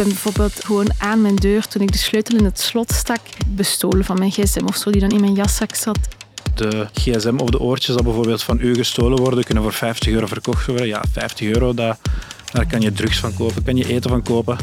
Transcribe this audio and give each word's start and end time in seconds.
ben 0.00 0.08
bijvoorbeeld 0.08 0.64
gewoon 0.64 0.86
aan 0.98 1.22
mijn 1.22 1.36
deur, 1.36 1.66
toen 1.66 1.82
ik 1.82 1.92
de 1.92 1.98
sleutel 1.98 2.38
in 2.38 2.44
het 2.44 2.60
slot 2.60 2.92
stak, 2.92 3.20
bestolen 3.46 4.04
van 4.04 4.18
mijn 4.18 4.30
gsm 4.30 4.64
of 4.66 4.76
zo, 4.76 4.90
die 4.90 5.00
dan 5.00 5.10
in 5.10 5.20
mijn 5.20 5.34
jaszak 5.34 5.74
zat. 5.74 5.98
De 6.54 6.86
gsm 6.92 7.36
of 7.36 7.50
de 7.50 7.60
oortjes 7.60 7.94
dat 7.94 8.04
bijvoorbeeld 8.04 8.42
van 8.42 8.58
u 8.60 8.74
gestolen 8.74 9.18
worden, 9.18 9.44
kunnen 9.44 9.62
voor 9.62 9.72
50 9.72 10.12
euro 10.12 10.26
verkocht 10.26 10.66
worden. 10.66 10.86
Ja, 10.86 11.04
50 11.12 11.48
euro, 11.48 11.74
dat, 11.74 11.98
daar 12.52 12.66
kan 12.66 12.80
je 12.80 12.92
drugs 12.92 13.18
van 13.18 13.34
kopen, 13.34 13.62
kan 13.62 13.76
je 13.76 13.88
eten 13.88 14.10
van 14.10 14.22
kopen. 14.22 14.56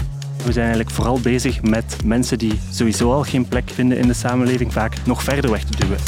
We 0.46 0.52
zijn 0.52 0.66
eigenlijk 0.66 0.96
vooral 0.96 1.20
bezig 1.20 1.62
met 1.62 1.98
mensen 2.04 2.38
die 2.38 2.60
sowieso 2.72 3.14
al 3.14 3.24
geen 3.24 3.48
plek 3.48 3.70
vinden 3.74 3.98
in 3.98 4.08
de 4.08 4.14
samenleving, 4.14 4.74
vaak 4.74 4.96
nog 5.06 5.24
verder 5.24 5.52
weg 5.52 5.64
te 5.64 5.78
duwen. 5.78 6.00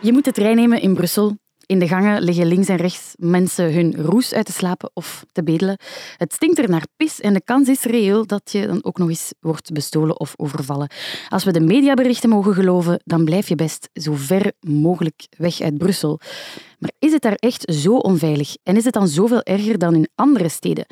Je 0.00 0.12
moet 0.12 0.24
de 0.24 0.32
trein 0.32 0.56
nemen 0.56 0.80
in 0.82 0.94
Brussel. 0.94 1.36
In 1.68 1.78
de 1.78 1.88
gangen 1.88 2.22
liggen 2.22 2.46
links 2.46 2.68
en 2.68 2.76
rechts 2.76 3.14
mensen 3.16 3.72
hun 3.72 3.96
roes 3.96 4.32
uit 4.32 4.46
te 4.46 4.52
slapen 4.52 4.90
of 4.94 5.24
te 5.32 5.42
bedelen. 5.42 5.78
Het 6.16 6.32
stinkt 6.32 6.58
er 6.58 6.68
naar 6.68 6.86
pis 6.96 7.20
en 7.20 7.34
de 7.34 7.40
kans 7.44 7.68
is 7.68 7.82
reëel 7.82 8.26
dat 8.26 8.52
je 8.52 8.66
dan 8.66 8.84
ook 8.84 8.98
nog 8.98 9.08
eens 9.08 9.32
wordt 9.40 9.72
bestolen 9.72 10.20
of 10.20 10.34
overvallen. 10.36 10.90
Als 11.28 11.44
we 11.44 11.52
de 11.52 11.60
mediaberichten 11.60 12.28
mogen 12.28 12.54
geloven, 12.54 13.00
dan 13.04 13.24
blijf 13.24 13.48
je 13.48 13.54
best 13.54 13.88
zo 13.92 14.14
ver 14.14 14.52
mogelijk 14.60 15.26
weg 15.36 15.60
uit 15.60 15.78
Brussel. 15.78 16.20
Maar 16.78 16.92
is 16.98 17.12
het 17.12 17.22
daar 17.22 17.34
echt 17.34 17.72
zo 17.74 17.96
onveilig? 17.96 18.56
En 18.62 18.76
is 18.76 18.84
het 18.84 18.94
dan 18.94 19.08
zoveel 19.08 19.42
erger 19.42 19.78
dan 19.78 19.94
in 19.94 20.08
andere 20.14 20.48
steden? 20.48 20.86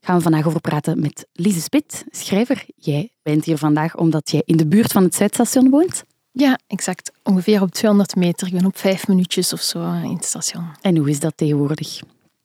Gaan 0.00 0.16
we 0.16 0.22
vandaag 0.22 0.46
over 0.46 0.60
praten 0.60 1.00
met 1.00 1.26
Lise 1.32 1.60
Spit, 1.60 2.04
schrijver. 2.10 2.64
Jij 2.76 3.12
bent 3.22 3.44
hier 3.44 3.58
vandaag 3.58 3.96
omdat 3.96 4.30
jij 4.30 4.42
in 4.44 4.56
de 4.56 4.66
buurt 4.66 4.92
van 4.92 5.02
het 5.02 5.14
Zuidstation 5.14 5.70
woont. 5.70 6.04
Ja, 6.32 6.58
exact. 6.66 7.12
Ongeveer 7.22 7.62
op 7.62 7.70
200 7.70 8.16
meter. 8.16 8.46
Ik 8.46 8.52
ben 8.52 8.66
op 8.66 8.78
vijf 8.78 9.08
minuutjes 9.08 9.52
of 9.52 9.60
zo 9.60 9.92
in 9.92 10.14
het 10.14 10.24
station. 10.24 10.64
En 10.80 10.96
hoe 10.96 11.10
is 11.10 11.20
dat 11.20 11.36
tegenwoordig? 11.36 12.00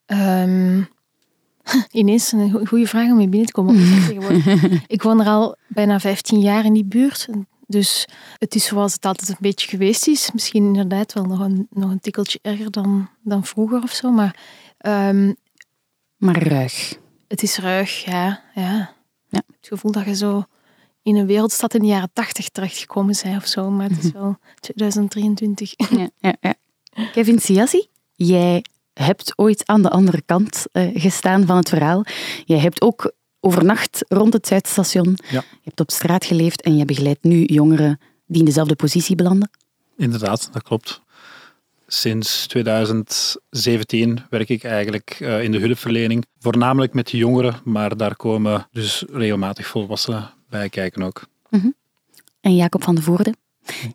Ehm, 0.06 0.82
ineens 1.92 2.32
een 2.32 2.68
goede 2.68 2.88
vraag 2.88 3.10
om 3.10 3.18
mee 3.18 3.30
binnen 3.30 3.48
te 3.48 3.54
komen. 3.54 3.76
ik 4.88 5.02
woon 5.02 5.20
er 5.20 5.28
al 5.28 5.58
bijna 5.68 6.00
15 6.00 6.40
jaar 6.40 6.66
in 6.66 6.74
die 6.74 6.86
buurt. 6.86 7.27
Dus 7.68 8.08
het 8.38 8.55
is 8.55 8.66
zoals 8.66 8.94
het 8.94 9.05
altijd 9.05 9.30
een 9.30 9.36
beetje 9.40 9.68
geweest 9.68 10.08
is. 10.08 10.32
Misschien 10.34 10.66
inderdaad 10.66 11.14
wel 11.14 11.24
nog 11.24 11.40
een, 11.40 11.68
nog 11.70 11.92
een 11.92 11.99
tikkeltje 11.99 12.40
erger 12.42 12.72
dan, 12.72 13.10
dan 13.24 13.46
vroeger 13.46 13.84
of 13.84 13.92
zo. 13.92 14.12
Maar, 14.12 14.40
um, 14.86 15.36
maar 16.18 16.44
ruig. 16.44 16.98
Het 17.27 17.44
is 17.44 17.58
ruig, 17.58 18.05
ja, 18.05 18.42
ja. 18.55 18.94
ja. 19.30 19.42
Het 19.48 19.68
gevoel 19.68 19.92
dat 19.92 20.05
je 20.05 20.16
zo 20.16 20.46
in 21.06 21.16
een 21.16 21.26
wereldstad 21.26 21.74
in 21.74 21.80
de 21.80 21.88
jaren 21.88 22.10
tachtig 22.14 22.50
terechtgekomen 22.50 23.16
zijn 23.16 23.36
of 23.36 23.46
zo. 23.46 23.70
Maar 23.70 23.90
het 23.90 24.04
is 24.04 24.12
wel 24.12 24.38
2023. 24.60 25.74
Ja, 25.78 26.10
ja, 26.20 26.36
ja. 26.42 26.56
Kevin 27.12 27.40
Siassi, 27.40 27.88
jij 28.16 28.66
hebt 28.94 29.34
ooit 29.36 29.68
aan 29.68 29.82
de 29.82 29.90
andere 29.90 30.22
kant 30.22 30.66
uh, 30.74 30.90
gestaan 30.94 31.46
van 31.46 31.56
het 31.56 31.70
verhaal. 31.70 32.06
Jij 32.46 32.60
hebt 32.60 32.82
ook 32.82 33.12
overnacht 33.40 34.06
rond 34.08 34.34
het 34.34 34.48
Zuidstation. 34.48 35.18
Ja. 35.30 35.44
Je 35.52 35.64
hebt 35.64 35.80
op 35.80 35.92
straat 35.92 36.26
geleefd 36.26 36.62
en 36.62 36.78
je 36.78 36.86
begeleidt 36.86 37.24
nu 37.24 37.44
jongeren 37.44 38.00
die 38.26 38.40
in 38.40 38.46
dezelfde 38.46 38.76
positie 38.76 39.16
belanden. 39.16 39.50
Inderdaad, 39.98 40.50
dat 40.52 40.64
klopt. 40.64 41.02
Sinds 41.88 42.48
2017 42.48 44.26
werk 44.30 44.50
ik 44.50 44.64
eigenlijk 44.64 45.18
uh, 45.20 45.44
in 45.44 45.52
de 45.52 45.60
hulpverlening, 45.60 46.26
voornamelijk 46.40 46.94
met 46.94 47.12
jongeren, 47.12 47.60
maar 47.64 47.98
daar 47.98 48.16
komen 48.16 48.68
dus 48.72 49.04
regelmatig 49.12 49.68
volwassenen 49.68 50.35
bij 50.58 50.70
kijken 50.70 51.04
ook. 51.04 51.28
Mm 51.50 51.74
En 52.42 52.56
Jacob 52.56 52.84
van 52.84 52.96
de 52.96 53.02
Voorde, 53.02 53.34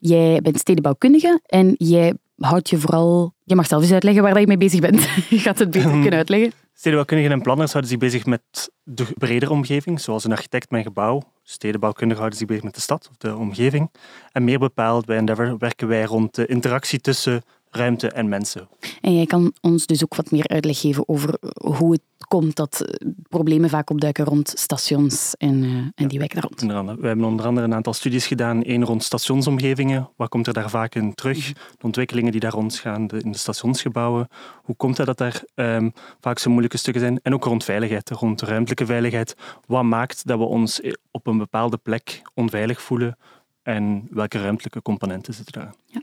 jij 0.01 0.41
bent 0.41 0.59
stedenbouwkundige 0.59 1.41
en 1.47 1.75
jij 1.79 2.15
houdt 2.37 2.71
je 2.71 2.79
vooral... 2.79 3.35
Je 3.45 3.55
mag 3.55 3.67
zelf 3.67 3.83
eens 3.83 3.93
uitleggen 3.93 4.23
waar 4.23 4.41
je 4.41 4.47
mee 4.47 4.57
bezig 4.57 4.81
bent. 4.81 5.09
je 5.29 5.39
gaat 5.39 5.59
het 5.59 5.71
beter 5.71 5.91
kunnen 5.91 6.13
uitleggen. 6.13 6.53
Stedenbouwkundigen 6.73 7.33
en 7.33 7.43
planners 7.43 7.73
houden 7.73 7.91
zich 7.91 8.01
bezig 8.01 8.27
met 8.27 8.71
de 8.83 9.07
bredere 9.19 9.53
omgeving, 9.53 10.01
zoals 10.01 10.25
een 10.25 10.33
architect 10.33 10.71
met 10.71 10.79
een 10.79 10.87
gebouw. 10.87 11.23
Stedenbouwkundigen 11.43 12.19
houden 12.19 12.39
zich 12.39 12.49
bezig 12.49 12.65
met 12.65 12.75
de 12.75 12.81
stad 12.81 13.09
of 13.11 13.17
de 13.17 13.37
omgeving. 13.37 13.91
En 14.33 14.45
meer 14.45 14.59
bepaald 14.59 15.05
bij 15.05 15.17
Endeavour 15.17 15.59
werken 15.59 15.89
wij 15.89 16.05
rond 16.05 16.35
de 16.35 16.47
interactie 16.47 17.01
tussen 17.01 17.43
ruimte 17.71 18.11
en 18.11 18.29
mensen. 18.29 18.69
En 19.01 19.15
jij 19.15 19.27
kan 19.27 19.53
ons 19.61 19.87
dus 19.87 20.05
ook 20.05 20.15
wat 20.15 20.31
meer 20.31 20.49
uitleg 20.49 20.81
geven 20.81 21.09
over 21.09 21.39
hoe 21.55 21.93
het 21.93 22.03
komt 22.29 22.57
dat 22.57 22.81
eh, 22.81 23.09
problemen 23.29 23.71
vaak 23.71 23.91
opduiken 23.91 24.25
rond 24.25 24.53
stations 24.57 25.35
en, 25.37 25.63
uh, 25.63 25.85
en 25.95 26.09
die 26.09 26.19
wijken 26.19 26.41
daar 26.41 26.75
rond. 26.75 27.01
We 27.01 27.07
hebben 27.07 27.27
onder 27.27 27.47
andere 27.47 27.67
een 27.67 27.75
aantal 27.75 27.93
studies 27.93 28.27
gedaan. 28.27 28.63
één 28.63 28.85
rond 28.85 29.03
stationsomgevingen. 29.03 30.11
Wat 30.17 30.29
komt 30.29 30.47
er 30.47 30.53
daar 30.53 30.71
vaak 30.71 30.95
in 30.95 31.15
terug? 31.15 31.39
Mhm. 31.39 31.53
De 31.53 31.85
ontwikkelingen 31.85 32.33
die 32.33 32.41
daar 32.41 32.53
rondgaan 32.53 33.09
in 33.09 33.33
de 33.33 33.39
stationsgebouwen. 33.39 34.29
Hoe 34.63 34.77
komt 34.77 34.97
het 34.97 35.07
dat 35.07 35.19
daar 35.19 35.43
um, 35.55 35.93
vaak 36.21 36.39
zo 36.39 36.51
moeilijke 36.51 36.77
stukken 36.77 37.03
zijn? 37.03 37.21
En 37.23 37.35
ook 37.35 37.45
rond 37.45 37.65
veiligheid, 37.65 38.11
rond 38.11 38.43
ruimtelijke 38.43 38.87
veiligheid. 38.87 39.37
Wat 39.67 39.85
maakt 39.85 40.27
dat 40.27 40.39
we 40.39 40.45
ons 40.45 40.81
op 41.11 41.27
een 41.27 41.39
bepaalde 41.39 41.77
plek 41.77 42.23
onveilig 42.35 42.83
voelen? 42.83 43.19
En 43.63 44.09
welke 44.11 44.41
ruimtelijke 44.41 44.83
componenten 44.83 45.35
zitten 45.35 45.61
daar? 45.61 45.75
Ja. 45.87 46.01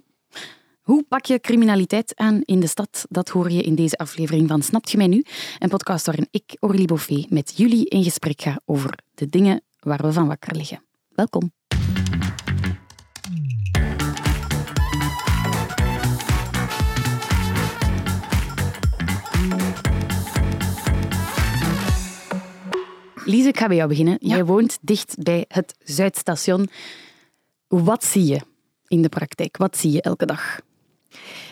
Hoe 0.87 1.03
pak 1.03 1.25
je 1.25 1.39
criminaliteit 1.39 2.15
aan 2.15 2.41
in 2.45 2.59
de 2.59 2.67
stad? 2.67 3.05
Dat 3.09 3.29
hoor 3.29 3.51
je 3.51 3.61
in 3.61 3.75
deze 3.75 3.97
aflevering 3.97 4.47
van 4.47 4.61
Snapt 4.61 4.91
je 4.91 4.97
mij 4.97 5.07
nu? 5.07 5.23
Een 5.59 5.69
podcast 5.69 6.05
waarin 6.05 6.27
ik, 6.31 6.57
Aurélie 6.59 6.87
Boffé, 6.87 7.25
met 7.29 7.53
jullie 7.55 7.85
in 7.85 8.03
gesprek 8.03 8.41
ga 8.41 8.59
over 8.65 8.99
de 9.15 9.29
dingen 9.29 9.61
waar 9.79 10.01
we 10.01 10.11
van 10.11 10.27
wakker 10.27 10.55
liggen. 10.55 10.81
Welkom. 11.09 11.51
Lise, 23.25 23.47
ik 23.47 23.57
ga 23.57 23.67
bij 23.67 23.75
jou 23.75 23.89
beginnen. 23.89 24.17
Jij 24.19 24.45
woont 24.45 24.77
dicht 24.81 25.15
bij 25.23 25.45
het 25.47 25.75
Zuidstation. 25.83 26.69
Wat 27.67 28.03
zie 28.03 28.25
je 28.25 28.41
in 28.87 29.01
de 29.01 29.09
praktijk? 29.09 29.57
Wat 29.57 29.77
zie 29.77 29.91
je 29.91 30.01
elke 30.01 30.25
dag? 30.25 30.65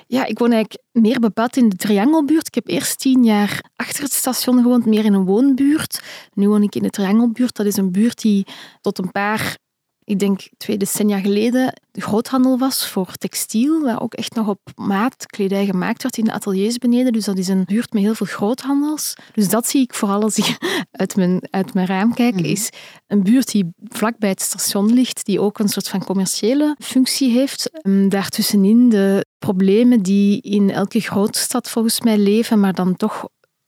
Ja, 0.08 0.26
ik 0.26 0.40
woon 0.40 0.52
eigenlijk 0.52 0.84
meer 0.92 1.20
bepaald 1.20 1.58
in 1.58 1.70
de 1.70 1.76
Triangelbuurt. 1.76 2.48
Ik 2.48 2.56
heb 2.56 2.68
eerst 2.68 3.00
tien 3.00 3.24
jaar 3.24 3.64
achter 3.76 4.04
het 4.04 4.14
station 4.14 4.62
gewoond, 4.62 4.86
meer 4.86 5.06
in 5.06 5.14
een 5.14 5.26
woonbuurt. 5.26 6.02
Nu 6.34 6.48
woon 6.48 6.64
ik 6.64 6.76
in 6.76 6.84
de 6.84 6.90
Triangelbuurt. 6.90 7.56
Dat 7.56 7.66
is 7.66 7.78
een 7.78 7.92
buurt 7.92 8.22
die 8.22 8.46
tot 8.82 8.98
een 8.98 9.12
paar 9.12 9.58
ik 10.06 10.20
denk 10.20 10.48
twee 10.58 10.78
decennia 10.78 11.20
geleden, 11.20 11.74
de 11.92 12.02
groothandel 12.02 12.58
was 12.58 12.88
voor 12.88 13.14
textiel, 13.14 13.82
waar 13.82 14.02
ook 14.02 14.14
echt 14.14 14.36
nog 14.36 14.48
op 14.48 14.60
maat 14.76 15.26
kledij 15.26 15.66
gemaakt 15.66 16.04
werd 16.04 16.18
in 16.18 16.24
de 16.24 16.32
ateliers 16.32 16.78
beneden. 16.78 17.14
Dus 17.14 17.26
dat 17.26 17.38
is 17.38 17.48
een 17.48 17.66
buurt 17.66 17.94
met 17.94 18.04
heel 18.04 18.16
veel 18.16 18.26
groothandels. 18.26 19.14
Dus 19.34 19.50
dat 19.50 19.68
zie 19.68 19.82
ik 19.82 19.94
vooral 19.94 20.22
als 20.22 20.38
ik 20.38 20.58
uit 20.92 21.16
mijn, 21.16 21.48
uit 21.50 21.74
mijn 21.74 21.88
raam 21.88 22.14
kijk, 22.14 22.36
mhm. 22.36 22.44
is 22.46 22.70
een 23.08 23.24
buurt 23.24 23.52
die 23.52 23.74
vlakbij 23.84 24.30
het 24.30 24.42
station 24.42 24.94
ligt, 24.94 25.26
die 25.26 25.40
ook 25.40 25.60
een 25.60 25.70
soort 25.70 25.88
van 25.88 26.04
commerciële 26.04 26.76
functie 26.80 27.32
heeft. 27.32 27.70
Ehm, 27.72 28.10
daartussenin 28.10 28.90
de 28.90 29.26
problemen 29.46 30.02
die 30.02 30.42
in 30.42 30.72
elke 30.72 31.00
grootstad 31.00 31.70
volgens 31.70 32.02
mij 32.02 32.18
leven, 32.18 32.60
maar 32.60 32.74
dan 32.74 32.96
toch 32.96 33.28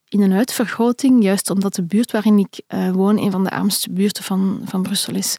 in 0.09 0.21
een 0.21 0.33
uitvergroting, 0.33 1.23
juist 1.23 1.49
omdat 1.49 1.73
de 1.73 1.83
buurt 1.83 2.11
waarin 2.11 2.37
ik 2.37 2.61
uh, 2.67 2.91
woon 2.91 3.17
een 3.17 3.31
van 3.31 3.43
de 3.43 3.49
armste 3.49 3.91
buurten 3.91 4.23
van, 4.23 4.61
van 4.65 4.81
Brussel 4.81 5.15
is. 5.15 5.37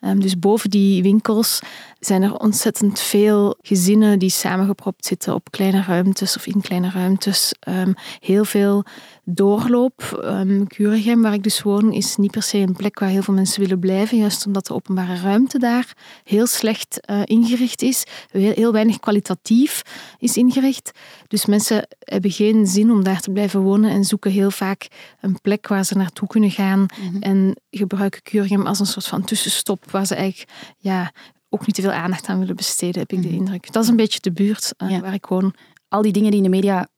Ehm, 0.00 0.18
dus 0.18 0.38
boven 0.38 0.70
die 0.70 1.02
winkels 1.02 1.60
zijn 1.98 2.22
er 2.22 2.36
ontzettend 2.36 3.00
veel 3.00 3.56
gezinnen 3.62 4.18
die 4.18 4.30
samengepropt 4.30 5.06
zitten 5.06 5.34
op 5.34 5.50
kleine 5.50 5.82
ruimtes 5.82 6.36
of 6.36 6.46
in 6.46 6.60
kleine 6.60 6.90
ruimtes. 6.90 7.54
Ehm, 7.60 7.92
heel 8.18 8.44
veel 8.44 8.84
doorloop. 9.32 10.22
Um, 10.24 11.22
waar 11.22 11.32
ik 11.32 11.42
dus 11.42 11.62
woon, 11.62 11.92
is 11.92 12.16
niet 12.16 12.30
per 12.30 12.42
se 12.42 12.58
een 12.58 12.72
plek 12.72 12.98
waar 12.98 13.08
heel 13.08 13.22
veel 13.22 13.34
mensen 13.34 13.60
willen 13.60 13.78
blijven, 13.78 14.18
juist 14.18 14.46
omdat 14.46 14.66
de 14.66 14.74
openbare 14.74 15.16
ruimte 15.16 15.58
daar 15.58 15.96
heel 16.24 16.46
slecht 16.46 17.00
uh, 17.10 17.22
ingericht 17.24 17.82
is, 17.82 18.04
heel, 18.30 18.52
heel, 18.52 18.72
weinig 18.72 18.98
kwalitatief 18.98 19.82
is 20.18 20.36
ingericht. 20.36 20.90
Dus 21.28 21.46
mensen 21.46 21.86
hebben 21.98 22.30
geen 22.30 22.66
zin 22.66 22.90
om 22.90 23.04
daar 23.04 23.20
te 23.20 23.30
blijven 23.30 23.60
wonen 23.60 23.90
en 23.90 24.04
zoeken 24.04 24.30
heel 24.30 24.50
vaak 24.50 24.88
een 25.20 25.40
plek 25.40 25.68
waar 25.68 25.84
ze 25.84 25.96
naartoe 25.96 26.28
kunnen 26.28 26.50
gaan 26.50 26.86
mhm. 27.00 27.22
en 27.22 27.56
gebruiken 27.70 28.22
Curium 28.22 28.66
als 28.66 28.80
een 28.80 28.86
soort 28.86 29.06
van 29.06 29.24
tussenstop 29.24 29.90
waar 29.90 30.06
ze 30.06 30.14
eigenlijk 30.14 30.50
ja, 30.78 31.12
ook 31.48 31.66
niet 31.66 31.74
te 31.74 31.82
veel 31.82 31.92
aandacht 31.92 32.26
aan 32.26 32.38
willen 32.38 32.56
besteden, 32.56 33.00
heb 33.00 33.12
ik 33.12 33.22
de 33.22 33.28
mhm. 33.28 33.36
indruk. 33.36 33.72
Dat 33.72 33.82
is 33.82 33.88
een 33.88 33.96
beetje 33.96 34.20
de 34.20 34.32
buurt 34.32 34.74
uh, 34.78 34.98
waar 34.98 35.14
ik 35.14 35.26
woon. 35.26 35.54
Al 35.88 36.02
die 36.02 36.12
dingen 36.12 36.30
die 36.30 36.42
in 36.42 36.50
de 36.50 36.56
media 36.56 36.88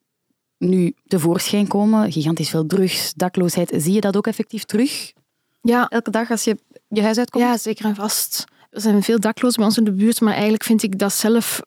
nu 0.62 0.94
tevoorschijn 1.06 1.66
komen, 1.66 2.12
gigantisch 2.12 2.50
veel 2.50 2.66
drugs, 2.66 3.12
dakloosheid, 3.16 3.72
zie 3.76 3.92
je 3.92 4.00
dat 4.00 4.16
ook 4.16 4.26
effectief 4.26 4.64
terug? 4.64 5.12
Ja. 5.62 5.88
Elke 5.88 6.10
dag 6.10 6.30
als 6.30 6.44
je 6.44 6.58
je 6.88 7.02
huis 7.02 7.18
uitkomt? 7.18 7.44
Ja, 7.44 7.56
zeker 7.56 7.84
en 7.84 7.94
vast. 7.94 8.44
Er 8.70 8.80
zijn 8.80 9.02
veel 9.02 9.20
daklozen 9.20 9.56
bij 9.56 9.66
ons 9.66 9.78
in 9.78 9.84
de 9.84 9.92
buurt, 9.92 10.20
maar 10.20 10.32
eigenlijk 10.32 10.64
vind 10.64 10.82
ik 10.82 10.98
dat 10.98 11.12
zelf 11.12 11.60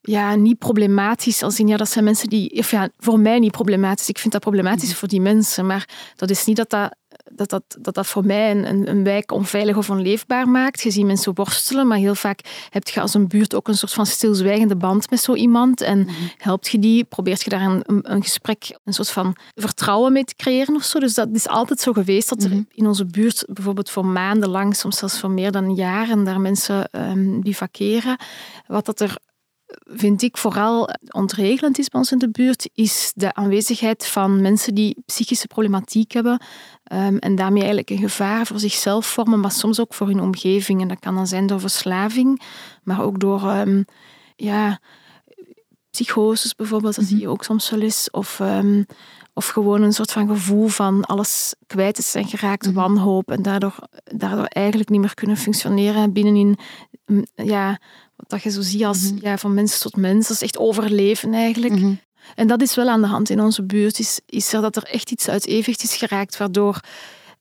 ja, 0.00 0.34
niet 0.34 0.58
problematisch. 0.58 1.42
Als 1.42 1.58
in, 1.58 1.68
ja, 1.68 1.76
dat 1.76 1.88
zijn 1.88 2.04
mensen 2.04 2.28
die, 2.28 2.58
of 2.58 2.70
ja, 2.70 2.88
voor 2.98 3.20
mij 3.20 3.38
niet 3.38 3.52
problematisch. 3.52 4.08
Ik 4.08 4.18
vind 4.18 4.32
dat 4.32 4.42
problematisch 4.42 4.88
mhm. 4.88 4.98
voor 4.98 5.08
die 5.08 5.20
mensen, 5.20 5.66
maar 5.66 5.88
dat 6.16 6.30
is 6.30 6.44
niet 6.44 6.56
dat 6.56 6.70
dat 6.70 6.94
dat, 7.48 7.62
dat, 7.68 7.84
dat, 7.84 7.94
dat 7.94 8.06
voor 8.06 8.24
mij 8.24 8.50
een, 8.50 8.88
een 8.88 9.04
wijk 9.04 9.32
onveilig 9.32 9.76
of 9.76 9.90
onleefbaar 9.90 10.48
maakt. 10.48 10.82
Je 10.82 10.90
ziet 10.90 11.06
mensen 11.06 11.34
worstelen, 11.34 11.86
maar 11.86 11.98
heel 11.98 12.14
vaak 12.14 12.40
heb 12.70 12.88
je 12.88 13.00
als 13.00 13.14
een 13.14 13.28
buurt 13.28 13.54
ook 13.54 13.68
een 13.68 13.76
soort 13.76 13.92
van 13.92 14.06
stilzwijgende 14.06 14.76
band 14.76 15.10
met 15.10 15.20
zo 15.20 15.34
iemand. 15.34 15.80
En 15.80 15.98
mm 15.98 16.10
helpt 16.36 16.68
je 16.68 16.78
die, 16.78 17.04
probeert 17.04 17.42
je 17.42 17.50
daar 17.50 17.60
een, 17.60 17.82
een, 18.02 18.22
gesprek, 18.22 18.78
een 18.84 18.92
soort 18.92 19.10
van 19.10 19.36
vertrouwen 19.54 20.12
mee 20.12 20.24
te 20.24 20.34
creëren 20.34 20.74
of 20.74 20.82
zo. 20.82 20.98
Dus 20.98 21.14
dat 21.14 21.28
is 21.32 21.48
altijd 21.48 21.80
zo 21.80 21.92
geweest 21.92 22.28
dat 22.28 22.42
er 22.42 22.50
mhm. 22.50 22.62
in 22.70 22.86
onze 22.86 23.06
buurt 23.06 23.44
bijvoorbeeld 23.48 23.90
voor 23.90 24.06
maanden 24.06 24.48
lang, 24.48 24.76
soms 24.76 24.98
zelfs 24.98 25.20
voor 25.20 25.30
meer 25.30 25.52
dan 25.52 25.74
jaren, 25.74 26.24
daar 26.24 26.40
mensen 26.40 26.88
um, 26.92 27.40
bivakeren. 27.40 28.16
Wat 28.66 28.86
dat 28.86 29.00
er 29.00 29.16
vind 29.84 30.22
ik 30.22 30.36
vooral 30.36 30.88
ontregelend 31.10 31.78
is 31.78 31.88
bij 31.88 32.00
ons 32.00 32.12
in 32.12 32.18
de 32.18 32.30
buurt, 32.30 32.70
is 32.74 33.12
de 33.14 33.34
aanwezigheid 33.34 34.06
van 34.06 34.40
mensen 34.40 34.74
die 34.74 34.96
psychische 35.06 35.46
problematiek 35.46 36.12
hebben 36.12 36.42
um, 36.92 37.18
en 37.18 37.34
daarmee 37.34 37.58
eigenlijk 37.58 37.90
een 37.90 37.98
gevaar 37.98 38.46
voor 38.46 38.58
zichzelf 38.58 39.06
vormen, 39.06 39.40
maar 39.40 39.50
soms 39.50 39.80
ook 39.80 39.94
voor 39.94 40.06
hun 40.06 40.20
omgeving. 40.20 40.80
En 40.80 40.88
dat 40.88 40.98
kan 40.98 41.14
dan 41.14 41.26
zijn 41.26 41.46
door 41.46 41.60
verslaving, 41.60 42.42
maar 42.82 43.02
ook 43.02 43.20
door 43.20 43.50
um, 43.50 43.84
ja, 44.36 44.80
psychoses 45.90 46.54
bijvoorbeeld, 46.54 46.94
dat 46.94 47.04
zie 47.04 47.16
je 47.16 47.22
mhm. 47.22 47.32
ook 47.32 47.44
soms 47.44 47.70
wel 47.70 47.80
eens. 47.80 48.10
Of, 48.10 48.40
um, 48.40 48.86
of 49.34 49.48
gewoon 49.48 49.82
een 49.82 49.92
soort 49.92 50.12
van 50.12 50.28
gevoel 50.28 50.68
van 50.68 51.04
alles 51.04 51.54
kwijt 51.66 51.98
is 51.98 52.14
en 52.14 52.26
geraakt, 52.26 52.66
mm 52.66 52.72
wanhoop 52.72 53.30
en 53.30 53.42
daardoor, 53.42 53.74
daardoor 54.04 54.44
eigenlijk 54.44 54.90
niet 54.90 55.00
meer 55.00 55.14
kunnen 55.14 55.36
functioneren 55.36 56.12
binnenin 56.12 56.58
ja, 57.34 57.78
dat 58.26 58.42
je 58.42 58.50
zo 58.50 58.60
ziet 58.60 58.84
als 58.84 59.12
ja, 59.20 59.38
van 59.38 59.54
mens 59.54 59.78
tot 59.78 59.96
mens. 59.96 60.28
Dat 60.28 60.36
is 60.36 60.42
echt 60.42 60.58
overleven 60.58 61.34
eigenlijk. 61.34 61.74
Mhm. 61.74 61.94
En 62.34 62.46
dat 62.46 62.62
is 62.62 62.74
wel 62.74 62.88
aan 62.88 63.00
de 63.00 63.06
hand 63.06 63.30
in 63.30 63.40
onze 63.40 63.62
buurt. 63.62 63.98
Is, 63.98 64.20
is 64.26 64.52
er 64.52 64.60
dat 64.60 64.76
er 64.76 64.82
echt 64.82 65.10
iets 65.10 65.28
uit 65.28 65.46
evenwicht 65.46 65.82
is 65.82 65.96
geraakt, 65.96 66.36
waardoor 66.36 66.80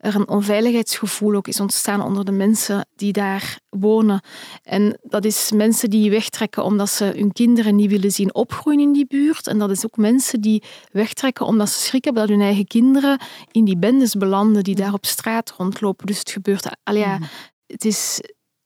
er 0.02 0.16
een 0.16 0.30
onveiligheidsgevoel 0.30 1.36
ook 1.36 1.48
is 1.48 1.60
ontstaan 1.60 2.02
onder 2.02 2.26
de 2.26 2.32
mensen 2.32 2.88
die 2.96 3.12
daar 3.12 3.60
wonen. 3.70 4.22
En 4.64 5.00
dat 5.04 5.26
is 5.26 5.52
mensen 5.52 5.90
die 5.90 6.10
wegtrekken 6.10 6.64
omdat 6.64 6.90
ze 6.90 7.04
hun 7.16 7.32
kinderen 7.32 7.76
niet 7.76 7.90
willen 7.90 8.12
zien 8.12 8.34
opgroeien 8.34 8.80
in 8.80 8.94
die 8.94 9.06
buurt. 9.08 9.48
En 9.48 9.60
dat 9.60 9.72
is 9.72 9.86
ook 9.86 9.98
mensen 9.98 10.42
die 10.42 10.64
wegtrekken 10.92 11.46
omdat 11.46 11.70
ze 11.70 11.80
schrik 11.80 12.04
hebben 12.04 12.28
dat 12.28 12.32
hun 12.38 12.46
eigen 12.46 12.68
kinderen 12.68 13.20
in 13.52 13.66
die 13.66 13.78
bendes 13.78 14.16
belanden 14.16 14.64
die 14.64 14.76
daar 14.76 14.94
op 14.94 15.06
straat 15.06 15.54
rondlopen. 15.58 16.06
Dus 16.06 16.20
het 16.20 16.32
gebeurt... 16.32 16.68
Allee, 16.84 17.02
ja, 17.02 17.18
mhm. 17.18 17.28
het 17.68 17.86
is 17.86 18.22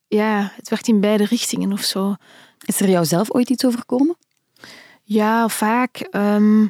ja, 0.08 0.52
het 0.56 0.70
werkt 0.70 0.88
in 0.88 1.00
beide 1.00 1.26
richtingen 1.26 1.72
of 1.72 1.82
zo. 1.82 2.16
Is 2.66 2.80
er 2.80 2.90
jou 2.90 3.06
zelf 3.06 3.32
ooit 3.32 3.50
iets 3.50 3.66
overkomen? 3.66 4.18
Ja, 5.04 5.50
vaak. 5.50 5.98
Ehm, 5.98 6.68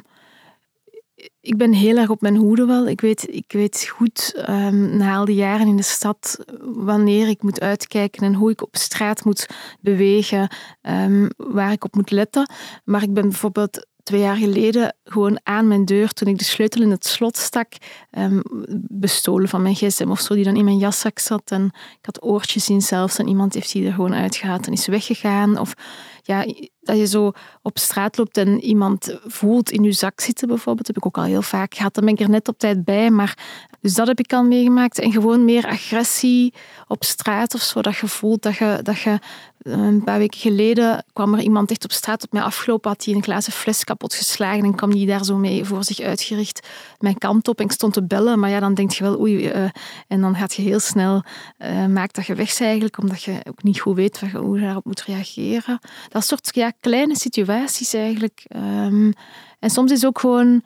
ik 1.40 1.56
ben 1.56 1.72
heel 1.72 1.96
erg 1.96 2.08
op 2.08 2.20
mijn 2.20 2.36
hoede 2.36 2.66
wel. 2.66 2.88
Ik 2.88 3.00
weet, 3.00 3.34
ik 3.34 3.52
weet 3.52 3.88
goed 3.88 4.44
um, 4.48 4.96
na 4.96 5.16
al 5.16 5.24
die 5.24 5.34
jaren 5.34 5.66
in 5.66 5.76
de 5.76 5.82
stad 5.82 6.44
wanneer 6.60 7.28
ik 7.28 7.42
moet 7.42 7.60
uitkijken 7.60 8.22
en 8.22 8.34
hoe 8.34 8.50
ik 8.50 8.62
op 8.62 8.76
straat 8.76 9.24
moet 9.24 9.46
bewegen, 9.80 10.50
um, 10.82 11.28
waar 11.36 11.72
ik 11.72 11.84
op 11.84 11.94
moet 11.94 12.10
letten. 12.10 12.50
Maar 12.84 13.02
ik 13.02 13.14
ben 13.14 13.28
bijvoorbeeld 13.28 13.86
twee 14.06 14.20
jaar 14.20 14.36
geleden 14.36 14.94
gewoon 15.04 15.40
aan 15.42 15.68
mijn 15.68 15.84
deur, 15.84 16.12
toen 16.12 16.28
ik 16.28 16.38
de 16.38 16.44
sleutel 16.44 16.82
in 16.82 16.90
het 16.90 17.06
slot 17.06 17.36
stak, 17.36 17.72
um, 18.18 18.42
bestolen 18.88 19.48
van 19.48 19.62
mijn 19.62 19.74
gsm 19.74 20.10
of 20.10 20.20
zo, 20.20 20.34
die 20.34 20.44
dan 20.44 20.56
in 20.56 20.64
mijn 20.64 20.78
jaszak 20.78 21.18
zat. 21.18 21.50
En 21.50 21.64
ik 21.74 22.06
had 22.06 22.22
oortjes 22.22 22.68
in 22.68 22.82
zelfs 22.82 23.18
en 23.18 23.28
iemand 23.28 23.54
heeft 23.54 23.72
die 23.72 23.86
er 23.86 23.92
gewoon 23.92 24.14
uitgehaald 24.14 24.66
en 24.66 24.72
is 24.72 24.86
weggegaan. 24.86 25.58
Of 25.58 25.74
ja, 26.22 26.44
dat 26.80 26.98
je 26.98 27.06
zo 27.06 27.32
op 27.62 27.78
straat 27.78 28.16
loopt 28.16 28.36
en 28.36 28.60
iemand 28.60 29.18
voelt 29.24 29.70
in 29.70 29.82
je 29.82 29.92
zak 29.92 30.20
zitten 30.20 30.48
bijvoorbeeld, 30.48 30.86
heb 30.86 30.96
ik 30.96 31.06
ook 31.06 31.18
al 31.18 31.24
heel 31.24 31.42
vaak 31.42 31.74
gehad. 31.74 31.94
Dan 31.94 32.04
ben 32.04 32.14
ik 32.14 32.20
er 32.20 32.30
net 32.30 32.48
op 32.48 32.58
tijd 32.58 32.84
bij, 32.84 33.10
maar 33.10 33.38
dus 33.80 33.94
dat 33.94 34.06
heb 34.06 34.18
ik 34.18 34.32
al 34.32 34.44
meegemaakt. 34.44 34.98
En 34.98 35.12
gewoon 35.12 35.44
meer 35.44 35.66
agressie 35.66 36.54
op 36.86 37.04
straat 37.04 37.54
of 37.54 37.60
zo, 37.60 37.80
dat 37.80 37.96
je 37.96 38.08
voelt 38.08 38.42
dat 38.42 38.56
je, 38.56 38.78
dat 38.82 38.98
je 38.98 39.18
een 39.66 40.04
paar 40.04 40.18
weken 40.18 40.40
geleden 40.40 41.04
kwam 41.12 41.34
er 41.34 41.40
iemand 41.40 41.70
echt 41.70 41.84
op 41.84 41.92
straat 41.92 42.22
op 42.22 42.32
mij 42.32 42.42
afgelopen, 42.42 42.90
had 42.90 43.04
hij 43.04 43.14
een 43.14 43.22
glazen 43.22 43.52
fles 43.52 43.84
kapot 43.84 44.14
geslagen 44.14 44.64
en 44.64 44.74
kwam 44.74 44.90
die 44.90 45.06
daar 45.06 45.24
zo 45.24 45.36
mee 45.36 45.64
voor 45.64 45.84
zich 45.84 46.00
uitgericht 46.00 46.68
mijn 46.98 47.18
kant 47.18 47.48
op 47.48 47.58
en 47.58 47.64
ik 47.64 47.72
stond 47.72 47.92
te 47.92 48.06
bellen, 48.06 48.38
maar 48.38 48.50
ja, 48.50 48.60
dan 48.60 48.74
denk 48.74 48.90
je 48.90 49.04
wel 49.04 49.20
oei, 49.20 49.52
uh, 49.52 49.68
en 50.08 50.20
dan 50.20 50.34
gaat 50.34 50.54
je 50.54 50.62
heel 50.62 50.80
snel, 50.80 51.22
uh, 51.58 51.86
maakt 51.86 52.14
dat 52.14 52.26
je 52.26 52.34
weg 52.34 52.60
eigenlijk, 52.60 52.98
omdat 52.98 53.22
je 53.22 53.40
ook 53.48 53.62
niet 53.62 53.80
goed 53.80 53.96
weet 53.96 54.20
hoe 54.20 54.58
je 54.58 54.64
daarop 54.64 54.84
moet 54.84 55.02
reageren. 55.02 55.78
Dat 56.08 56.24
soort 56.24 56.52
kleine 56.80 57.16
situaties 57.16 57.94
eigenlijk. 57.94 58.44
Um, 58.56 59.12
en 59.58 59.70
soms 59.70 59.92
is 59.92 60.06
ook 60.06 60.18
gewoon 60.18 60.62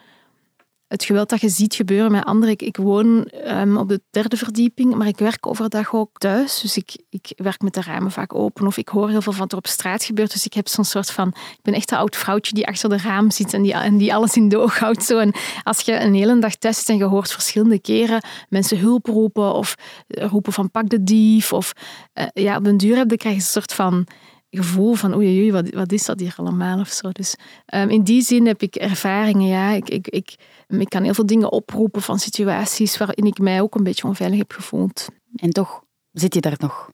het 0.91 1.05
geweld 1.05 1.29
dat 1.29 1.41
je 1.41 1.49
ziet 1.49 1.75
gebeuren 1.75 2.13
met 2.13 2.25
anderen. 2.25 2.59
Ik, 2.59 2.77
woon 2.77 3.31
um, 3.47 3.77
op 3.77 3.89
de 3.89 4.01
derde 4.11 4.37
verdieping, 4.37 4.95
maar 4.95 5.07
ik 5.07 5.19
werk 5.19 5.47
overdag 5.47 5.95
ook 5.95 6.19
thuis. 6.19 6.61
Dus 6.61 6.77
ik, 6.77 6.97
ik 7.11 7.33
werk 7.37 7.61
met 7.61 7.75
de 7.75 7.81
ramen 7.81 8.11
vaak 8.11 8.35
open. 8.35 8.67
Of 8.67 8.77
ik 8.77 8.89
hoor 8.89 9.09
heel 9.09 9.23
veel 9.23 9.33
van 9.33 9.41
wat 9.41 9.53
er 9.53 9.59
op 9.59 9.67
straat 9.67 10.05
gebeurt. 10.05 10.33
Dus 10.33 10.45
ik 10.45 10.53
heb 10.53 10.69
zo'n 10.69 10.85
soort 10.85 11.11
van... 11.11 11.29
Ik 11.29 11.63
ben 11.63 11.75
echt 11.75 11.91
een 11.91 11.99
oud 11.99 12.17
vrouwtje 12.17 12.55
die 12.55 12.67
achter 12.67 12.89
de 12.89 12.97
raam 12.97 13.31
zit 13.31 13.55
en 13.55 13.63
die, 13.63 13.73
en 13.73 13.97
die 13.97 14.15
alles 14.15 14.37
in 14.37 14.49
de 14.49 14.59
oog 14.59 14.79
houdt. 14.79 15.05
Zo. 15.05 15.19
En 15.19 15.33
als 15.63 15.81
je 15.81 16.01
een 16.01 16.15
hele 16.15 16.39
dag 16.39 16.55
thuis 16.55 16.79
zit 16.79 16.89
en 16.89 16.97
je 16.97 17.05
hoort 17.05 17.33
verschillende 17.33 17.79
keren 17.79 18.23
mensen 18.49 18.79
hulp 18.79 19.07
roepen 19.07 19.55
of 19.55 19.75
roepen 20.07 20.53
van 20.53 20.71
pak 20.71 20.89
de 20.89 21.03
dief. 21.03 21.53
Of 21.53 21.73
uh, 22.15 22.25
ja, 22.33 22.57
op 22.57 22.65
den 22.65 22.77
duur 22.77 22.97
heb 22.97 23.11
je, 23.11 23.17
krijg 23.17 23.35
je 23.35 23.41
een 23.41 23.47
soort 23.47 23.73
van 23.73 24.07
gevoel 24.51 24.95
van 24.95 25.15
oei, 25.15 25.53
wat, 25.53 25.71
wat 25.71 25.93
is 25.93 26.05
dat 26.05 26.21
hier 26.21 26.35
allemaal 26.37 26.81
of 26.81 26.89
zo. 26.89 27.11
Dus 27.11 27.35
um, 27.75 27.89
in 27.91 28.03
die 28.03 28.23
zin 28.23 28.47
heb 28.47 28.63
ik 28.63 28.75
ervaringen, 28.75 29.49
ja. 29.49 29.71
Ik, 29.71 29.89
ik, 29.89 30.09
ik, 30.09 30.35
ik 30.79 30.89
kan 30.89 31.03
heel 31.03 31.15
veel 31.15 31.27
dingen 31.27 31.53
oproepen 31.53 32.03
van 32.03 32.19
situaties 32.19 32.97
waarin 32.97 33.25
ik 33.25 33.39
mij 33.39 33.61
ook 33.61 33.75
een 33.75 33.83
beetje 33.83 34.07
onveilig 34.07 34.39
heb 34.39 34.53
gevoeld. 34.53 35.07
En 35.37 35.51
toch 35.51 35.83
zit 36.13 36.35
je 36.35 36.41
daar 36.41 36.57
nog? 36.59 36.91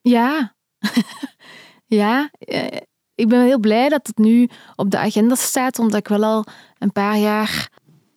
Ja. 0.00 0.54
ja. 2.00 2.30
Eh, 2.38 2.80
ik 3.14 3.28
ben 3.28 3.44
heel 3.44 3.58
blij 3.58 3.88
dat 3.88 4.06
het 4.06 4.18
nu 4.18 4.48
op 4.76 4.90
de 4.90 4.98
agenda 4.98 5.34
staat, 5.34 5.78
omdat 5.78 5.98
ik 5.98 6.08
wel 6.08 6.24
al 6.24 6.44
een 6.78 6.92
paar 6.92 7.18
jaar 7.18 7.70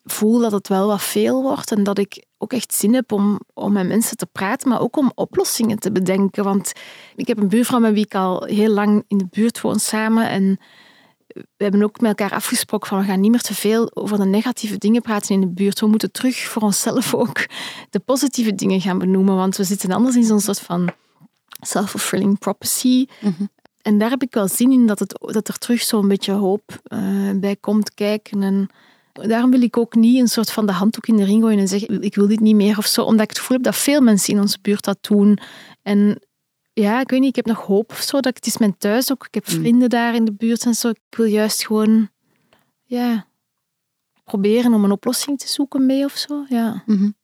voel 0.03 0.39
dat 0.39 0.51
het 0.51 0.67
wel 0.67 0.87
wat 0.87 1.01
veel 1.01 1.41
wordt 1.41 1.71
en 1.71 1.83
dat 1.83 1.97
ik 1.97 2.25
ook 2.37 2.53
echt 2.53 2.73
zin 2.73 2.93
heb 2.93 3.11
om, 3.11 3.39
om 3.53 3.73
met 3.73 3.87
mensen 3.87 4.17
te 4.17 4.25
praten, 4.25 4.69
maar 4.69 4.81
ook 4.81 4.97
om 4.97 5.11
oplossingen 5.15 5.79
te 5.79 5.91
bedenken. 5.91 6.43
Want 6.43 6.71
ik 7.15 7.27
heb 7.27 7.37
een 7.37 7.49
buurvrouw 7.49 7.79
met 7.79 7.93
wie 7.93 8.05
ik 8.05 8.15
al 8.15 8.43
heel 8.43 8.69
lang 8.69 9.03
in 9.07 9.17
de 9.17 9.27
buurt 9.29 9.61
woon 9.61 9.79
samen 9.79 10.29
en 10.29 10.59
we 11.33 11.63
hebben 11.63 11.83
ook 11.83 11.99
met 11.99 12.19
elkaar 12.19 12.37
afgesproken 12.37 12.87
van 12.87 12.99
we 12.99 13.05
gaan 13.05 13.19
niet 13.19 13.31
meer 13.31 13.41
te 13.41 13.53
veel 13.53 13.95
over 13.95 14.17
de 14.17 14.25
negatieve 14.25 14.77
dingen 14.77 15.01
praten 15.01 15.35
in 15.35 15.41
de 15.41 15.47
buurt. 15.47 15.79
We 15.79 15.87
moeten 15.87 16.11
terug 16.11 16.37
voor 16.37 16.61
onszelf 16.61 17.13
ook 17.23 17.45
de 17.89 17.99
positieve 17.99 18.55
dingen 18.55 18.81
gaan 18.81 18.99
benoemen, 18.99 19.35
want 19.35 19.57
we 19.57 19.63
zitten 19.63 19.91
anders 19.91 20.15
in 20.15 20.23
zo'n 20.23 20.39
soort 20.39 20.59
van 20.59 20.89
self-fulfilling 21.61 22.39
prophecy. 22.39 23.05
Mhm. 23.21 23.45
En 23.81 23.97
daar 23.97 24.09
heb 24.09 24.21
ik 24.21 24.33
wel 24.33 24.47
zin 24.47 24.71
in 24.71 24.87
dat, 24.87 24.99
het, 24.99 25.19
dat 25.19 25.47
er 25.47 25.57
terug 25.57 25.81
zo'n 25.81 26.07
beetje 26.07 26.31
hoop 26.31 26.81
uh, 26.87 26.99
bij 27.35 27.55
komt 27.55 27.93
kijken 27.93 28.43
en 28.43 28.69
Daarom 29.27 29.51
wil 29.51 29.61
ik 29.61 29.77
ook 29.77 29.95
niet 29.95 30.19
een 30.19 30.27
soort 30.27 30.51
van 30.51 30.65
de 30.65 30.71
handdoek 30.71 31.07
in 31.07 31.15
de 31.15 31.23
ring 31.23 31.41
gooien 31.41 31.59
en 31.59 31.67
zeggen 31.67 32.01
ik 32.01 32.15
wil 32.15 32.27
dit 32.27 32.39
niet 32.39 32.55
meer 32.55 32.77
of 32.77 32.85
zo, 32.85 33.03
omdat 33.03 33.21
ik 33.21 33.29
het 33.29 33.39
gevoel 33.39 33.57
heb 33.57 33.65
dat 33.65 33.75
veel 33.75 34.01
mensen 34.01 34.33
in 34.33 34.39
onze 34.39 34.57
buurt 34.61 34.83
dat 34.83 34.97
doen. 35.01 35.39
En 35.81 36.21
ja, 36.79 36.99
ik 36.99 37.09
weet 37.09 37.19
niet, 37.19 37.29
ik 37.29 37.35
heb 37.35 37.45
nog 37.45 37.65
hoop 37.65 37.91
of 37.91 38.01
zo. 38.01 38.19
Dat 38.19 38.35
het 38.35 38.45
is 38.45 38.57
mijn 38.57 38.77
thuis 38.77 39.11
ook. 39.11 39.25
Ik 39.25 39.33
heb 39.33 39.47
mm. 39.47 39.53
vrienden 39.53 39.89
daar 39.89 40.15
in 40.15 40.25
de 40.25 40.33
buurt 40.33 40.65
en 40.65 40.73
zo. 40.73 40.89
Ik 40.89 40.99
wil 41.09 41.25
juist 41.25 41.65
gewoon, 41.65 42.09
ja, 42.83 43.27
proberen 44.23 44.73
om 44.73 44.83
een 44.83 44.91
oplossing 44.91 45.39
te 45.39 45.47
zoeken 45.47 45.85
mee 45.85 46.03
of 46.03 46.15
zo. 46.15 46.45
Ja. 46.49 46.83
Mm 46.85 46.97
-hmm. 46.97 47.15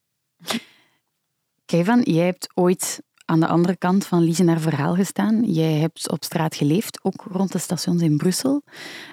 Kevin, 1.65 2.01
jij 2.01 2.25
hebt 2.25 2.47
ooit 2.53 3.01
aan 3.25 3.39
de 3.39 3.47
andere 3.47 3.75
kant 3.75 4.05
van 4.05 4.23
Lies 4.23 4.39
naar 4.39 4.59
verhaal 4.59 4.95
gestaan. 4.95 5.43
Jij 5.43 5.73
hebt 5.73 6.11
op 6.11 6.23
straat 6.23 6.55
geleefd, 6.55 6.99
ook 7.03 7.25
rond 7.31 7.51
de 7.51 7.57
stations 7.57 8.01
in 8.01 8.17
Brussel. 8.17 8.63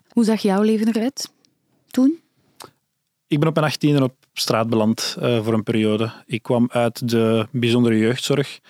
Hoe 0.09 0.25
zag 0.25 0.43
jouw 0.43 0.63
leven 0.63 0.89
eruit 0.89 1.33
toen? 1.91 2.21
Ik 3.27 3.39
ben 3.39 3.49
op 3.49 3.55
mijn 3.55 3.67
achttiende 3.67 4.03
op 4.03 4.15
straat 4.33 4.69
beland 4.69 5.17
uh, 5.19 5.45
voor 5.45 5.53
een 5.53 5.63
periode. 5.63 6.13
Ik 6.27 6.43
kwam 6.43 6.69
uit 6.71 7.09
de 7.09 7.47
bijzondere 7.51 7.99
jeugdzorg, 7.99 8.61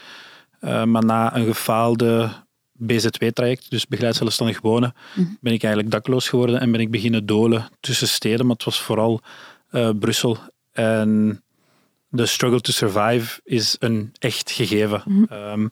uh, 0.64 0.85
maar 0.85 1.04
na 1.04 1.37
een 1.37 1.45
gefaalde 1.45 2.31
BZ2-traject, 2.83 3.71
dus 3.71 3.87
begeleid 3.87 4.16
zelfstandig 4.16 4.61
wonen, 4.61 4.95
mhm. 5.14 5.26
ben 5.40 5.52
ik 5.52 5.62
eigenlijk 5.62 5.92
dakloos 5.92 6.28
geworden 6.28 6.61
en 6.61 6.71
ben 6.71 6.81
ik 6.81 6.90
beginnen 6.90 7.26
dolen 7.26 7.69
tussen 7.81 8.09
steden, 8.09 8.47
maar 8.47 8.54
het 8.54 8.64
was 8.64 8.81
vooral 8.81 9.21
uh, 9.71 9.90
Brussel. 9.99 10.38
En 10.73 11.42
de 12.09 12.26
struggle 12.26 12.61
to 12.61 12.73
survive 12.73 13.40
is 13.45 13.76
een 13.78 14.12
echt 14.19 14.50
gegeven. 14.50 15.02
Mhm. 15.07 15.35
um, 15.35 15.71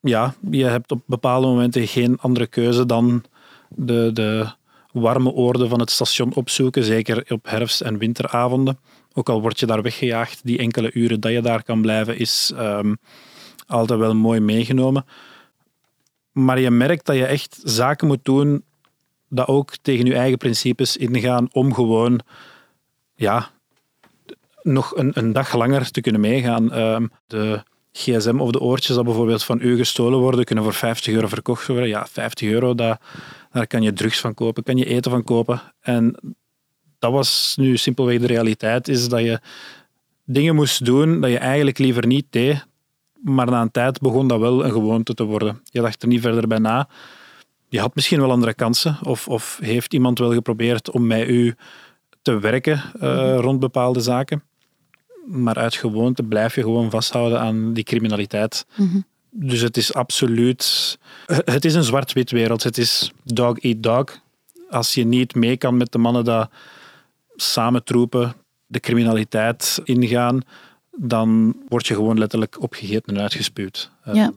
ja, 0.00 0.34
je 0.50 0.64
hebt 0.64 0.90
op 0.90 1.02
bepaalde 1.06 1.46
momenten 1.46 1.86
geen 1.86 2.18
andere 2.18 2.46
keuze 2.46 2.86
dan 2.86 3.24
de, 3.68 4.10
de 4.12 4.46
warme 4.92 5.30
oorden 5.30 5.68
van 5.68 5.80
het 5.80 5.90
station 5.90 6.34
opzoeken, 6.34 6.84
zeker 6.84 7.24
op 7.28 7.46
herfst- 7.48 7.80
en 7.80 7.98
winteravonden. 7.98 8.78
Ook 9.18 9.28
al 9.28 9.40
word 9.40 9.60
je 9.60 9.66
daar 9.66 9.82
weggejaagd, 9.82 10.40
die 10.44 10.58
enkele 10.58 10.92
uren 10.92 11.20
dat 11.20 11.32
je 11.32 11.40
daar 11.40 11.62
kan 11.62 11.80
blijven, 11.80 12.18
is 12.18 12.52
ehm, 12.56 12.94
altijd 13.66 13.98
wel 13.98 14.14
mooi 14.14 14.40
meegenomen. 14.40 15.04
Maar 16.32 16.60
je 16.60 16.70
merkt 16.70 17.06
dat 17.06 17.16
je 17.16 17.26
echt 17.26 17.60
zaken 17.62 18.06
moet 18.06 18.24
doen 18.24 18.64
dat 19.28 19.46
ook 19.46 19.76
tegen 19.82 20.06
je 20.06 20.14
eigen 20.14 20.38
principes 20.38 20.96
ingaan 20.96 21.48
om 21.52 21.74
gewoon 21.74 22.20
ja, 23.14 23.50
nog 24.62 24.96
een, 24.96 25.10
een 25.14 25.32
dag 25.32 25.54
langer 25.54 25.90
te 25.90 26.00
kunnen 26.00 26.20
meegaan. 26.20 26.72
Ehm, 26.72 27.06
de 27.26 27.62
gsm 27.92 28.40
of 28.40 28.50
de 28.50 28.60
oortjes 28.60 28.96
dat 28.96 29.04
bijvoorbeeld 29.04 29.44
van 29.44 29.58
u 29.60 29.76
gestolen 29.76 30.18
worden, 30.18 30.44
kunnen 30.44 30.64
voor 30.64 30.74
50 30.74 31.14
euro 31.14 31.26
verkocht 31.26 31.66
worden. 31.66 31.88
Ja, 31.88 32.06
50 32.06 32.48
euro, 32.48 32.74
daar 32.74 32.98
kan 33.66 33.82
je 33.82 33.92
drugs 33.92 34.20
van 34.20 34.34
kopen, 34.34 34.62
kan 34.62 34.76
je 34.76 34.84
eten 34.84 35.10
van 35.10 35.24
kopen. 35.24 35.60
En 35.80 36.36
dat 37.06 37.14
was 37.14 37.54
nu 37.56 37.76
simpelweg 37.76 38.20
de 38.20 38.26
realiteit, 38.26 38.88
is 38.88 39.08
dat 39.08 39.20
je 39.20 39.40
dingen 40.24 40.54
moest 40.54 40.84
doen 40.84 41.20
dat 41.20 41.30
je 41.30 41.38
eigenlijk 41.38 41.78
liever 41.78 42.06
niet 42.06 42.26
deed. 42.30 42.66
Maar 43.22 43.50
na 43.50 43.60
een 43.60 43.70
tijd 43.70 44.00
begon 44.00 44.28
dat 44.28 44.40
wel 44.40 44.64
een 44.64 44.72
gewoonte 44.72 45.14
te 45.14 45.24
worden. 45.24 45.60
Je 45.64 45.80
dacht 45.80 46.02
er 46.02 46.08
niet 46.08 46.20
verder 46.20 46.46
bij 46.46 46.58
na. 46.58 46.88
Je 47.68 47.80
had 47.80 47.94
misschien 47.94 48.20
wel 48.20 48.30
andere 48.30 48.54
kansen. 48.54 48.98
Of, 49.02 49.28
of 49.28 49.58
heeft 49.62 49.94
iemand 49.94 50.18
wel 50.18 50.32
geprobeerd 50.32 50.90
om 50.90 51.06
met 51.06 51.28
u 51.28 51.54
te 52.22 52.38
werken 52.38 52.82
uh, 53.02 53.36
rond 53.38 53.60
bepaalde 53.60 54.00
zaken. 54.00 54.42
Maar 55.26 55.54
uit 55.54 55.74
gewoonte 55.74 56.22
blijf 56.22 56.54
je 56.54 56.62
gewoon 56.62 56.90
vasthouden 56.90 57.40
aan 57.40 57.72
die 57.72 57.84
criminaliteit. 57.84 58.66
Mhm. 58.76 59.00
Dus 59.30 59.60
het 59.60 59.76
is 59.76 59.94
absoluut... 59.94 60.98
Het 61.26 61.64
is 61.64 61.74
een 61.74 61.84
zwart-wit 61.84 62.30
wereld. 62.30 62.62
Het 62.62 62.78
is 62.78 63.12
dog 63.24 63.58
eat 63.58 63.82
dog. 63.82 64.04
Als 64.70 64.94
je 64.94 65.04
niet 65.04 65.34
mee 65.34 65.56
kan 65.56 65.76
met 65.76 65.92
de 65.92 65.98
mannen 65.98 66.24
die 66.24 66.44
samen 67.36 67.84
troepen, 67.84 68.34
de 68.66 68.80
criminaliteit 68.80 69.80
ingaan, 69.84 70.40
dan 70.96 71.56
word 71.68 71.86
je 71.86 71.94
gewoon 71.94 72.18
letterlijk 72.18 72.62
opgegeten 72.62 73.14
en 73.14 73.22
uitgespuwd. 73.22 73.90
Ja. 74.04 74.12
ja. 74.12 74.32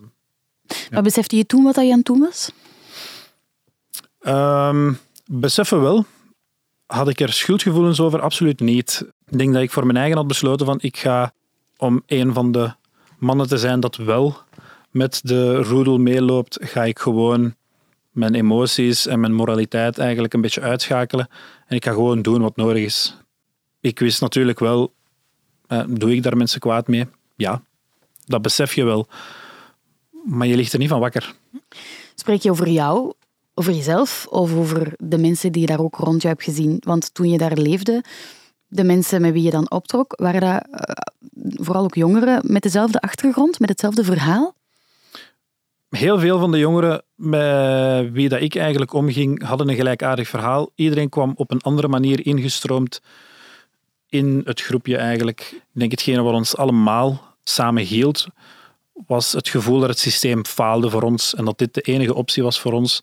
Maar 0.91 1.03
besefte 1.03 1.35
je 1.35 1.45
toen 1.45 1.63
wat 1.63 1.75
je 1.75 1.81
aan 1.81 1.97
het 1.97 2.05
doen 2.05 2.19
was? 2.19 2.51
Um, 4.21 4.97
beseffen 5.25 5.81
wel. 5.81 6.05
Had 6.85 7.09
ik 7.09 7.19
er 7.19 7.33
schuldgevoelens 7.33 7.99
over? 7.99 8.21
Absoluut 8.21 8.59
niet. 8.59 9.05
Ik 9.27 9.37
denk 9.37 9.53
dat 9.53 9.61
ik 9.61 9.71
voor 9.71 9.85
mijn 9.85 9.97
eigen 9.97 10.17
had 10.17 10.27
besloten 10.27 10.65
van 10.65 10.77
ik 10.81 10.97
ga 10.97 11.33
om 11.77 12.03
een 12.05 12.33
van 12.33 12.51
de 12.51 12.71
mannen 13.17 13.47
te 13.47 13.57
zijn 13.57 13.79
dat 13.79 13.95
wel 13.95 14.37
met 14.91 15.21
de 15.23 15.55
roedel 15.55 15.97
meeloopt, 15.97 16.57
ga 16.61 16.83
ik 16.83 16.99
gewoon 16.99 17.55
mijn 18.09 18.35
emoties 18.35 19.07
en 19.07 19.19
mijn 19.19 19.33
moraliteit 19.33 19.97
eigenlijk 19.97 20.33
een 20.33 20.41
beetje 20.41 20.61
uitschakelen. 20.61 21.29
En 21.67 21.75
ik 21.75 21.85
ga 21.85 21.91
gewoon 21.91 22.21
doen 22.21 22.41
wat 22.41 22.55
nodig 22.55 22.83
is. 22.83 23.17
Ik 23.79 23.99
wist 23.99 24.21
natuurlijk 24.21 24.59
wel, 24.59 24.93
eh, 25.67 25.83
doe 25.87 26.15
ik 26.15 26.23
daar 26.23 26.37
mensen 26.37 26.59
kwaad 26.59 26.87
mee? 26.87 27.07
Ja, 27.35 27.61
dat 28.25 28.41
besef 28.41 28.73
je 28.73 28.83
wel. 28.83 29.07
Maar 30.25 30.47
je 30.47 30.55
ligt 30.55 30.73
er 30.73 30.79
niet 30.79 30.89
van 30.89 30.99
wakker. 30.99 31.35
Spreek 32.15 32.41
je 32.41 32.51
over 32.51 32.69
jou, 32.69 33.13
over 33.53 33.73
jezelf 33.73 34.27
of 34.29 34.53
over 34.53 34.93
de 34.97 35.17
mensen 35.17 35.51
die 35.51 35.61
je 35.61 35.67
daar 35.67 35.79
ook 35.79 35.95
rond 35.95 36.21
je 36.21 36.27
hebt 36.27 36.43
gezien? 36.43 36.77
Want 36.85 37.13
toen 37.13 37.29
je 37.29 37.37
daar 37.37 37.57
leefde, 37.57 38.03
de 38.67 38.83
mensen 38.83 39.21
met 39.21 39.33
wie 39.33 39.43
je 39.43 39.51
dan 39.51 39.71
optrok, 39.71 40.13
waren 40.17 40.41
dat 40.41 40.67
uh, 40.71 40.79
vooral 41.65 41.83
ook 41.83 41.95
jongeren 41.95 42.41
met 42.43 42.61
dezelfde 42.61 43.01
achtergrond, 43.01 43.59
met 43.59 43.69
hetzelfde 43.69 44.03
verhaal? 44.03 44.55
Heel 45.89 46.19
veel 46.19 46.39
van 46.39 46.51
de 46.51 46.57
jongeren 46.57 47.03
met 47.15 48.11
wie 48.11 48.29
dat 48.29 48.41
ik 48.41 48.55
eigenlijk 48.55 48.93
omging, 48.93 49.43
hadden 49.43 49.69
een 49.69 49.75
gelijkaardig 49.75 50.27
verhaal. 50.27 50.69
Iedereen 50.75 51.09
kwam 51.09 51.33
op 51.35 51.51
een 51.51 51.61
andere 51.61 51.87
manier 51.87 52.25
ingestroomd 52.25 53.01
in 54.09 54.41
het 54.45 54.61
groepje 54.61 54.97
eigenlijk. 54.97 55.39
Ik 55.53 55.63
denk 55.71 55.91
hetgene 55.91 56.21
wat 56.21 56.33
ons 56.33 56.57
allemaal 56.57 57.35
samen 57.43 57.83
hield, 57.83 58.27
was 59.07 59.31
het 59.31 59.49
gevoel 59.49 59.79
dat 59.79 59.89
het 59.89 59.99
systeem 59.99 60.45
faalde 60.45 60.89
voor 60.89 61.01
ons 61.01 61.35
en 61.35 61.45
dat 61.45 61.57
dit 61.57 61.73
de 61.73 61.81
enige 61.81 62.13
optie 62.13 62.43
was 62.43 62.59
voor 62.59 62.73
ons, 62.73 63.01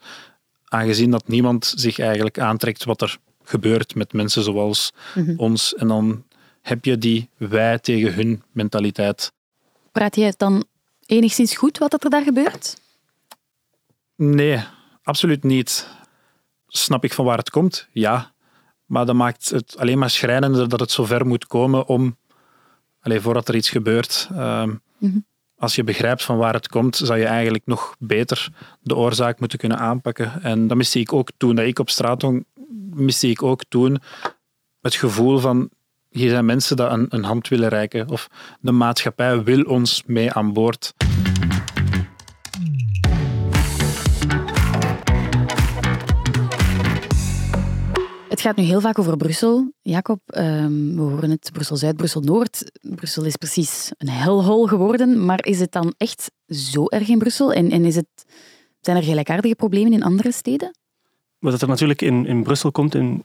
aangezien 0.64 1.10
dat 1.10 1.28
niemand 1.28 1.72
zich 1.76 1.98
eigenlijk 1.98 2.38
aantrekt 2.38 2.84
wat 2.84 3.02
er 3.02 3.16
gebeurt 3.44 3.94
met 3.94 4.12
mensen 4.12 4.42
zoals 4.42 4.92
Mhm. 5.14 5.34
ons. 5.36 5.74
En 5.74 5.88
dan 5.88 6.24
heb 6.62 6.84
je 6.84 6.98
die 6.98 7.28
wij 7.36 7.78
tegen 7.78 8.14
hun 8.14 8.42
mentaliteit. 8.52 9.32
Praat 9.92 10.16
je 10.16 10.22
het 10.24 10.38
dan 10.38 10.64
enigszins 11.06 11.56
goed 11.56 11.78
wat 11.78 12.04
er 12.04 12.10
daar 12.10 12.22
gebeurt? 12.22 12.80
Nee, 14.16 14.64
absoluut 15.02 15.42
niet. 15.42 15.88
Snap 16.66 17.04
ik 17.04 17.12
van 17.12 17.24
waar 17.24 17.38
het 17.38 17.50
komt? 17.50 17.88
Ja. 17.92 18.32
Maar 18.84 19.06
dat 19.06 19.14
maakt 19.14 19.48
het 19.48 19.76
alleen 19.78 19.98
maar 19.98 20.10
schrijnender 20.10 20.68
dat 20.68 20.80
het 20.80 20.90
zover 20.90 21.26
moet 21.26 21.46
komen 21.46 21.86
om, 21.86 22.16
allez, 23.00 23.22
voordat 23.22 23.48
er 23.48 23.54
iets 23.54 23.70
gebeurt. 23.70 24.28
Ehm, 24.32 24.74
Mhm. 24.98 25.18
Als 25.58 25.74
je 25.74 25.84
begrijpt 25.84 26.22
van 26.24 26.36
waar 26.36 26.54
het 26.54 26.68
komt, 26.68 26.96
zou 26.96 27.18
je 27.18 27.24
eigenlijk 27.24 27.66
nog 27.66 27.96
beter 27.98 28.48
de 28.80 28.96
oorzaak 28.96 29.40
moeten 29.40 29.58
kunnen 29.58 29.78
aanpakken. 29.78 30.42
En 30.42 30.66
dat 30.66 30.76
miste 30.76 31.00
ik 31.00 31.12
ook 31.12 31.30
toen 31.36 31.54
dat 31.54 31.64
ik 31.64 31.78
op 31.78 31.90
straat 31.90 32.22
hong, 32.22 32.44
miste 32.94 33.28
ik 33.28 33.42
ook 33.42 33.64
toen 33.68 34.00
het 34.80 34.94
gevoel 34.94 35.38
van 35.38 35.70
hier 36.16 36.30
zijn 36.30 36.44
mensen 36.44 36.76
die 36.76 36.86
een, 36.86 37.06
een 37.08 37.24
hand 37.24 37.48
willen 37.48 37.68
reiken 37.68 38.08
of 38.08 38.28
de 38.60 38.72
maatschappij 38.72 39.42
wil 39.42 39.62
ons 39.62 40.02
mee 40.06 40.32
aan 40.32 40.52
boord. 40.52 40.94
Het 48.28 48.40
gaat 48.40 48.56
nu 48.56 48.62
heel 48.62 48.80
vaak 48.80 48.98
over 48.98 49.16
Brussel. 49.16 49.72
Jacob, 49.82 50.20
ehm, 50.26 50.94
we 50.94 51.00
horen 51.00 51.30
het 51.30 51.50
Brussel-Zuid, 51.52 51.96
Brussel-Noord. 51.96 52.70
Brussel 52.80 53.24
is 53.24 53.36
precies 53.36 53.92
een 53.98 54.08
hellhole 54.08 54.68
geworden. 54.68 55.24
Maar 55.24 55.44
is 55.44 55.60
het 55.60 55.72
dan 55.72 55.94
echt 55.96 56.30
zo 56.48 56.86
erg 56.86 57.08
in 57.08 57.18
Brussel? 57.18 57.52
En, 57.52 57.70
en 57.70 57.84
is 57.84 57.96
het, 57.96 58.24
zijn 58.80 58.96
er 58.96 59.02
gelijkaardige 59.02 59.54
problemen 59.54 59.92
in 59.92 60.02
andere 60.02 60.32
steden? 60.32 60.78
Wat 61.38 61.62
er 61.62 61.68
natuurlijk 61.68 62.02
in, 62.02 62.26
in 62.26 62.42
Brussel 62.42 62.70
komt, 62.70 62.94
in 62.94 63.24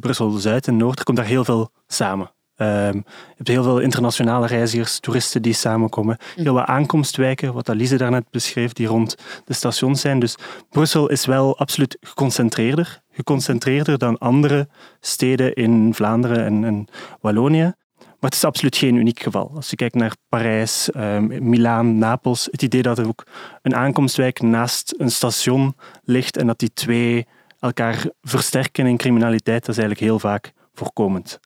Brussel-Zuid 0.00 0.66
en 0.66 0.76
Noord, 0.76 0.98
er 0.98 1.04
komt 1.04 1.16
daar 1.16 1.26
heel 1.26 1.44
veel 1.44 1.70
samen. 1.86 2.32
Ehm, 2.58 2.96
je 2.96 3.34
hebt 3.36 3.48
heel 3.48 3.62
veel 3.62 3.78
internationale 3.78 4.46
reizigers, 4.46 5.00
toeristen 5.00 5.42
die 5.42 5.52
samenkomen. 5.52 6.16
Heel 6.34 6.54
wat 6.54 6.66
aankomstwijken, 6.66 7.52
wat 7.52 7.68
Alize 7.68 7.96
daarnet 7.96 8.30
beschreef, 8.30 8.72
die 8.72 8.86
rond 8.86 9.16
de 9.44 9.54
stations 9.54 10.00
zijn. 10.00 10.18
Dus 10.18 10.36
Brussel 10.70 11.08
is 11.08 11.26
wel 11.26 11.58
absoluut 11.58 11.96
geconcentreerder. 12.00 13.02
Geconcentreerder 13.10 13.98
dan 13.98 14.18
andere 14.18 14.68
steden 15.00 15.54
in 15.54 15.94
Vlaanderen 15.94 16.44
en, 16.44 16.64
en 16.64 16.86
Wallonië. 17.20 17.72
Maar 17.98 18.30
het 18.30 18.34
is 18.34 18.44
absoluut 18.44 18.76
geen 18.76 18.94
uniek 18.94 19.20
geval. 19.20 19.52
Als 19.54 19.70
je 19.70 19.76
kijkt 19.76 19.94
naar 19.94 20.16
Parijs, 20.28 20.90
ehm, 20.90 21.48
Milaan, 21.48 21.98
Napels, 21.98 22.48
het 22.50 22.62
idee 22.62 22.82
dat 22.82 22.98
er 22.98 23.06
ook 23.06 23.26
een 23.62 23.74
aankomstwijk 23.74 24.40
naast 24.40 24.94
een 24.96 25.10
station 25.10 25.76
ligt 26.04 26.36
en 26.36 26.46
dat 26.46 26.58
die 26.58 26.72
twee 26.72 27.26
elkaar 27.58 28.10
versterken 28.20 28.86
in 28.86 28.96
criminaliteit, 28.96 29.60
dat 29.60 29.76
is 29.76 29.82
eigenlijk 29.82 30.00
heel 30.00 30.18
vaak 30.18 30.52
voorkomend. 30.72 31.40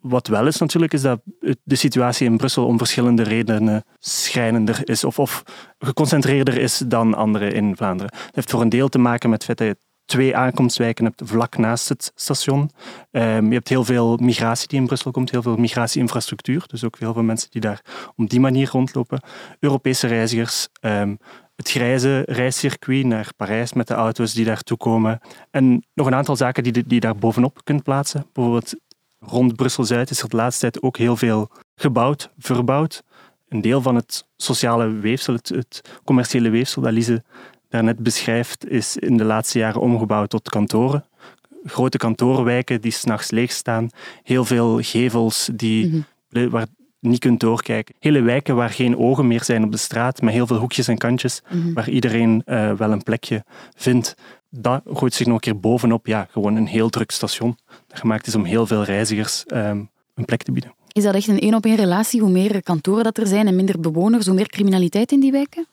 Wat 0.00 0.26
wel 0.26 0.46
is 0.46 0.58
natuurlijk, 0.58 0.92
is 0.92 1.02
dat 1.02 1.20
de 1.62 1.74
situatie 1.74 2.26
in 2.26 2.36
Brussel 2.36 2.66
om 2.66 2.78
verschillende 2.78 3.22
redenen 3.22 3.84
schrijnender 3.98 4.88
is 4.88 5.04
of, 5.04 5.18
of 5.18 5.42
geconcentreerder 5.78 6.58
is 6.58 6.78
dan 6.78 7.14
andere 7.14 7.52
in 7.52 7.76
Vlaanderen. 7.76 8.12
Dat 8.12 8.34
heeft 8.34 8.50
voor 8.50 8.60
een 8.60 8.68
deel 8.68 8.88
te 8.88 8.98
maken 8.98 9.30
met 9.30 9.38
het 9.38 9.46
feit 9.46 9.58
dat 9.58 9.78
je 9.78 9.84
twee 10.06 10.36
aankomstwijken 10.36 11.04
hebt 11.04 11.22
vlak 11.24 11.56
naast 11.56 11.88
het 11.88 12.12
station. 12.14 12.70
Ehm, 13.10 13.46
je 13.46 13.54
hebt 13.54 13.68
heel 13.68 13.84
veel 13.84 14.16
migratie 14.16 14.68
die 14.68 14.80
in 14.80 14.86
Brussel 14.86 15.10
komt, 15.10 15.30
heel 15.30 15.42
veel 15.42 15.56
migratieinfrastructuur, 15.56 16.64
dus 16.66 16.84
ook 16.84 16.98
heel 16.98 17.12
veel 17.12 17.22
mensen 17.22 17.50
die 17.50 17.60
daar 17.60 17.80
op 18.16 18.30
die 18.30 18.40
manier 18.40 18.68
rondlopen. 18.72 19.20
Europese 19.60 20.06
reizigers, 20.06 20.68
ehm, 20.80 21.14
het 21.56 21.70
grijze 21.70 22.22
reiscircuit 22.26 23.04
naar 23.04 23.28
Parijs 23.36 23.72
met 23.72 23.88
de 23.88 23.94
auto's 23.94 24.32
die 24.32 24.44
daartoe 24.44 24.76
komen. 24.76 25.20
En 25.50 25.86
nog 25.94 26.06
een 26.06 26.14
aantal 26.14 26.36
zaken 26.36 26.62
die, 26.62 26.72
die 26.72 26.84
je 26.88 27.00
daar 27.00 27.16
bovenop 27.16 27.60
kunt 27.64 27.82
plaatsen. 27.82 28.26
Bijvoorbeeld 28.32 28.74
rond 29.18 29.56
Brussel-Zuid 29.56 30.10
is 30.10 30.22
er 30.22 30.28
de 30.28 30.36
laatste 30.36 30.60
tijd 30.60 30.82
ook 30.82 30.96
heel 30.96 31.16
veel 31.16 31.50
gebouwd, 31.74 32.30
verbouwd. 32.38 33.02
Een 33.48 33.60
deel 33.60 33.82
van 33.82 33.94
het 33.94 34.26
sociale 34.36 34.88
weefsel, 34.92 35.34
het, 35.34 35.48
het 35.48 36.00
commerciële 36.04 36.50
weefsel 36.50 36.82
dat 36.82 36.92
Lise 36.92 37.24
daarnet 37.68 37.98
beschrijft, 37.98 38.68
is 38.68 38.96
in 38.96 39.16
de 39.16 39.24
laatste 39.24 39.58
jaren 39.58 39.80
omgebouwd 39.80 40.30
tot 40.30 40.48
kantoren. 40.48 41.04
Grote 41.64 41.98
kantorenwijken 41.98 42.80
die 42.80 42.92
s'nachts 42.92 43.30
leeg 43.30 43.52
staan. 43.52 43.88
Heel 44.22 44.44
veel 44.44 44.78
gevels 44.82 45.50
die, 45.54 46.04
Mhm. 46.28 46.48
waar 46.50 46.66
niet 47.08 47.18
kunt 47.20 47.40
doorkijken. 47.40 47.94
Hele 47.98 48.20
wijken 48.20 48.56
waar 48.56 48.70
geen 48.70 48.98
ogen 48.98 49.26
meer 49.26 49.44
zijn 49.44 49.64
op 49.64 49.72
de 49.72 49.78
straat, 49.78 50.22
met 50.22 50.34
heel 50.34 50.46
veel 50.46 50.56
hoekjes 50.56 50.88
en 50.88 50.98
kantjes, 50.98 51.42
Mhm. 51.50 51.72
waar 51.72 51.88
iedereen 51.88 52.42
eh, 52.44 52.72
wel 52.72 52.90
een 52.92 53.02
plekje 53.02 53.44
vindt. 53.74 54.14
Dat 54.50 54.82
gooit 54.92 55.14
zich 55.14 55.26
nog 55.26 55.34
een 55.34 55.40
keer 55.40 55.60
bovenop, 55.60 56.06
ja, 56.06 56.28
gewoon 56.30 56.56
een 56.56 56.66
heel 56.66 56.88
druk 56.88 57.10
station. 57.10 57.56
Dat 57.88 57.98
gemaakt 57.98 58.26
is 58.26 58.34
om 58.34 58.44
heel 58.44 58.66
veel 58.66 58.82
reizigers 58.84 59.44
ehm, 59.46 59.80
een 60.14 60.24
plek 60.24 60.42
te 60.42 60.52
bieden. 60.52 60.74
Is 60.92 61.02
dat 61.02 61.14
echt 61.14 61.28
een 61.28 61.38
één-op-één 61.40 61.76
relatie? 61.76 62.20
Hoe 62.20 62.30
meer 62.30 62.62
kantoren 62.62 63.04
dat 63.04 63.18
er 63.18 63.26
zijn 63.26 63.46
en 63.46 63.56
minder 63.56 63.80
bewoners, 63.80 64.26
hoe 64.26 64.34
meer 64.34 64.48
criminaliteit 64.48 65.12
in 65.12 65.20
die 65.20 65.32
wijken? 65.32 65.66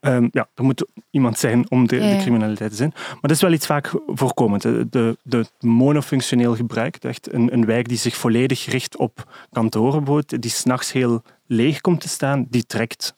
Ehm, 0.00 0.28
ja, 0.30 0.48
er 0.54 0.64
moet 0.64 0.86
iemand 1.10 1.38
zijn 1.38 1.70
om 1.70 1.86
de, 1.88 1.96
Ja, 1.96 2.04
ja. 2.06 2.16
de 2.16 2.22
criminaliteit 2.22 2.70
te 2.70 2.76
zijn. 2.76 2.92
Maar 2.94 3.18
dat 3.20 3.30
is 3.30 3.40
wel 3.40 3.52
iets 3.52 3.66
vaak 3.66 3.92
voorkomend. 4.06 4.62
De, 4.62 4.86
de, 4.90 5.16
de 5.22 5.44
monofunctioneel 5.60 6.54
gebruik, 6.56 6.96
echt 6.96 7.32
een, 7.32 7.52
een 7.52 7.64
wijk 7.64 7.88
die 7.88 7.98
zich 7.98 8.16
volledig 8.16 8.64
richt 8.66 8.96
op 8.96 9.32
kantoren, 9.52 10.04
bijvoorbeeld, 10.04 10.42
die 10.42 10.50
s'nachts 10.50 10.92
heel 10.92 11.22
leeg 11.46 11.80
komt 11.80 12.00
te 12.00 12.08
staan, 12.08 12.46
die 12.50 12.66
trekt 12.66 13.16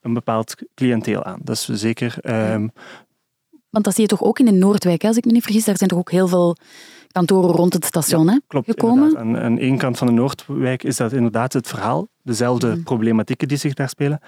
een 0.00 0.12
bepaald 0.14 0.54
cliënteel 0.74 1.24
aan. 1.24 1.40
Dat 1.42 1.56
is 1.56 1.64
zeker 1.80 2.16
ehm, 2.20 2.68
Want 3.70 3.84
dat 3.84 3.94
zie 3.94 4.02
je 4.02 4.08
toch 4.08 4.22
ook 4.22 4.38
in 4.38 4.44
de 4.44 4.52
Noordwijk, 4.52 5.04
als 5.04 5.16
ik 5.16 5.24
me 5.24 5.32
niet 5.32 5.42
vergis. 5.42 5.64
Daar 5.64 5.76
zijn 5.76 5.90
toch 5.90 5.98
ook 5.98 6.10
heel 6.10 6.28
veel 6.28 6.56
kantoren 7.12 7.50
rond 7.50 7.72
het 7.72 7.84
station 7.84 8.28
hè, 8.28 8.38
Klopt, 8.46 8.66
gekomen. 8.70 9.16
Aan, 9.18 9.38
aan 9.38 9.58
één 9.58 9.78
kant 9.78 9.98
van 9.98 10.06
de 10.06 10.12
Noordwijk 10.12 10.82
is 10.82 10.96
dat 10.96 11.12
inderdaad 11.12 11.52
het 11.52 11.68
verhaal. 11.68 12.08
Dezelfde 12.22 12.66
Mhm. 12.68 12.82
problematieken 12.82 13.48
die 13.48 13.56
zich 13.56 13.74
daar 13.74 13.88
spelen. 13.88 14.20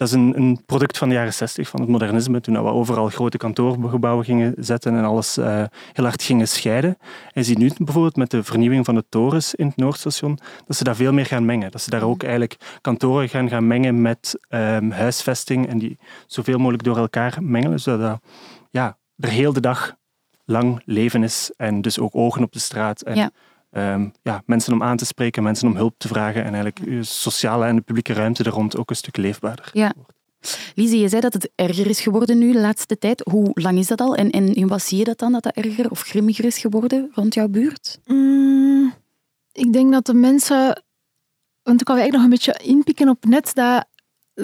Dat 0.00 0.08
is 0.08 0.14
een, 0.14 0.62
product 0.66 0.98
van 0.98 1.08
de 1.08 1.14
jaren 1.14 1.32
60, 1.32 1.68
van 1.68 1.80
het 1.80 1.88
modernisme, 1.88 2.40
toen 2.40 2.54
we 2.54 2.70
overal 2.70 3.08
grote 3.08 3.36
kantoorgebouwen 3.36 4.24
gingen 4.24 4.54
zetten 4.58 4.96
en 4.96 5.04
alles 5.04 5.36
eh, 5.36 5.64
heel 5.92 6.04
hard 6.04 6.22
gingen 6.22 6.48
scheiden. 6.48 6.98
En 7.00 7.30
je 7.32 7.42
ziet 7.42 7.58
nu 7.58 7.70
bijvoorbeeld 7.76 8.16
met 8.16 8.30
de 8.30 8.42
vernieuwing 8.44 8.84
van 8.84 8.94
de 8.94 9.04
torens 9.08 9.54
in 9.54 9.66
het 9.66 9.76
Noordstation, 9.76 10.38
dat 10.66 10.76
ze 10.76 10.84
daar 10.84 10.96
veel 10.96 11.12
meer 11.12 11.26
gaan 11.26 11.44
mengen. 11.44 11.70
Dat 11.70 11.80
ze 11.80 11.90
daar 11.90 12.02
ook 12.02 12.22
eigenlijk 12.22 12.56
kantoren 12.80 13.28
gaan, 13.28 13.48
gaan 13.48 13.66
mengen 13.66 14.02
met 14.02 14.38
ehm, 14.48 14.90
huisvesting 14.90 15.68
en 15.68 15.78
die 15.78 15.98
zoveel 16.26 16.58
mogelijk 16.58 16.82
door 16.82 16.96
elkaar 16.96 17.38
mengelen, 17.40 17.80
zodat 17.80 18.00
dat, 18.00 18.30
ja, 18.70 18.98
er 19.16 19.28
heel 19.28 19.52
de 19.52 19.60
dag 19.60 19.96
lang 20.44 20.82
leven 20.84 21.22
is 21.22 21.52
en 21.56 21.80
dus 21.80 21.98
ook 21.98 22.14
ogen 22.14 22.42
op 22.42 22.52
de 22.52 22.58
straat. 22.58 23.02
En. 23.02 23.32
Ehm, 23.70 24.08
ja, 24.22 24.42
mensen 24.46 24.72
om 24.72 24.82
aan 24.82 24.96
te 24.96 25.04
spreken, 25.04 25.42
mensen 25.42 25.68
om 25.68 25.76
hulp 25.76 25.94
te 25.98 26.08
vragen 26.08 26.44
en 26.44 26.54
eigenlijk 26.54 26.78
je 26.84 27.02
sociale 27.02 27.66
en 27.66 27.76
de 27.76 27.82
publieke 27.82 28.12
ruimte 28.12 28.44
er 28.44 28.50
rond 28.50 28.76
ook 28.76 28.90
een 28.90 28.96
stuk 28.96 29.16
leefbaarder. 29.16 29.70
Ja. 29.72 29.92
Lise, 30.74 30.98
je 30.98 31.08
zei 31.08 31.20
dat 31.20 31.32
het 31.32 31.50
erger 31.54 31.86
is 31.86 32.00
geworden 32.00 32.38
nu 32.38 32.52
de 32.52 32.60
laatste 32.60 32.98
tijd. 32.98 33.22
Hoe 33.30 33.50
lang 33.54 33.78
is 33.78 33.86
dat 33.86 34.00
al? 34.00 34.14
En, 34.14 34.30
en 34.30 34.54
in 34.54 34.68
wat 34.68 34.82
zie 34.82 34.98
je 34.98 35.04
dat 35.04 35.18
dan, 35.18 35.32
dat 35.32 35.42
dat 35.42 35.54
erger 35.54 35.90
of 35.90 36.00
grimmiger 36.00 36.44
is 36.44 36.58
geworden 36.58 37.10
rond 37.14 37.34
jouw 37.34 37.48
buurt? 37.48 38.00
Mm, 38.06 38.94
ik 39.52 39.72
denk 39.72 39.92
dat 39.92 40.06
de 40.06 40.14
mensen... 40.14 40.82
Want 41.62 41.80
ik 41.80 41.86
wou 41.86 42.00
eigenlijk 42.00 42.12
nog 42.12 42.22
een 42.22 42.28
beetje 42.28 42.72
inpikken 42.74 43.08
op 43.08 43.24
net 43.24 43.54
dat, 43.54 43.86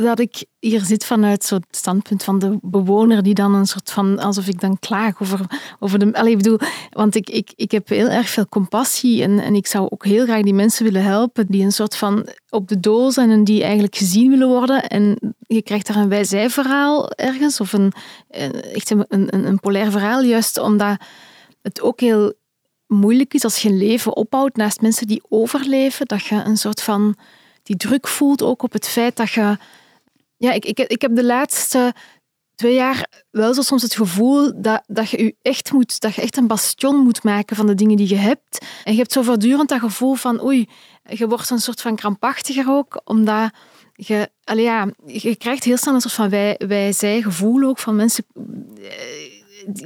dat 0.03 0.19
ik 0.19 0.45
hier 0.59 0.81
zit 0.81 1.05
vanuit 1.05 1.45
zo'n 1.45 1.65
standpunt 1.71 2.25
van 2.25 2.39
de 2.39 2.59
bewoner 2.63 3.23
die 3.23 3.35
dan 3.35 3.55
een 3.55 3.67
soort 3.67 3.91
van... 3.91 4.19
Alsof 4.19 4.47
ik 4.49 4.61
dan 4.61 4.79
klaag 4.79 5.23
over, 5.23 5.41
over 5.79 5.99
de... 5.99 6.15
Allee, 6.15 6.31
ik 6.31 6.37
bedoel, 6.37 6.59
want 6.91 7.15
ik, 7.15 7.31
ik, 7.31 7.53
ik 7.55 7.71
heb 7.71 7.89
heel 7.89 8.09
erg 8.09 8.29
veel 8.29 8.49
compassie 8.49 9.23
en, 9.23 9.39
en 9.39 9.55
ik 9.55 9.67
zou 9.67 9.87
ook 9.91 10.05
heel 10.05 10.25
graag 10.25 10.43
die 10.43 10.55
mensen 10.55 10.85
willen 10.85 11.03
helpen 11.03 11.47
die 11.49 11.65
een 11.65 11.73
soort 11.73 11.97
van 11.97 12.29
op 12.51 12.69
de 12.69 12.81
doos 12.81 13.15
zijn 13.15 13.31
en 13.31 13.45
die 13.45 13.63
eigenlijk 13.63 13.97
gezien 13.97 14.31
willen 14.31 14.49
worden. 14.49 14.87
En 14.87 15.35
je 15.47 15.63
krijgt 15.63 15.87
daar 15.87 15.97
een 15.97 16.09
wij-zij-verhaal 16.09 17.11
ergens 17.11 17.61
of 17.61 17.73
een, 17.73 17.93
eh, 18.29 18.75
echt 18.75 18.91
een, 18.91 19.05
een, 19.09 19.47
een 19.47 19.61
polair 19.61 19.91
verhaal, 19.91 20.23
juist 20.23 20.59
omdat 20.59 20.97
het 21.63 21.81
ook 21.81 22.01
heel 22.01 22.33
moeilijk 22.87 23.35
is 23.35 23.45
als 23.45 23.63
je 23.63 23.69
een 23.69 23.79
leven 23.79 24.17
opbouwt 24.17 24.57
naast 24.57 24.81
mensen 24.81 25.07
die 25.07 25.23
overleven, 25.29 26.07
dat 26.07 26.25
je 26.25 26.35
een 26.35 26.57
soort 26.57 26.83
van 26.83 27.17
die 27.63 27.77
druk 27.77 28.09
voelt 28.09 28.43
ook 28.43 28.63
op 28.63 28.73
het 28.73 28.89
feit 28.89 29.17
dat 29.17 29.31
je... 29.31 29.57
Ja, 30.37 30.53
ik, 30.53 30.65
ik, 30.65 30.79
ik 30.79 31.03
heb 31.03 31.15
de 31.15 31.25
laatste 31.25 31.95
twee 32.57 32.75
jaar 32.75 33.07
wel 33.31 33.55
zo 33.55 33.63
soms 33.63 33.83
het 33.83 33.95
gevoel 33.95 34.63
dat, 34.63 34.83
dat 34.87 35.11
je 35.11 35.25
je 35.25 35.37
echt 35.43 35.73
moet, 35.73 36.01
dat 36.01 36.15
je 36.15 36.23
echt 36.23 36.37
een 36.37 36.47
bastion 36.47 36.97
moet 36.97 37.23
maken 37.23 37.57
van 37.57 37.67
de 37.67 37.75
dingen 37.75 37.97
die 37.97 38.09
je 38.09 38.17
hebt. 38.17 38.67
En 38.85 38.93
je 38.93 38.99
hebt 38.99 39.13
zo 39.13 39.23
voortdurend 39.23 39.69
dat 39.69 39.81
gevoel 39.81 40.15
van 40.15 40.45
oei, 40.45 40.69
je 41.03 41.29
wordt 41.29 41.51
een 41.51 41.59
soort 41.59 41.81
van 41.81 41.97
krampachtiger 41.97 42.69
ook, 42.69 43.01
omdat 43.05 43.51
je, 43.93 44.31
ja, 44.55 44.89
je 45.07 45.37
krijgt 45.37 45.65
heel 45.65 45.77
snel 45.77 45.95
een 45.95 46.01
soort 46.01 46.15
van 46.15 46.29
wij, 46.29 46.61
wij-zij 46.67 47.23
gevoel 47.23 47.63
ook 47.63 47.79
van 47.79 47.97
mensen 47.97 48.27
eh, 48.35 49.37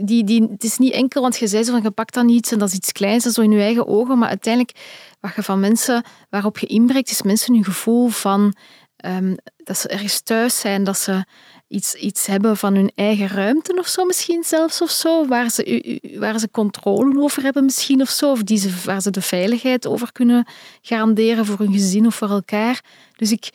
die, 0.02 0.25
die, 0.25 0.42
het 0.42 0.64
is 0.64 0.78
niet 0.78 0.92
enkel, 0.92 1.23
want 1.23 1.37
je 1.37 1.47
zei 1.47 1.64
zo 1.64 1.73
van 1.73 1.83
je 1.83 1.90
pakt 1.90 2.14
dan 2.14 2.28
iets 2.28 2.52
en 2.52 2.59
dat 2.59 2.69
is 2.69 2.75
iets 2.75 2.92
kleins 2.92 3.25
en 3.25 3.30
zo 3.30 3.40
in 3.40 3.50
je 3.50 3.61
eigen 3.61 3.87
ogen, 3.87 4.19
maar 4.19 4.28
uiteindelijk 4.28 4.78
wat 5.21 5.35
je 5.35 5.42
van 5.42 5.61
mensen 5.61 6.04
waarop 6.30 6.59
je 6.59 6.66
inbreekt, 6.66 7.11
is 7.11 7.23
mensen 7.23 7.54
hun 7.54 7.64
gevoel 7.64 8.09
van 8.09 8.54
ehm, 9.00 9.35
dat 9.57 9.78
ze 9.78 9.88
ergens 9.88 10.21
thuis 10.21 10.61
zijn, 10.61 10.85
dat 10.85 10.99
ze 10.99 11.25
iets, 11.69 11.95
iets 11.95 12.26
hebben 12.26 12.57
van 12.57 12.75
hun 12.75 12.92
eigen 12.95 13.28
ruimte 13.28 13.76
of 13.78 13.87
zo 13.87 14.04
misschien 14.04 14.45
zelfs 14.45 14.83
of 14.83 14.90
zo, 14.90 15.26
waar 15.26 15.50
ze, 15.50 16.00
waar 16.19 16.38
ze 16.38 16.50
controle 16.50 17.21
over 17.21 17.42
hebben 17.42 17.64
misschien 17.64 18.00
of 18.00 18.09
zo, 18.09 18.30
of 18.30 18.42
die 18.42 18.59
ze, 18.59 18.71
waar 18.85 19.00
ze 19.00 19.11
de 19.11 19.23
veiligheid 19.23 19.87
over 19.87 20.12
kunnen 20.12 20.47
garanderen 20.83 21.47
voor 21.47 21.59
hun 21.59 21.73
gezin 21.73 22.07
of 22.07 22.14
voor 22.14 22.30
elkaar. 22.30 22.85
Dus 23.16 23.33
ik, 23.33 23.50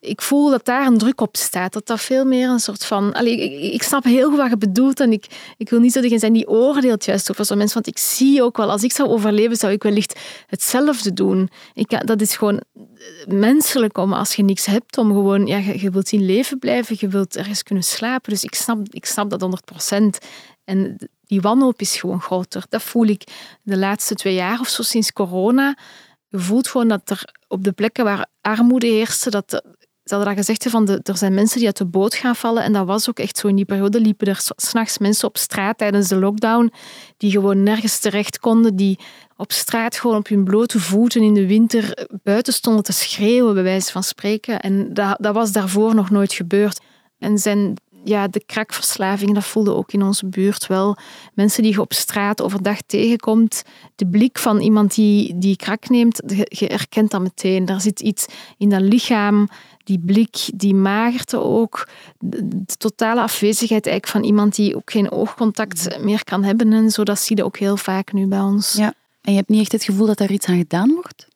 ik 0.00 0.22
voel 0.22 0.50
dat 0.50 0.64
daar 0.64 0.86
een 0.86 0.98
druk 0.98 1.20
op 1.20 1.36
staat. 1.36 1.72
Dat 1.72 1.86
dat 1.86 2.00
veel 2.00 2.24
meer 2.24 2.48
een 2.48 2.60
soort 2.60 2.84
van... 2.84 3.14
Ik, 3.16 3.82
snap 3.82 4.04
heel 4.04 4.28
goed 4.28 4.38
wat 4.38 4.50
je 4.50 4.56
bedoelt 4.56 5.00
en 5.00 5.12
ik, 5.12 5.54
ik 5.56 5.70
wil 5.70 5.80
niet 5.80 5.92
zo 5.92 6.00
degene 6.00 6.18
zijn 6.18 6.32
die 6.32 6.48
oordeelt 6.48 7.04
juist 7.04 7.30
over 7.30 7.44
zo'n 7.44 7.56
mensen, 7.56 7.74
want 7.74 7.96
ik 7.96 7.98
zie 7.98 8.42
ook 8.42 8.56
wel, 8.56 8.70
als 8.70 8.82
ik 8.82 8.92
zou 8.92 9.08
overleven, 9.08 9.56
zou 9.56 9.72
ik 9.72 9.82
wellicht 9.82 10.20
hetzelfde 10.46 11.12
doen. 11.12 11.50
Ik, 11.74 12.06
dat 12.06 12.20
is 12.20 12.36
gewoon 12.36 12.62
menselijk 13.26 13.98
om, 13.98 14.12
als 14.12 14.34
je 14.34 14.42
niks 14.42 14.66
hebt, 14.66 14.98
om 14.98 15.12
gewoon... 15.12 15.46
Ja, 15.46 15.56
je, 15.56 15.90
wilt 15.90 16.12
in 16.12 16.24
leven 16.24 16.58
blijven, 16.58 16.96
je 16.98 17.08
wilt 17.08 17.36
ergens 17.36 17.62
kunnen 17.62 17.84
slapen. 17.84 18.30
Dus 18.32 18.44
ik 18.44 18.54
snap, 18.54 18.78
ik 18.90 19.06
snap 19.06 19.30
dat 19.30 19.40
100 19.40 19.64
procent. 19.64 20.18
En 20.64 20.96
die 21.26 21.40
wanhoop 21.40 21.80
is 21.80 21.96
gewoon 21.96 22.20
groter. 22.20 22.64
Dat 22.68 22.82
voel 22.82 23.06
ik 23.06 23.22
de 23.62 23.76
laatste 23.76 24.14
twee 24.14 24.34
jaar 24.34 24.60
of 24.60 24.68
zo, 24.68 24.82
sinds 24.82 25.12
corona. 25.12 25.76
Je 26.28 26.38
voelt 26.38 26.68
gewoon 26.68 26.88
dat 26.88 27.10
er 27.10 27.34
op 27.48 27.64
de 27.64 27.72
plekken 27.72 28.04
waar 28.04 28.26
armoede 28.40 28.86
heerste, 28.86 29.30
dat 29.30 29.62
ze 30.08 30.14
hadden 30.14 30.34
dat 30.34 30.44
gezegd, 30.44 30.70
van 30.70 30.84
de, 30.84 31.00
er 31.02 31.16
zijn 31.16 31.34
mensen 31.34 31.58
die 31.58 31.66
uit 31.66 31.76
de 31.76 31.84
boot 31.84 32.14
gaan 32.14 32.36
vallen. 32.36 32.62
En 32.62 32.72
dat 32.72 32.86
was 32.86 33.08
ook 33.08 33.18
echt 33.18 33.38
zo. 33.38 33.48
In 33.48 33.56
die 33.56 33.64
periode 33.64 34.00
liepen 34.00 34.26
er 34.26 34.40
s'nachts 34.56 34.98
mensen 34.98 35.28
op 35.28 35.36
straat 35.36 35.78
tijdens 35.78 36.08
de 36.08 36.16
lockdown 36.16 36.72
die 37.16 37.30
gewoon 37.30 37.62
nergens 37.62 37.98
terecht 37.98 38.38
konden, 38.38 38.76
die 38.76 38.98
op 39.36 39.52
straat 39.52 39.96
gewoon 39.96 40.16
op 40.16 40.28
hun 40.28 40.44
blote 40.44 40.80
voeten 40.80 41.22
in 41.22 41.34
de 41.34 41.46
winter 41.46 42.08
buiten 42.22 42.52
stonden 42.52 42.82
te 42.82 42.92
schreeuwen, 42.92 43.54
bij 43.54 43.62
wijze 43.62 43.92
van 43.92 44.02
spreken. 44.02 44.60
En 44.60 44.94
dat, 44.94 45.16
dat 45.20 45.34
was 45.34 45.52
daarvoor 45.52 45.94
nog 45.94 46.10
nooit 46.10 46.32
gebeurd. 46.32 46.80
En 47.18 47.38
zijn, 47.38 47.74
ja, 48.08 48.28
de 48.28 48.42
krakverslaving, 48.46 49.34
dat 49.34 49.44
voelde 49.44 49.74
ook 49.74 49.92
in 49.92 50.02
onze 50.02 50.26
buurt 50.26 50.66
wel. 50.66 50.96
Mensen 51.34 51.62
die 51.62 51.72
je 51.72 51.80
op 51.80 51.92
straat 51.92 52.42
overdag 52.42 52.78
tegenkomt, 52.86 53.62
de 53.96 54.06
blik 54.06 54.38
van 54.38 54.60
iemand 54.60 54.94
die, 54.94 55.38
die 55.38 55.56
krak 55.56 55.88
neemt, 55.88 56.22
je, 56.26 56.46
je 56.48 56.66
herkent 56.66 57.10
dat 57.10 57.20
meteen. 57.20 57.64
Daar 57.64 57.80
zit 57.80 58.00
iets 58.00 58.26
in 58.58 58.68
dat 58.68 58.80
lichaam, 58.80 59.48
die 59.84 59.98
blik, 59.98 60.36
die 60.54 60.74
magerte 60.74 61.38
ook, 61.38 61.88
de, 62.18 62.48
de 62.48 62.76
totale 62.76 63.20
afwezigheid 63.20 63.86
eigenlijk 63.86 64.16
van 64.16 64.24
iemand 64.30 64.54
die 64.54 64.76
ook 64.76 64.90
geen 64.90 65.10
oogcontact 65.10 65.98
meer 66.00 66.24
kan 66.24 66.44
hebben 66.44 66.72
en 66.72 66.90
zo, 66.90 67.02
dat 67.02 67.18
zie 67.18 67.36
je 67.36 67.44
ook 67.44 67.58
heel 67.58 67.76
vaak 67.76 68.12
nu 68.12 68.26
bij 68.26 68.40
ons. 68.40 68.72
Ja. 68.72 68.94
En 69.22 69.32
je 69.32 69.38
hebt 69.38 69.48
niet 69.48 69.60
echt 69.60 69.72
het 69.72 69.84
gevoel 69.84 70.06
dat 70.06 70.18
daar 70.18 70.30
iets 70.30 70.46
aan 70.46 70.58
gedaan 70.58 70.92
wordt? 70.94 71.26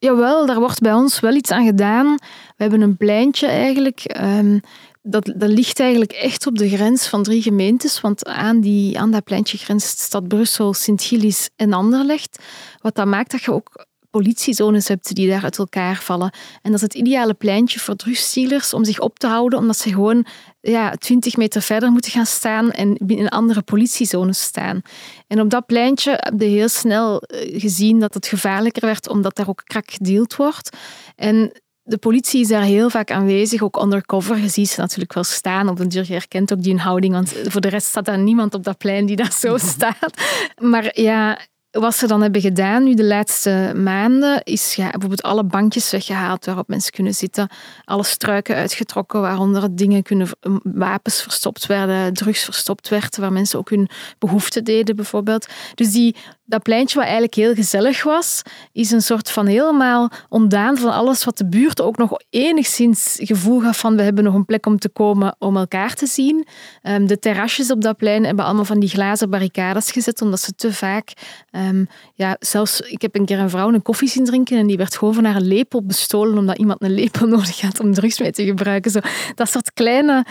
Jawel, 0.00 0.46
daar 0.46 0.58
wordt 0.58 0.80
bij 0.80 0.92
ons 0.92 1.20
wel 1.20 1.34
iets 1.34 1.50
aan 1.50 1.66
gedaan. 1.66 2.14
We 2.56 2.62
hebben 2.62 2.80
een 2.80 2.96
pleintje 2.96 3.46
eigenlijk. 3.46 4.00
ehm, 4.00 4.58
dat, 5.02 5.32
dat 5.36 5.50
ligt 5.50 5.80
eigenlijk 5.80 6.12
echt 6.12 6.46
op 6.46 6.58
de 6.58 6.68
grens 6.68 7.06
van 7.06 7.22
drie 7.22 7.42
gemeentes. 7.42 8.00
Want 8.00 8.24
aan, 8.24 8.60
die, 8.60 8.98
aan 8.98 9.10
dat 9.10 9.24
pleintje 9.24 9.58
grenst 9.58 9.98
stad 9.98 10.28
Brussel, 10.28 10.74
Sint-Gillis 10.74 11.50
en 11.56 11.72
Anderlecht. 11.72 12.38
Wat 12.80 12.94
dat 12.94 13.06
maakt 13.06 13.30
dat 13.30 13.42
je 13.42 13.52
ook 13.52 13.86
politiezones 14.10 14.88
hebt 14.88 15.14
die 15.14 15.28
daar 15.28 15.42
uit 15.42 15.58
elkaar 15.58 15.96
vallen. 15.96 16.32
En 16.62 16.70
dat 16.70 16.74
is 16.74 16.80
het 16.80 16.94
ideale 16.94 17.34
pleintje 17.34 17.80
voor 17.80 17.96
drugsdealers 17.96 18.74
om 18.74 18.84
zich 18.84 19.00
op 19.00 19.18
te 19.18 19.26
houden, 19.26 19.58
omdat 19.58 19.78
ze 19.78 19.88
gewoon 19.88 20.26
ja, 20.60 20.90
20 20.90 21.36
meter 21.36 21.62
verder 21.62 21.90
moeten 21.90 22.10
gaan 22.10 22.26
staan 22.26 22.70
en 22.70 22.98
binnen 23.02 23.28
andere 23.28 23.62
politiezones 23.62 24.42
staan. 24.42 24.82
En 25.26 25.40
op 25.40 25.50
dat 25.50 25.66
pleintje 25.66 26.10
heb 26.16 26.40
je 26.40 26.46
heel 26.46 26.68
snel 26.68 27.20
eh, 27.20 27.60
gezien 27.60 28.00
dat 28.00 28.14
het 28.14 28.26
gevaarlijker 28.26 28.86
werd, 28.86 29.08
omdat 29.08 29.36
daar 29.36 29.48
ook 29.48 29.62
krak 29.64 29.90
gedeeld 29.90 30.36
wordt. 30.36 30.76
En 31.16 31.52
de 31.88 31.98
politie 31.98 32.40
is 32.40 32.48
daar 32.48 32.62
heel 32.62 32.90
vaak 32.90 33.10
aanwezig, 33.10 33.62
ook 33.62 33.82
undercover. 33.82 34.38
Je 34.38 34.48
ziet 34.48 34.68
ze 34.68 34.80
natuurlijk 34.80 35.12
wel 35.12 35.24
staan. 35.24 35.68
Op 35.68 35.76
den 35.76 35.88
duur 35.88 36.04
je 36.06 36.12
herkent 36.12 36.52
ook 36.52 36.62
die 36.62 36.78
houding, 36.78 37.14
want 37.14 37.34
voor 37.44 37.60
de 37.60 37.68
rest 37.68 37.86
staat 37.86 38.04
daar 38.04 38.18
niemand 38.18 38.54
op 38.54 38.64
dat 38.64 38.78
plein 38.78 39.06
die 39.06 39.16
daar 39.16 39.32
zo 39.32 39.56
staat. 39.72 40.22
Maar 40.60 41.00
ja, 41.00 41.38
wat 41.70 41.96
ze 41.96 42.06
dan 42.06 42.22
hebben 42.22 42.40
gedaan 42.40 42.84
nu 42.84 42.94
de 42.94 43.04
laatste 43.04 43.72
maanden, 43.76 44.42
is 44.42 44.74
ja, 44.74 44.90
bijvoorbeeld 44.90 45.22
alle 45.22 45.44
bankjes 45.44 45.90
weggehaald 45.90 46.44
waarop 46.44 46.68
mensen 46.68 46.92
kunnen 46.92 47.14
zitten. 47.14 47.48
Alle 47.84 48.04
struiken 48.04 48.56
uitgetrokken 48.56 49.20
waaronder 49.20 49.76
dingen 49.76 50.02
kunnen, 50.02 50.28
wapens 50.62 51.22
verstopt 51.22 51.66
werden, 51.66 52.14
drugs 52.14 52.44
verstopt 52.44 52.88
werd, 52.88 53.16
waar 53.16 53.32
mensen 53.32 53.58
ook 53.58 53.70
hun 53.70 53.88
behoeften 54.18 54.64
deden 54.64 54.96
bijvoorbeeld. 54.96 55.46
Dus 55.74 55.92
die, 55.92 56.16
dat 56.48 56.62
pleintje 56.62 56.94
wat 56.94 57.04
eigenlijk 57.04 57.34
heel 57.34 57.54
gezellig 57.54 58.02
was, 58.02 58.42
is 58.72 58.90
een 58.90 59.02
soort 59.02 59.30
van 59.30 59.46
helemaal 59.46 60.10
ontdaan 60.28 60.76
van 60.76 60.92
alles 60.92 61.24
wat 61.24 61.38
de 61.38 61.48
buurt 61.48 61.80
ook 61.80 61.96
nog 61.96 62.20
enigszins 62.30 63.16
gevoel 63.20 63.60
gaf 63.60 63.78
van 63.78 63.96
we 63.96 64.02
hebben 64.02 64.24
nog 64.24 64.34
een 64.34 64.44
plek 64.44 64.66
om 64.66 64.78
te 64.78 64.88
komen 64.88 65.36
om 65.38 65.56
elkaar 65.56 65.94
te 65.94 66.06
zien. 66.06 66.46
Um, 66.82 67.06
de 67.06 67.18
terrasjes 67.18 67.70
op 67.70 67.82
dat 67.82 67.96
plein 67.96 68.24
hebben 68.24 68.44
allemaal 68.44 68.64
van 68.64 68.80
die 68.80 68.88
glazen 68.88 69.30
barricades 69.30 69.90
gezet, 69.90 70.22
omdat 70.22 70.40
ze 70.40 70.52
te 70.52 70.72
vaak... 70.72 71.12
Um, 71.50 71.88
ja, 72.14 72.36
zelfs, 72.40 72.80
ik 72.80 73.02
heb 73.02 73.14
een 73.14 73.24
keer 73.24 73.38
een 73.38 73.50
vrouw 73.50 73.72
een 73.72 73.82
koffie 73.82 74.08
zien 74.08 74.24
drinken 74.24 74.58
en 74.58 74.66
die 74.66 74.76
werd 74.76 74.96
gewoon 74.96 75.14
van 75.14 75.24
haar 75.24 75.40
lepel 75.40 75.84
bestolen 75.84 76.38
omdat 76.38 76.58
iemand 76.58 76.82
een 76.82 76.94
lepel 76.94 77.26
nodig 77.36 77.60
had 77.60 77.80
om 77.80 77.94
drugs 77.94 78.18
mee 78.18 78.32
te 78.32 78.44
gebruiken. 78.44 78.90
Zo, 78.90 79.00
dat 79.34 79.50
soort 79.50 79.72
kleine, 79.72 80.24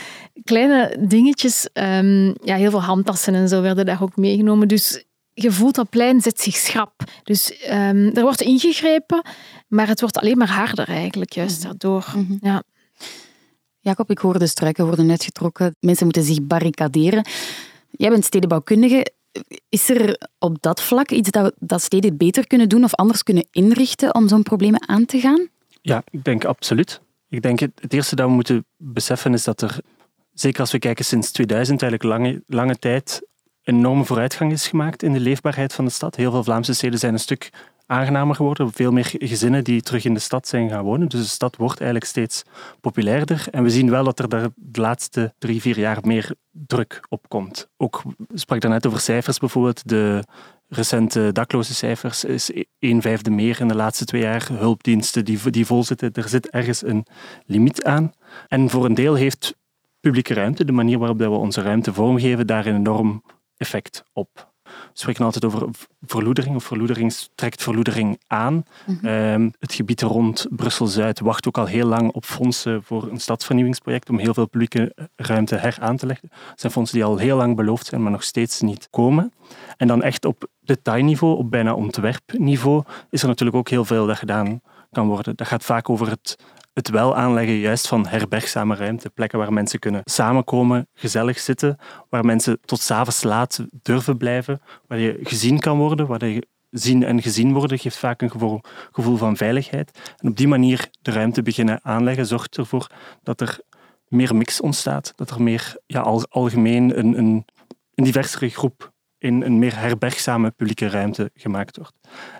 kleine 0.44 0.98
dingetjes. 1.00 1.70
Um, 1.74 2.36
ja, 2.44 2.56
heel 2.56 2.70
veel 2.70 2.84
handtassen 2.84 3.36
en 3.36 3.48
zo 3.48 3.62
werden 3.62 3.86
daar 3.86 4.02
ook 4.02 4.16
meegenomen. 4.16 4.68
Dus 4.68 5.06
je 5.40 5.52
voelt 5.52 5.76
dat 5.76 5.90
plein 5.90 6.22
zet 6.22 6.42
zich 6.42 6.56
schrap. 6.56 7.04
Dus 7.24 7.68
um, 7.70 8.12
er 8.14 8.22
wordt 8.22 8.42
ingegrepen, 8.42 9.22
maar 9.68 9.88
het 9.88 10.00
wordt 10.00 10.18
alleen 10.18 10.38
maar 10.38 10.50
harder 10.50 10.88
eigenlijk, 10.88 11.32
juist 11.34 11.64
daardoor. 11.64 12.06
Mm 12.16 12.26
-hmm. 12.28 12.38
ja. 12.42 12.64
Jacob, 13.80 14.10
ik 14.10 14.18
hoor 14.18 14.40
de 14.40 14.48
struiken 14.48 14.86
worden 14.86 15.10
uitgetrokken. 15.10 15.76
Mensen 15.80 16.06
moeten 16.06 16.24
zich 16.24 16.42
barricaderen. 16.42 17.28
Jij 17.92 18.10
bent 18.10 18.26
stedenbouwkundige. 18.26 19.12
Is 19.70 19.90
er 19.90 20.28
op 20.40 20.62
dat 20.62 20.82
vlak 20.82 21.12
iets 21.12 21.30
dat, 21.30 21.54
dat 21.60 21.82
steden 21.82 22.18
beter 22.18 22.48
kunnen 22.48 22.70
doen 22.70 22.84
of 22.84 22.96
anders 22.96 23.24
kunnen 23.24 23.48
inrichten 23.52 24.16
om 24.16 24.28
zo'n 24.28 24.44
problemen 24.44 24.88
aan 24.88 25.06
te 25.06 25.20
gaan? 25.20 25.48
Ja, 25.82 26.04
ik 26.10 26.24
denk 26.24 26.46
absoluut. 26.46 27.02
Ik 27.30 27.42
denk 27.42 27.60
het, 27.60 27.72
het 27.82 27.94
eerste 27.94 28.16
dat 28.16 28.28
we 28.28 28.34
moeten 28.34 28.66
beseffen 28.78 29.34
is 29.34 29.44
dat 29.44 29.62
er, 29.62 29.80
zeker 30.34 30.60
als 30.60 30.72
we 30.72 30.80
kijken 30.80 31.06
sinds 31.06 31.32
2000, 31.32 31.82
eigenlijk 31.82 32.12
lange, 32.12 32.44
lange 32.48 32.78
tijd 32.78 33.22
enorme 33.68 34.04
vooruitgang 34.04 34.52
is 34.52 34.68
gemaakt 34.68 35.04
in 35.04 35.14
de 35.14 35.20
leefbaarheid 35.20 35.74
van 35.74 35.86
de 35.86 35.92
stad. 35.92 36.16
Heel 36.16 36.32
veel 36.32 36.44
Vlaamse 36.44 36.74
steden 36.74 37.00
zijn 37.00 37.14
een 37.14 37.20
stuk 37.20 37.50
aangenamer 37.86 38.36
geworden. 38.36 38.72
Veel 38.74 38.92
meer 38.92 39.14
gezinnen 39.18 39.64
die 39.64 39.82
terug 39.82 40.06
in 40.06 40.14
de 40.14 40.20
stad 40.20 40.48
zijn 40.48 40.70
gaan 40.70 40.84
wonen. 40.84 41.08
Dus 41.08 41.22
de 41.22 41.28
stad 41.28 41.56
wordt 41.56 41.80
eigenlijk 41.80 42.10
steeds 42.10 42.44
populairder. 42.82 43.48
En 43.52 43.64
we 43.64 43.70
zien 43.70 43.90
wel 43.90 44.04
dat 44.04 44.20
er 44.20 44.30
daar 44.30 44.48
de 44.56 44.82
laatste 44.82 45.34
drie, 45.38 45.62
vier 45.62 45.80
jaar 45.80 45.98
meer 46.02 46.36
druk 46.52 47.00
op 47.10 47.30
komt. 47.30 47.70
Ook 47.78 48.02
sprak 48.34 48.62
daarnet 48.62 48.88
over 48.88 49.00
cijfers 49.00 49.38
bijvoorbeeld. 49.38 49.88
De 49.88 50.24
recente 50.68 51.32
dakloze 51.32 51.74
cijfers 51.74 52.24
is 52.24 52.52
een 52.80 53.02
vijfde 53.02 53.30
meer 53.30 53.60
in 53.60 53.68
de 53.68 53.76
laatste 53.76 54.06
twee 54.06 54.22
jaar. 54.22 54.48
Hulpdiensten 54.52 55.26
die, 55.26 55.50
die 55.50 55.66
vol 55.66 55.84
zitten. 55.84 56.14
Er 56.14 56.30
zit 56.30 56.50
ergens 56.50 56.86
een 56.86 57.06
limiet 57.46 57.84
aan. 57.84 58.14
En 58.48 58.70
voor 58.70 58.86
een 58.86 58.94
deel 58.94 59.16
heeft 59.16 59.56
publieke 60.00 60.34
ruimte, 60.34 60.66
de 60.66 60.72
manier 60.72 60.98
waarop 60.98 61.18
we 61.18 61.30
onze 61.30 61.62
ruimte 61.62 61.94
vormgeven, 61.94 62.48
daar 62.48 62.66
een 62.66 62.76
enorm 62.76 63.24
effect 63.58 64.04
op. 64.14 64.56
We 64.68 64.74
spreken 64.94 65.26
altijd 65.26 65.46
over 65.46 65.68
verloedering, 66.02 66.56
of 66.56 66.64
verloedering 66.64 67.14
trekt 67.36 67.64
verloedering 67.64 68.20
aan. 68.28 68.64
Mhm. 68.86 69.06
Ehm, 69.06 69.50
het 69.60 69.74
gebied 69.74 70.02
rond 70.02 70.46
Brussel-Zuid 70.50 71.20
wacht 71.20 71.48
ook 71.48 71.58
al 71.58 71.66
heel 71.66 71.88
lang 71.88 72.12
op 72.12 72.26
fondsen 72.26 72.84
voor 72.84 73.08
een 73.12 73.20
stadsvernieuwingsproject 73.20 74.10
om 74.10 74.20
heel 74.20 74.34
veel 74.34 74.48
publieke 74.48 75.10
ruimte 75.16 75.56
heraan 75.56 75.98
te 75.98 76.06
leggen. 76.06 76.30
Dat 76.30 76.60
zijn 76.60 76.72
fondsen 76.72 76.98
die 76.98 77.06
al 77.06 77.18
heel 77.18 77.38
lang 77.38 77.56
beloofd 77.56 77.86
zijn, 77.86 78.02
maar 78.02 78.12
nog 78.12 78.24
steeds 78.24 78.62
niet 78.62 78.88
komen. 78.90 79.34
En 79.78 79.88
dan 79.88 80.04
echt 80.04 80.26
op 80.26 80.48
detailniveau, 80.62 81.38
op 81.38 81.52
bijna 81.52 81.74
ontwerpniveau, 81.74 82.84
is 83.10 83.22
er 83.22 83.28
natuurlijk 83.28 83.58
ook 83.58 83.70
heel 83.70 83.86
veel 83.86 84.06
dat 84.06 84.18
gedaan 84.18 84.62
kan 84.92 85.08
worden. 85.08 85.36
Dat 85.36 85.48
gaat 85.48 85.64
vaak 85.64 85.90
over 85.90 86.10
het 86.10 86.38
het 86.78 86.90
wel 86.90 87.16
aanleggen 87.16 87.56
juist 87.56 87.88
van 87.88 88.08
herbergzame 88.08 88.76
ruimte. 88.76 89.10
Plekken 89.10 89.40
waar 89.40 89.54
mensen 89.54 89.80
kunnen 89.80 90.02
samenkomen, 90.04 90.88
gezellig 90.94 91.40
zitten, 91.40 91.78
waar 92.10 92.26
mensen 92.26 92.60
tot 92.66 92.80
s'avonds 92.80 93.24
laat 93.24 93.66
durven 93.82 94.18
blijven, 94.18 94.62
waar 94.88 95.00
je 95.00 95.20
gezien 95.24 95.60
kan 95.60 95.78
worden, 95.78 96.08
waar 96.08 96.26
je 96.26 96.48
zien 96.70 97.04
en 97.04 97.22
gezien 97.22 97.54
worden 97.54 97.80
geeft 97.80 97.98
vaak 97.98 98.22
een 98.22 98.32
gevoel, 98.32 98.62
gevoel 98.92 99.18
van 99.18 99.38
veiligheid. 99.38 100.16
En 100.18 100.30
op 100.30 100.38
die 100.38 100.48
manier 100.48 100.90
de 101.02 101.12
ruimte 101.12 101.42
beginnen 101.42 101.80
aanleggen 101.84 102.26
zorgt 102.26 102.58
ervoor 102.58 102.88
dat 103.24 103.42
er 103.42 103.60
meer 104.08 104.36
mix 104.36 104.62
ontstaat, 104.62 105.14
dat 105.16 105.30
er 105.30 105.42
meer 105.42 105.78
ja, 105.86 106.00
algemeen 106.30 107.00
een, 107.00 107.18
een, 107.18 107.46
een 107.96 108.04
diversere 108.04 108.50
groep 108.50 108.92
in 109.18 109.42
een 109.42 109.60
meer 109.60 109.80
herbergzame 109.80 110.52
publieke 110.52 110.90
ruimte 110.90 111.32
gemaakt 111.34 111.78
wordt. 111.78 111.94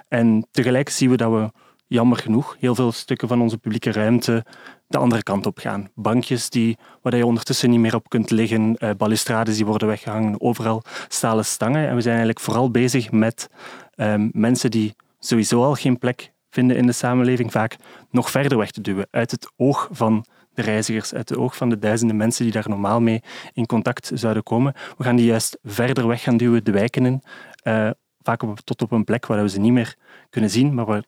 En 0.08 0.48
tegelijk 0.52 0.90
zien 0.90 1.10
we 1.10 1.18
dat 1.18 1.32
we 1.32 1.52
jammer 1.88 2.18
genoeg 2.18 2.56
heel 2.60 2.76
veel 2.76 2.92
stukken 2.92 3.28
van 3.28 3.42
onze 3.42 3.58
publieke 3.58 3.92
ruimte 3.92 4.46
de 4.88 4.98
andere 4.98 5.24
kant 5.24 5.46
op 5.46 5.58
gaan. 5.58 5.90
Bankjes 5.96 6.50
die, 6.50 6.78
waar 7.02 7.16
je 7.16 7.26
ondertussen 7.26 7.70
niet 7.70 7.80
meer 7.80 7.96
op 7.96 8.10
kunt 8.10 8.32
liggen, 8.32 8.76
uh, 8.80 8.90
balustrades 8.98 9.56
die 9.56 9.66
worden 9.66 9.88
weggehangen, 9.88 10.42
overal 10.42 10.84
stalen 11.08 11.46
stangen. 11.46 11.88
En 11.88 11.96
we 11.96 12.02
zijn 12.02 12.16
eigenlijk 12.16 12.46
vooral 12.46 12.72
bezig 12.72 13.12
met 13.12 13.50
ehm, 13.96 14.30
mensen 14.32 14.72
die 14.72 14.96
sowieso 15.20 15.64
al 15.64 15.74
geen 15.74 15.98
plek 15.98 16.32
vinden 16.50 16.78
in 16.78 16.86
de 16.86 16.92
samenleving, 16.92 17.52
vaak 17.52 17.76
nog 18.12 18.32
verder 18.32 18.58
weg 18.58 18.72
te 18.72 18.82
duwen, 18.82 19.08
uit 19.12 19.32
het 19.32 19.52
oog 19.56 19.90
van 19.92 20.26
de 20.54 20.62
reizigers, 20.62 21.14
uit 21.14 21.30
het 21.30 21.38
oog 21.38 21.58
van 21.58 21.70
de 21.70 21.80
duizenden 21.80 22.18
mensen 22.18 22.44
die 22.44 22.54
daar 22.54 22.70
normaal 22.70 23.02
mee 23.02 23.22
in 23.54 23.66
contact 23.66 24.12
zouden 24.14 24.44
komen. 24.44 24.74
We 24.98 25.04
gaan 25.04 25.16
die 25.16 25.26
juist 25.26 25.58
verder 25.64 26.08
weg 26.08 26.22
gaan 26.22 26.38
duwen, 26.38 26.64
de 26.64 26.72
wijken 26.72 27.06
in, 27.06 27.24
uh, 27.64 27.90
vaak 28.22 28.42
tot 28.64 28.82
op 28.82 28.92
een 28.92 29.04
plek 29.04 29.26
waar 29.26 29.42
we 29.42 29.50
ze 29.50 29.60
niet 29.60 29.72
meer 29.72 29.96
kunnen 30.30 30.50
zien, 30.50 30.74
maar 30.74 30.86
waar 30.86 31.04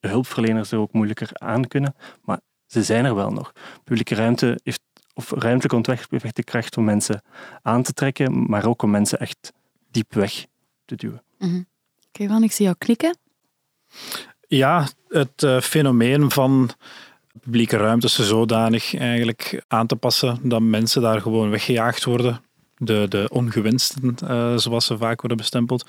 hulpverleners 0.00 0.72
er 0.72 0.78
ook 0.78 0.92
moeilijker 0.92 1.30
aan 1.32 1.68
kunnen. 1.68 1.94
Maar 2.24 2.40
ze 2.66 2.82
zijn 2.82 3.04
er 3.04 3.14
wel 3.14 3.30
nog. 3.30 3.52
Publieke 3.84 4.14
ruimte 4.14 4.60
heeft, 4.62 4.80
of 5.14 5.30
ruimtelijk 5.30 5.72
ontwerp 5.72 6.10
heeft 6.10 6.36
de 6.36 6.44
kracht 6.44 6.76
om 6.76 6.84
mensen 6.84 7.22
aan 7.62 7.82
te 7.82 7.92
trekken, 7.92 8.50
maar 8.50 8.66
ook 8.66 8.82
om 8.82 8.90
mensen 8.90 9.18
echt 9.18 9.52
diep 9.90 10.14
weg 10.14 10.46
te 10.84 10.94
duwen. 10.94 11.22
Mm 11.38 11.48
-hmm. 11.48 11.66
Oké, 12.08 12.44
ik 12.44 12.52
zie 12.52 12.64
jou 12.64 12.76
klikken. 12.78 13.16
Ja, 14.48 14.88
het 15.08 15.42
uh, 15.42 15.60
fenomeen 15.60 16.30
van 16.30 16.70
publieke 17.40 17.76
ruimtes 17.76 18.18
zodanig 18.18 18.96
eigenlijk 18.96 19.62
aan 19.68 19.86
te 19.86 19.96
passen 19.96 20.38
dat 20.42 20.60
mensen 20.60 21.02
daar 21.02 21.20
gewoon 21.20 21.50
weggejaagd 21.50 22.04
worden. 22.04 22.40
De, 22.76 23.06
de 23.08 23.28
ongewensten, 23.32 24.14
uh, 24.24 24.56
zoals 24.56 24.86
ze 24.86 24.96
vaak 24.96 25.20
worden 25.20 25.38
bestempeld. 25.38 25.88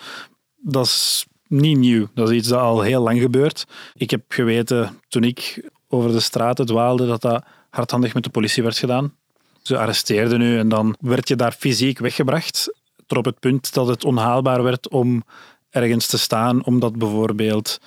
Dat 0.57 0.85
is 0.85 1.25
niet 1.49 1.77
nieuw. 1.77 2.07
Dat 2.13 2.29
is 2.29 2.37
iets 2.37 2.47
dat 2.47 2.59
al 2.59 2.81
heel 2.81 3.01
lang 3.01 3.19
gebeurt. 3.19 3.65
Ik 3.93 4.09
heb 4.09 4.23
geweten 4.27 4.99
toen 5.07 5.23
ik 5.23 5.69
over 5.87 6.11
de 6.11 6.19
straten 6.19 6.65
dwaalde 6.65 7.07
dat 7.07 7.21
dat 7.21 7.43
hardhandig 7.69 8.13
met 8.13 8.23
de 8.23 8.29
politie 8.29 8.63
werd 8.63 8.77
gedaan. 8.77 9.13
Ze 9.61 9.77
arresteerden 9.77 10.41
u 10.41 10.57
en 10.57 10.69
dan 10.69 10.95
werd 10.99 11.27
je 11.27 11.35
daar 11.35 11.51
fysiek 11.51 11.99
weggebracht. 11.99 12.73
Tot 13.05 13.17
op 13.17 13.25
het 13.25 13.39
punt 13.39 13.73
dat 13.73 13.87
het 13.87 14.05
onhaalbaar 14.05 14.63
werd 14.63 14.89
om 14.89 15.23
ergens 15.69 16.07
te 16.07 16.17
staan, 16.17 16.65
omdat 16.65 16.95
bijvoorbeeld, 16.97 17.79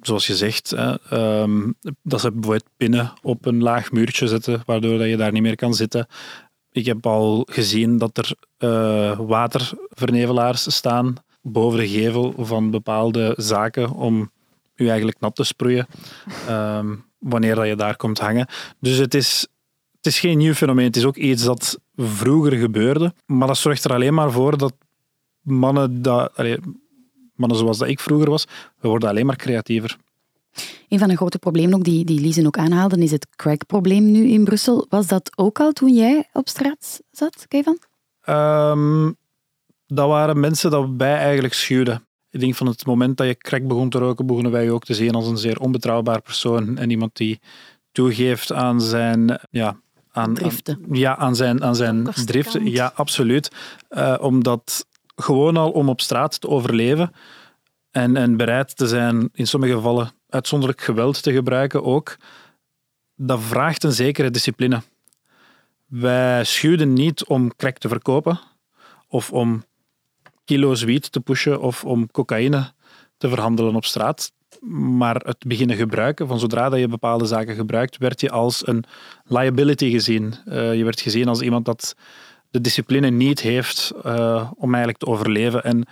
zoals 0.00 0.26
je 0.26 0.36
zegt, 0.36 0.72
ehm, 0.72 1.70
dat 2.02 2.20
ze 2.20 2.32
bijvoorbeeld 2.32 2.70
pinnen 2.76 3.12
op 3.22 3.46
een 3.46 3.62
laag 3.62 3.92
muurtje 3.92 4.28
zetten, 4.28 4.62
waardoor 4.66 4.98
dat 4.98 5.08
je 5.08 5.16
daar 5.16 5.32
niet 5.32 5.42
meer 5.42 5.56
kan 5.56 5.74
zitten. 5.74 6.06
Ik 6.72 6.86
heb 6.86 7.06
al 7.06 7.46
gezien 7.50 7.98
dat 7.98 8.18
er 8.18 8.34
uh, 8.58 9.18
watervernevelaars 9.18 10.74
staan 10.74 11.14
boven 11.44 11.78
de 11.78 11.88
gevel 11.88 12.34
van 12.36 12.70
bepaalde 12.70 13.34
zaken 13.36 13.90
om 13.90 14.30
u 14.74 14.88
eigenlijk 14.88 15.20
nat 15.20 15.34
te 15.34 15.44
sproeien 15.44 15.86
ehm, 16.46 16.94
wanneer 17.18 17.54
dat 17.54 17.66
je 17.66 17.76
daar 17.76 17.96
komt 17.96 18.18
hangen. 18.18 18.48
Dus 18.80 18.96
het 18.96 19.14
is, 19.14 19.46
het 19.96 20.06
is 20.06 20.20
geen 20.20 20.38
nieuw 20.38 20.54
fenomeen. 20.54 20.86
Het 20.86 20.96
is 20.96 21.04
ook 21.04 21.16
iets 21.16 21.44
dat 21.44 21.78
vroeger 21.96 22.52
gebeurde. 22.52 23.14
Maar 23.26 23.46
dat 23.46 23.56
zorgt 23.56 23.84
er 23.84 23.92
alleen 23.92 24.14
maar 24.14 24.32
voor 24.32 24.58
dat 24.58 24.74
mannen, 25.40 26.02
dat, 26.02 26.36
allee, 26.36 26.58
mannen 27.34 27.58
zoals 27.58 27.78
dat 27.78 27.88
ik 27.88 28.00
vroeger 28.00 28.30
was, 28.30 28.46
we 28.78 28.88
worden 28.88 29.08
alleen 29.08 29.26
maar 29.26 29.36
creatiever. 29.36 29.96
Een 30.88 30.98
van 30.98 31.08
de 31.08 31.16
grote 31.16 31.38
problemen 31.38 31.74
ook 31.74 31.84
die, 31.84 32.04
die 32.04 32.20
Lise 32.20 32.46
ook 32.46 32.58
aanhaalde, 32.58 33.02
is 33.02 33.10
het 33.10 33.26
crackprobleem 33.36 34.10
nu 34.10 34.28
in 34.28 34.44
Brussel. 34.44 34.86
Was 34.88 35.06
dat 35.06 35.30
ook 35.38 35.60
al 35.60 35.72
toen 35.72 35.94
jij 35.94 36.28
op 36.32 36.48
straat 36.48 37.00
zat, 37.10 37.44
Kevin? 37.48 37.78
Um, 38.28 39.16
dat 39.94 40.08
waren 40.08 40.40
mensen 40.40 40.70
dat 40.70 40.88
wij 40.96 41.16
eigenlijk 41.16 41.54
schuwden. 41.54 42.06
Ik 42.30 42.40
denk 42.40 42.54
van 42.54 42.66
het 42.66 42.86
moment 42.86 43.16
dat 43.16 43.26
je 43.26 43.36
crack 43.36 43.66
begon 43.66 43.88
te 43.88 43.98
roken, 43.98 44.26
begonnen 44.26 44.52
wij 44.52 44.64
je 44.64 44.72
ook 44.72 44.84
te 44.84 44.94
zien 44.94 45.14
als 45.14 45.26
een 45.26 45.36
zeer 45.36 45.60
onbetrouwbaar 45.60 46.22
persoon 46.22 46.78
en 46.78 46.90
iemand 46.90 47.16
die 47.16 47.40
toegeeft 47.92 48.52
aan 48.52 48.80
zijn 48.80 49.40
ja, 49.50 49.76
aan, 50.10 50.34
driften. 50.34 50.84
ja, 50.90 51.16
aan 51.16 51.36
zijn, 51.36 51.64
aan 51.64 51.76
zijn 51.76 52.08
driften. 52.24 52.70
Ja, 52.70 52.92
absoluut. 52.94 53.50
Uh, 53.90 54.16
omdat 54.20 54.86
gewoon 55.16 55.56
al 55.56 55.70
om 55.70 55.88
op 55.88 56.00
straat 56.00 56.40
te 56.40 56.48
overleven 56.48 57.12
en, 57.90 58.16
en 58.16 58.36
bereid 58.36 58.76
te 58.76 58.88
zijn 58.88 59.28
in 59.32 59.46
sommige 59.46 59.72
gevallen 59.72 60.10
uitzonderlijk 60.28 60.80
geweld 60.80 61.22
te 61.22 61.32
gebruiken 61.32 61.84
ook, 61.84 62.16
dat 63.16 63.40
vraagt 63.40 63.84
een 63.84 63.92
zekere 63.92 64.30
discipline. 64.30 64.82
Wij 65.86 66.44
schuwden 66.44 66.92
niet 66.92 67.24
om 67.24 67.56
crack 67.56 67.78
te 67.78 67.88
verkopen 67.88 68.40
of 69.08 69.32
om 69.32 69.64
kilo's 70.44 70.82
wiet 70.82 71.12
te 71.12 71.20
pushen 71.20 71.60
of 71.60 71.84
om 71.84 72.10
cocaïne 72.10 72.72
te 73.16 73.28
verhandelen 73.28 73.74
op 73.74 73.84
straat. 73.84 74.32
Maar 74.60 75.16
het 75.16 75.44
beginnen 75.46 75.76
gebruiken, 75.76 76.26
van 76.26 76.38
zodra 76.38 76.68
dat 76.68 76.78
je 76.78 76.88
bepaalde 76.88 77.26
zaken 77.26 77.54
gebruikt, 77.54 77.96
werd 77.96 78.20
je 78.20 78.30
als 78.30 78.66
een 78.66 78.84
liability 79.24 79.90
gezien. 79.90 80.34
Uh, 80.48 80.74
je 80.74 80.84
werd 80.84 81.00
gezien 81.00 81.28
als 81.28 81.40
iemand 81.40 81.64
dat 81.64 81.94
de 82.50 82.60
discipline 82.60 83.10
niet 83.10 83.40
heeft 83.40 83.92
uh, 84.06 84.50
om 84.56 84.68
eigenlijk 84.68 84.98
te 84.98 85.06
overleven. 85.06 85.64
En 85.64 85.86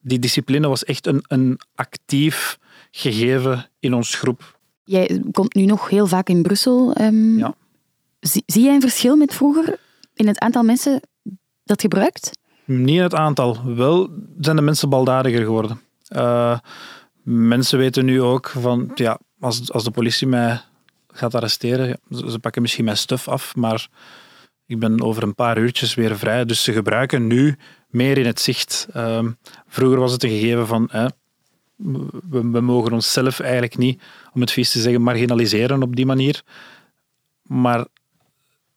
die 0.00 0.18
discipline 0.18 0.68
was 0.68 0.84
echt 0.84 1.06
een, 1.06 1.24
een 1.26 1.60
actief 1.74 2.58
gegeven 2.90 3.70
in 3.78 3.94
ons 3.94 4.14
groep. 4.14 4.58
Jij 4.84 5.22
komt 5.32 5.54
nu 5.54 5.64
nog 5.64 5.88
heel 5.88 6.06
vaak 6.06 6.28
in 6.28 6.42
Brussel. 6.42 7.00
Um, 7.00 7.38
ja. 7.38 7.54
zie, 8.20 8.42
zie 8.46 8.62
jij 8.62 8.74
een 8.74 8.80
verschil 8.80 9.16
met 9.16 9.34
vroeger 9.34 9.78
in 10.14 10.26
het 10.26 10.38
aantal 10.38 10.62
mensen 10.62 11.00
dat 11.64 11.80
gebruikt? 11.80 12.38
Niet 12.70 13.00
het 13.00 13.14
aantal. 13.14 13.74
Wel 13.74 14.08
zijn 14.40 14.56
de 14.56 14.62
mensen 14.62 14.88
baldadiger 14.88 15.44
geworden. 15.44 15.80
Uh, 16.08 16.58
mensen 17.22 17.78
weten 17.78 18.04
nu 18.04 18.22
ook 18.22 18.48
van, 18.48 18.90
ja, 18.94 19.18
als, 19.40 19.72
als 19.72 19.84
de 19.84 19.90
politie 19.90 20.26
mij 20.26 20.60
gaat 21.12 21.34
arresteren, 21.34 22.00
ze, 22.10 22.38
pakken 22.38 22.62
misschien 22.62 22.84
mijn 22.84 22.96
stuf 22.96 23.28
af, 23.28 23.56
maar 23.56 23.88
ik 24.66 24.78
ben 24.78 25.02
over 25.02 25.22
een 25.22 25.34
paar 25.34 25.58
uurtjes 25.58 25.94
weer 25.94 26.18
vrij. 26.18 26.44
Dus 26.44 26.62
ze 26.62 26.72
gebruiken 26.72 27.26
nu 27.26 27.56
meer 27.88 28.18
in 28.18 28.26
het 28.26 28.40
zicht. 28.40 28.88
Uh, 28.96 29.26
vroeger 29.66 29.98
was 29.98 30.12
het 30.12 30.22
een 30.22 30.30
gegeven 30.30 30.66
van, 30.66 30.90
we, 32.30 32.50
we 32.50 32.60
mogen 32.60 32.92
onszelf 32.92 33.40
eigenlijk 33.40 33.78
niet, 33.78 34.02
om 34.32 34.40
het 34.40 34.50
vies 34.50 34.72
te 34.72 34.80
zeggen, 34.80 35.02
marginaliseren 35.02 35.82
op 35.82 35.96
die 35.96 36.06
manier. 36.06 36.42
Maar 37.42 37.78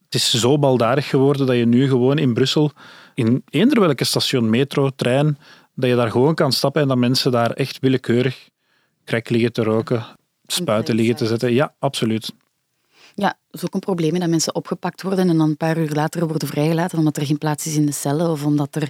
Het 0.06 0.22
is 0.22 0.34
zo 0.34 0.60
baldadig 0.60 1.10
geworden 1.10 1.46
dat 1.46 1.56
je 1.56 1.66
nu 1.66 1.88
gewoon 1.88 2.18
in 2.18 2.34
Brussel, 2.34 2.72
in 3.14 3.44
eender 3.50 3.80
welke 3.80 4.04
station, 4.04 4.50
metro, 4.50 4.90
trein, 4.96 5.38
dat 5.76 5.90
je 5.90 5.96
daar 5.96 6.12
gewoon 6.12 6.36
kan 6.36 6.52
stappen 6.52 6.82
en 6.82 6.88
dat 6.88 6.98
mensen 6.98 7.32
daar 7.32 7.52
echt 7.52 7.80
willekeurig 7.80 8.50
krek 9.04 9.30
liggen 9.30 9.54
te 9.54 9.64
roken, 9.64 10.06
spuiten 10.46 10.96
liggen 10.96 11.16
te 11.16 11.26
zetten. 11.26 11.54
Ja, 11.54 11.74
absoluut. 11.80 12.34
Ja, 13.16 13.28
dat 13.50 13.62
is 13.62 13.66
ook 13.66 13.74
een 13.74 13.80
probleem 13.80 14.20
dat 14.20 14.30
mensen 14.30 14.56
opgepakt 14.56 15.02
worden 15.02 15.30
en 15.30 15.38
dan 15.38 15.50
een 15.50 15.58
paar 15.58 15.78
uur 15.78 15.92
later 15.94 16.28
worden 16.28 16.48
vrijgelaten 16.48 16.98
omdat 16.98 17.18
er 17.18 17.26
geen 17.26 17.38
plaats 17.38 17.66
is 17.66 17.76
in 17.76 17.86
de 17.86 17.92
cellen 17.92 18.30
of 18.30 18.46
omdat, 18.46 18.76
er, 18.76 18.88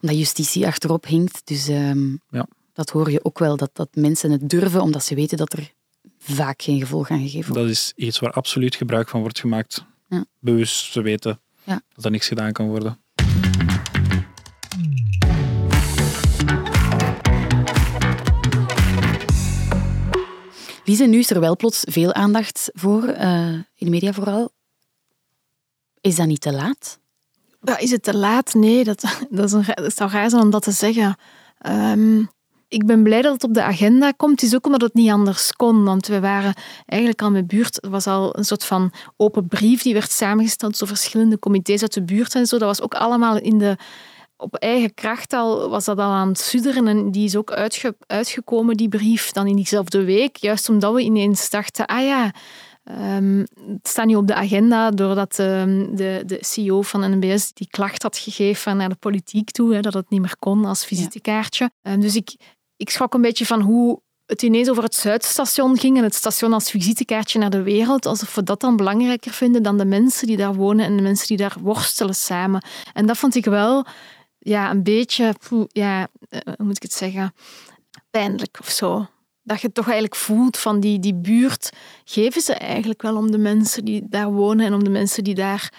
omdat 0.00 0.18
justitie 0.18 0.66
achterop 0.66 1.06
hinkt. 1.06 1.40
Dus 1.44 1.68
ehm, 1.68 2.08
Ja. 2.30 2.46
dat 2.72 2.90
hoor 2.90 3.10
je 3.10 3.24
ook 3.24 3.38
wel, 3.38 3.56
dat, 3.56 3.70
dat 3.72 3.88
mensen 3.94 4.30
het 4.30 4.48
durven 4.48 4.80
omdat 4.80 5.04
ze 5.04 5.14
weten 5.14 5.36
dat 5.38 5.52
er 5.52 5.72
vaak 6.18 6.62
geen 6.62 6.80
gevolg 6.80 7.10
aan 7.10 7.20
gegeven 7.20 7.52
wordt. 7.52 7.62
Dat 7.68 7.76
is 7.76 7.92
iets 7.96 8.18
waar 8.18 8.32
absoluut 8.32 8.74
gebruik 8.74 9.08
van 9.08 9.20
wordt 9.20 9.38
gemaakt. 9.40 9.84
Ja. 10.08 10.24
Bewust 10.38 10.92
te 10.92 11.00
weten 11.02 11.40
Ja. 11.64 11.80
dat 11.94 12.04
er 12.04 12.10
niks 12.10 12.28
gedaan 12.28 12.52
kan 12.52 12.68
worden. 12.68 12.98
Nu 20.98 21.18
is 21.18 21.30
er 21.30 21.40
wel 21.40 21.56
plots 21.56 21.84
veel 21.88 22.14
aandacht 22.14 22.70
voor, 22.72 23.04
eh, 23.04 23.52
in 23.52 23.64
de 23.76 23.90
media 23.90 24.12
vooral. 24.12 24.50
Is 26.00 26.16
dat 26.16 26.26
niet 26.26 26.40
te 26.40 26.52
laat? 26.52 26.98
Ja, 27.62 27.78
is 27.78 27.90
het 27.90 28.02
te 28.02 28.16
laat? 28.16 28.54
Nee, 28.54 28.84
dat, 28.84 29.00
dat, 29.30 29.52
is 29.54 29.94
zou 29.94 30.10
raar 30.10 30.30
zijn 30.30 30.42
om 30.42 30.50
dat 30.50 30.62
te 30.62 30.70
zeggen. 30.70 31.16
Ehm, 31.58 32.22
ik 32.68 32.86
ben 32.86 33.02
blij 33.02 33.22
dat 33.22 33.32
het 33.32 33.44
op 33.44 33.54
de 33.54 33.62
agenda 33.62 34.10
komt. 34.10 34.40
Het 34.40 34.50
is 34.50 34.54
ook 34.54 34.66
omdat 34.66 34.80
het 34.80 34.94
niet 34.94 35.10
anders 35.10 35.52
kon. 35.52 35.84
Want 35.84 36.06
we 36.06 36.20
waren 36.20 36.54
eigenlijk 36.86 37.22
al 37.22 37.30
met 37.30 37.46
buurt. 37.46 37.84
Er 37.84 37.90
was 37.90 38.06
al 38.06 38.38
een 38.38 38.44
soort 38.44 38.64
van 38.64 38.92
open 39.16 39.48
brief 39.48 39.82
die 39.82 39.92
werd 39.92 40.10
samengesteld 40.10 40.78
door 40.78 40.88
verschillende 40.88 41.38
comité's 41.38 41.82
uit 41.82 41.94
de 41.94 42.02
buurt 42.02 42.34
en 42.34 42.46
zo. 42.46 42.58
Dat 42.58 42.68
was 42.68 42.82
ook 42.82 42.94
allemaal 42.94 43.38
in 43.38 43.58
de, 43.58 43.76
op 44.40 44.54
eigen 44.54 44.94
kracht 44.94 45.32
al, 45.32 45.68
was 45.68 45.84
dat 45.84 45.98
al 45.98 46.10
aan 46.10 46.28
het 46.28 46.38
sudderen. 46.38 46.88
En 46.88 47.10
die 47.10 47.24
is 47.24 47.36
ook 47.36 47.52
uitge- 47.52 47.96
uitgekomen, 48.06 48.76
die 48.76 48.88
brief, 48.88 49.30
dan 49.30 49.46
in 49.46 49.56
diezelfde 49.56 50.04
week. 50.04 50.36
Juist 50.36 50.68
omdat 50.68 50.94
we 50.94 51.02
ineens 51.02 51.50
dachten, 51.50 51.86
ah 51.86 52.04
ja, 52.04 52.32
Ehm, 52.84 53.38
het 53.66 53.88
staat 53.88 54.06
nu 54.06 54.14
op 54.14 54.26
de 54.26 54.34
agenda 54.34 54.90
doordat 54.90 55.38
ehm, 55.38 55.94
de, 55.94 56.22
de 56.26 56.38
CEO 56.40 56.82
van 56.82 57.18
NBS 57.18 57.52
die 57.52 57.68
klacht 57.70 58.02
had 58.02 58.18
gegeven 58.18 58.76
naar 58.76 58.88
de 58.88 58.94
politiek 58.94 59.50
toe, 59.50 59.74
hè, 59.74 59.80
dat 59.80 59.94
het 59.94 60.10
niet 60.10 60.20
meer 60.20 60.36
kon 60.38 60.64
als 60.64 60.84
visitekaartje. 60.84 61.70
Ehm, 61.82 62.00
dus 62.00 62.16
ik, 62.16 62.36
ik 62.76 62.90
schrok 62.90 63.14
een 63.14 63.20
beetje 63.20 63.46
van 63.46 63.60
hoe 63.60 64.00
het 64.26 64.42
ineens 64.42 64.70
over 64.70 64.82
het 64.82 64.94
Zuidstation 64.94 65.78
ging 65.78 65.96
en 65.96 66.02
het 66.02 66.14
station 66.14 66.52
als 66.52 66.70
visitekaartje 66.70 67.38
naar 67.38 67.50
de 67.50 67.62
wereld, 67.62 68.06
alsof 68.06 68.34
we 68.34 68.42
dat 68.42 68.60
dan 68.60 68.76
belangrijker 68.76 69.32
vinden 69.32 69.62
dan 69.62 69.78
de 69.78 69.84
mensen 69.84 70.26
die 70.26 70.36
daar 70.36 70.54
wonen 70.54 70.84
en 70.84 70.96
de 70.96 71.02
mensen 71.02 71.26
die 71.26 71.36
daar 71.36 71.56
worstelen 71.60 72.14
samen. 72.14 72.64
En 72.92 73.06
dat 73.06 73.18
vond 73.18 73.34
ik 73.34 73.44
wel 73.44 73.86
ja, 74.40 74.70
een 74.70 74.82
beetje, 74.82 75.34
ja, 75.68 76.08
eh, 76.28 76.40
hoe 76.56 76.66
moet 76.66 76.76
ik 76.76 76.82
het 76.82 76.92
zeggen, 76.92 77.32
pijnlijk 78.10 78.58
of 78.60 78.68
zo. 78.68 79.06
Dat 79.42 79.60
je 79.60 79.72
toch 79.72 79.84
eigenlijk 79.84 80.16
voelt 80.16 80.56
van 80.58 80.80
die, 80.80 80.98
die 80.98 81.14
buurt 81.14 81.72
geven 82.04 82.40
ze 82.40 82.54
eigenlijk 82.54 83.02
wel 83.02 83.16
om 83.16 83.30
de 83.30 83.38
mensen 83.38 83.84
die 83.84 84.02
daar 84.08 84.32
wonen 84.32 84.66
en 84.66 84.74
om 84.74 84.84
de 84.84 84.90
mensen 84.90 85.24
die 85.24 85.34
daar 85.34 85.72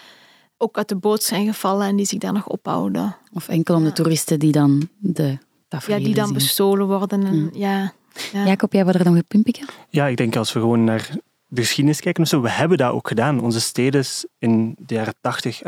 ook 0.56 0.76
uit 0.76 0.88
de 0.88 0.96
boot 0.96 1.22
zijn 1.22 1.46
gevallen 1.46 1.86
en 1.86 1.96
die 1.96 2.06
zich 2.06 2.18
daar 2.18 2.32
nog 2.32 2.46
ophouden. 2.46 3.16
Of 3.32 3.48
enkel 3.48 3.74
om 3.74 3.84
de 3.84 3.92
toeristen 3.92 4.38
die 4.38 4.52
dan 4.52 4.88
de 4.98 5.38
Ja, 5.86 5.98
die 5.98 6.14
dan 6.14 6.24
zien? 6.24 6.34
bestolen 6.34 6.86
worden. 6.86 7.26
En, 7.26 7.50
ja. 7.54 7.92
Ja. 8.32 8.46
Jacob, 8.46 8.72
jij 8.72 8.84
wil 8.84 8.94
er 8.94 9.04
nog 9.04 9.22
een? 9.28 9.54
Ja, 9.88 10.06
ik 10.06 10.16
denk 10.16 10.36
als 10.36 10.52
we 10.52 10.60
gewoon 10.60 10.84
naar 10.84 11.10
de 11.46 11.60
geschiedenis 11.60 12.00
kijken, 12.00 12.22
of 12.22 12.28
zo, 12.28 12.40
we 12.40 12.50
hebben 12.50 12.78
dat 12.78 12.92
ook 12.92 13.08
gedaan. 13.08 13.40
Onze 13.40 13.60
steden 13.60 14.04
in 14.38 14.76
de 14.78 14.94
jaren 14.94 15.14
tachtig, 15.20 15.62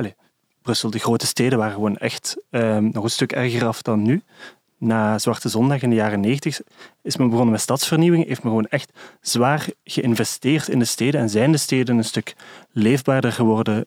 Brussel, 0.64 0.90
de 0.90 0.98
grote 0.98 1.26
steden, 1.26 1.58
waren 1.58 1.74
gewoon 1.74 1.96
echt 1.96 2.36
ehm, 2.50 2.88
nog 2.92 3.04
een 3.04 3.10
stuk 3.10 3.32
erger 3.32 3.66
af 3.66 3.82
dan 3.82 4.02
nu. 4.02 4.22
Na 4.78 5.18
Zwarte 5.18 5.48
Zondag 5.48 5.82
in 5.82 5.90
de 5.90 5.96
jaren 5.96 6.20
90 6.20 6.60
is 7.02 7.16
men 7.16 7.28
begonnen 7.28 7.52
met 7.52 7.60
stadsvernieuwing, 7.60 8.26
heeft 8.26 8.42
men 8.42 8.52
gewoon 8.52 8.66
echt 8.66 8.92
zwaar 9.20 9.66
geïnvesteerd 9.84 10.68
in 10.68 10.78
de 10.78 10.84
steden 10.84 11.20
en 11.20 11.30
zijn 11.30 11.52
de 11.52 11.58
steden 11.58 11.96
een 11.96 12.04
stuk 12.04 12.34
leefbaarder 12.72 13.32
geworden. 13.32 13.86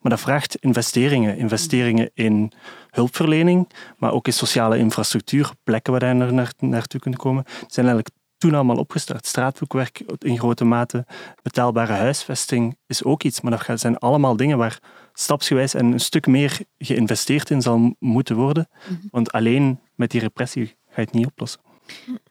Maar 0.00 0.10
dat 0.10 0.20
vraagt 0.20 0.56
investeringen. 0.56 1.36
Investeringen 1.36 2.10
in 2.14 2.52
hulpverlening, 2.90 3.68
maar 3.96 4.12
ook 4.12 4.26
in 4.26 4.32
sociale 4.32 4.78
infrastructuur, 4.78 5.50
plekken 5.64 5.92
waar 5.92 6.08
je 6.08 6.14
naar, 6.14 6.32
naar, 6.32 6.52
naartoe 6.58 7.00
kunt 7.00 7.16
komen. 7.16 7.44
Die 7.44 7.66
zijn 7.68 7.86
eigenlijk 7.86 8.16
toen 8.40 8.54
allemaal 8.54 8.76
opgestart. 8.76 9.26
Straatboekwerk 9.26 10.02
in 10.18 10.38
grote 10.38 10.64
mate, 10.64 11.06
betaalbare 11.42 11.92
huisvesting 11.92 12.76
is 12.86 13.04
ook 13.04 13.22
iets, 13.22 13.40
maar 13.40 13.66
dat 13.66 13.80
zijn 13.80 13.98
allemaal 13.98 14.36
dingen 14.36 14.58
waar 14.58 14.78
stapsgewijs 15.12 15.74
en 15.74 15.92
een 15.92 16.00
stuk 16.00 16.26
meer 16.26 16.58
geïnvesteerd 16.78 17.50
in 17.50 17.62
zal 17.62 17.94
moeten 17.98 18.36
worden. 18.36 18.68
Want 19.10 19.32
alleen 19.32 19.80
met 19.94 20.10
die 20.10 20.20
repressie 20.20 20.66
ga 20.66 21.00
je 21.00 21.00
het 21.00 21.12
niet 21.12 21.26
oplossen. 21.26 21.60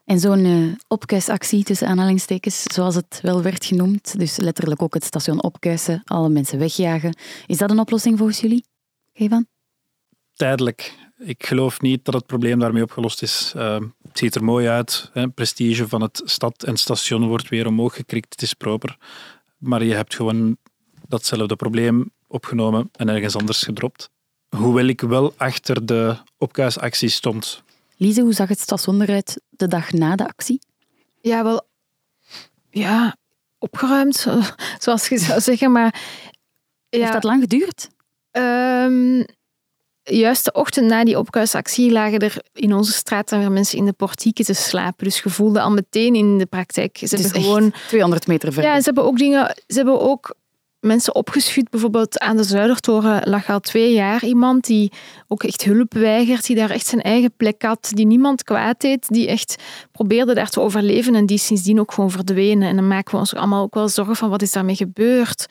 En 0.06 0.20
zo'n 0.20 0.46
eh, 0.46 0.76
opkuisactie 0.88 1.64
tussen 1.64 1.88
aanhalingstekens, 1.88 2.64
zoals 2.64 2.96
het 2.96 3.20
wel 3.22 3.42
werd 3.42 3.66
genoemd, 3.66 4.20
dus 4.20 4.38
letterlijk 4.38 4.82
ook 4.82 4.94
het 4.94 5.04
station 5.04 5.44
opkuisen, 5.44 6.02
alle 6.06 6.30
mensen 6.30 6.60
wegjagen. 6.60 7.16
Is 7.48 7.58
dat 7.58 7.72
een 7.72 7.80
oplossing 7.80 8.18
volgens 8.18 8.40
jullie? 8.40 8.66
Evan? 9.14 9.48
Tijdelijk. 10.34 10.98
Ik 11.18 11.46
geloof 11.46 11.82
niet 11.82 12.06
dat 12.06 12.14
het 12.14 12.26
probleem 12.26 12.60
daarmee 12.60 12.84
opgelost 12.84 13.22
is. 13.22 13.54
Uh, 13.56 13.78
het 14.10 14.18
ziet 14.18 14.36
er 14.36 14.44
mooi 14.44 14.68
uit. 14.68 15.10
Hè. 15.14 15.30
Prestige 15.30 15.88
van 15.88 16.02
het 16.02 16.22
stad 16.26 16.64
en 16.64 16.78
station 16.78 17.28
wordt 17.28 17.50
weer 17.50 17.68
omhoog 17.68 17.96
gekrikt. 17.96 18.32
Het 18.34 18.42
is 18.42 18.54
proper. 18.54 18.98
Maar 19.58 19.84
je 19.84 19.94
hebt 19.94 20.16
gewoon 20.16 20.58
datzelfde 21.08 21.56
probleem 21.56 22.12
opgenomen 22.28 22.90
en 22.96 23.10
ergens 23.10 23.36
anders 23.36 23.64
gedropt. 23.64 24.10
Hoewel 24.58 24.86
ik 24.86 25.02
wel 25.02 25.34
achter 25.38 25.86
de 25.86 26.16
opkuisactie 26.38 27.10
stond. 27.10 27.64
Lise, 27.98 28.22
hoe 28.22 28.34
zag 28.34 28.50
het 28.50 28.60
station 28.60 29.02
eruit 29.02 29.42
de 29.50 29.68
dag 29.68 29.92
na 29.92 30.16
de 30.16 30.28
actie? 30.28 30.60
ja, 31.22 31.44
wel 31.44 31.68
ja, 32.70 33.16
opgeruimd, 33.58 34.16
zo- 34.16 34.42
zoals 34.80 35.08
je 35.08 35.18
zou 35.18 35.42
zeggen. 35.42 35.72
Maar 35.72 36.02
ja, 36.90 37.00
Heeft 37.00 37.14
dat 37.14 37.24
lang 37.24 37.42
geduurd? 37.42 37.90
Ehm, 38.32 39.24
juist 40.10 40.46
de 40.46 40.52
ochtend 40.52 40.88
na 40.88 41.04
die 41.04 41.18
opkuisactie 41.18 41.92
lagen 41.92 42.20
er 42.20 42.36
in 42.54 42.74
onze 42.74 42.92
straat 42.92 43.30
dan 43.30 43.40
weer 43.40 43.52
mensen 43.52 43.78
in 43.78 43.86
de 43.86 43.94
portieken 43.94 44.46
te 44.46 44.54
slapen. 44.54 45.06
Dus 45.06 45.20
je 45.20 45.30
voelde 45.30 45.62
al 45.62 45.72
meteen 45.72 46.16
in 46.16 46.38
de 46.38 46.46
praktijk. 46.46 46.98
Ze 46.98 47.16
Dus 47.16 47.24
hebben 47.24 47.42
gewoon... 47.42 47.74
200 47.88 48.28
meter 48.28 48.54
verder. 48.54 48.72
Ja, 48.72 48.78
ze 48.78 48.86
hebben 48.86 49.04
ook 49.04 49.18
dingen... 49.18 49.56
Ze 49.68 49.76
hebben 49.76 50.02
ook 50.02 50.36
mensen 50.80 51.16
opgeschud. 51.16 51.70
Bijvoorbeeld 51.70 52.20
aan 52.20 52.38
de 52.38 52.44
Zuidertoren 52.44 53.30
lag 53.30 53.50
al 53.50 53.60
twee 53.60 53.94
jaar 53.94 54.24
iemand 54.24 54.66
die 54.66 54.92
ook 55.28 55.44
echt 55.44 55.64
hulp 55.64 55.94
weigert, 55.94 56.46
die 56.46 56.56
daar 56.56 56.70
echt 56.70 56.86
zijn 56.86 57.02
eigen 57.02 57.32
plek 57.38 57.62
had, 57.62 57.92
die 57.94 58.06
niemand 58.06 58.44
kwaad 58.44 58.82
deed, 58.82 59.08
die 59.08 59.28
echt 59.28 59.56
probeerde 59.92 60.34
daar 60.34 60.50
te 60.50 60.60
overleven 60.62 61.16
en 61.16 61.26
die 61.26 61.38
sindsdien 61.38 61.80
ook 61.80 61.92
gewoon 61.92 62.12
verdwenen. 62.12 62.68
En 62.68 62.76
dan 62.76 62.88
maken 62.88 63.12
we 63.12 63.20
ons 63.20 63.36
allemaal 63.36 63.64
ook 63.64 63.74
wel 63.74 63.90
zorgen 63.90 64.16
van 64.16 64.30
wat 64.30 64.42
is 64.42 64.52
daarmee 64.52 64.76
gebeurd. 64.76 65.46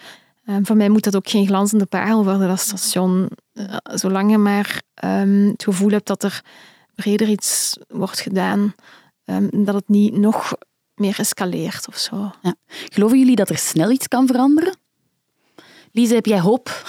Um, 0.50 0.66
voor 0.66 0.76
mij 0.76 0.88
moet 0.88 1.04
dat 1.04 1.16
ook 1.16 1.28
geen 1.28 1.46
glanzende 1.46 1.86
parel 1.86 2.24
worden, 2.24 2.48
dat 2.48 2.60
station. 2.60 3.30
Uh, 3.52 3.76
zolang 3.82 4.30
je 4.30 4.38
maar 4.38 4.82
um, 5.04 5.46
het 5.46 5.62
gevoel 5.62 5.90
hebt 5.90 6.06
dat 6.06 6.22
er 6.22 6.44
breder 6.94 7.28
iets 7.28 7.78
wordt 7.88 8.20
gedaan, 8.20 8.74
um, 9.24 9.64
dat 9.64 9.74
het 9.74 9.88
niet 9.88 10.16
nog 10.16 10.52
meer 10.94 11.18
escaleert 11.18 11.88
of 11.88 11.98
zo. 11.98 12.32
Ja. 12.42 12.54
Geloven 12.66 13.18
jullie 13.18 13.36
dat 13.36 13.50
er 13.50 13.58
snel 13.58 13.90
iets 13.90 14.08
kan 14.08 14.26
veranderen? 14.26 14.76
Lise, 15.92 16.14
heb 16.14 16.26
jij 16.26 16.40
hoop? 16.40 16.86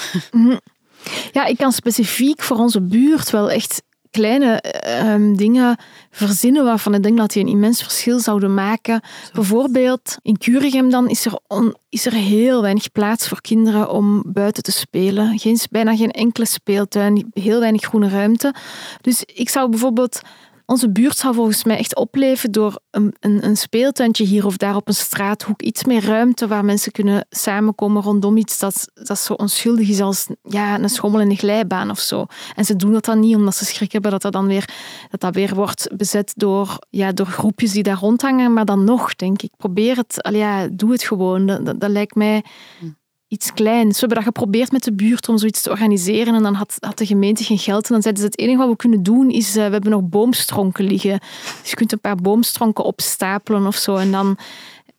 Ja, 1.32 1.46
ik 1.46 1.58
kan 1.58 1.72
specifiek 1.72 2.42
voor 2.42 2.58
onze 2.58 2.82
buurt 2.82 3.30
wel 3.30 3.52
echt 3.52 3.84
kleine 4.12 4.64
um, 5.06 5.38
dingen 5.38 5.78
verzinnen 6.12 6.64
waarvan 6.64 6.94
ik 6.94 7.04
denk 7.04 7.18
dat 7.18 7.32
die 7.32 7.44
een 7.44 7.50
immens 7.50 7.82
verschil 7.84 8.20
zouden 8.20 8.54
maken. 8.54 9.02
Zo. 9.24 9.32
Bijvoorbeeld 9.34 10.18
in 10.22 10.38
Curigem 10.38 10.90
dan 10.90 11.10
is 11.10 11.26
er, 11.26 11.40
on, 11.48 11.76
is 11.90 12.06
er 12.06 12.14
heel 12.14 12.62
weinig 12.62 12.92
plaats 12.92 13.28
voor 13.28 13.42
kinderen 13.42 13.90
om 13.92 14.24
buiten 14.26 14.64
te 14.64 14.72
spelen. 14.72 15.40
Geen, 15.40 15.60
bijna 15.72 15.96
geen 15.96 16.12
enkele 16.12 16.46
speeltuin, 16.46 17.32
heel 17.34 17.60
weinig 17.60 17.82
groene 17.82 18.10
ruimte. 18.10 18.54
Dus 19.02 19.24
ik 19.24 19.50
zou 19.50 19.70
bijvoorbeeld 19.70 20.22
onze 20.70 20.92
buurt 20.92 21.18
zou 21.18 21.34
volgens 21.34 21.64
mij 21.64 21.78
echt 21.78 21.96
opleven 21.96 22.52
door 22.52 22.80
een, 22.92 23.16
een, 23.20 23.46
een, 23.46 23.58
speeltuintje 23.58 24.26
hier 24.26 24.46
of 24.46 24.58
daar 24.58 24.76
op 24.76 24.88
een 24.88 24.94
straathoek. 24.94 25.62
Iets 25.62 25.84
meer 25.84 26.06
ruimte 26.06 26.48
waar 26.48 26.66
mensen 26.66 26.92
kunnen 26.92 27.26
samenkomen 27.30 28.02
rondom 28.02 28.38
iets 28.38 28.60
dat, 28.60 28.92
dat 28.94 29.20
zo 29.20 29.34
onschuldig 29.34 29.90
is 29.90 30.02
als 30.02 30.28
ja, 30.44 30.80
een 30.80 30.90
schommel 30.90 31.22
in 31.22 31.30
een 31.30 31.38
glijbaan 31.38 31.90
of 31.90 32.00
zo. 32.00 32.26
En 32.56 32.66
ze 32.66 32.76
doen 32.76 32.92
dat 32.92 33.06
dan 33.06 33.20
niet 33.20 33.36
omdat 33.36 33.56
ze 33.56 33.66
schrik 33.66 33.92
hebben 33.92 34.12
dat 34.12 34.22
dat 34.22 34.32
dan 34.32 34.48
weer, 34.48 34.70
dat 35.10 35.20
dat 35.20 35.36
weer 35.36 35.56
wordt 35.56 35.90
bezet 35.98 36.34
door, 36.36 36.78
ja, 36.90 37.12
door 37.12 37.26
groepjes 37.26 37.72
die 37.72 37.84
daar 37.84 38.00
rondhangen. 38.00 38.54
Maar 38.54 38.66
dan 38.66 38.84
nog, 38.84 39.16
denk 39.16 39.42
ik, 39.42 39.52
probeer 39.58 39.96
het. 39.96 40.24
Allee, 40.24 40.40
ja, 40.40 40.68
doe 40.72 40.92
het 40.92 41.04
gewoon. 41.04 41.46
Dat, 41.46 41.66
dat, 41.66 41.80
dat 41.80 41.90
lijkt 41.90 42.16
mij 42.16 42.44
iets 43.30 43.54
kleins. 43.54 43.94
We 43.94 44.00
hebben 44.00 44.18
dat 44.18 44.26
geprobeerd 44.26 44.72
met 44.72 44.84
de 44.84 44.94
buurt 44.94 45.30
om 45.30 45.38
zoiets 45.38 45.62
te 45.62 45.70
organiseren 45.70 46.36
en 46.36 46.44
dan 46.44 46.54
had, 46.54 46.78
had 46.80 46.98
de 46.98 47.06
gemeente 47.06 47.44
geen 47.44 47.58
geld. 47.58 47.88
En 47.88 47.94
dan 47.94 48.02
zeiden 48.02 48.24
ze, 48.24 48.30
het 48.30 48.40
enige 48.40 48.58
wat 48.58 48.70
we 48.70 48.76
kunnen 48.76 49.04
doen 49.04 49.30
is, 49.30 49.48
uh, 49.48 49.66
we 49.66 49.72
hebben 49.72 49.92
nog 49.92 50.04
boomstronken 50.04 50.86
liggen. 50.86 51.20
Dus 51.62 51.70
je 51.70 51.76
kunt 51.76 51.92
een 51.92 52.00
paar 52.00 52.16
boomstronken 52.16 52.84
opstapelen 52.84 53.68
of 53.68 53.76
zo. 53.76 53.96
En 53.96 54.12
dan, 54.12 54.38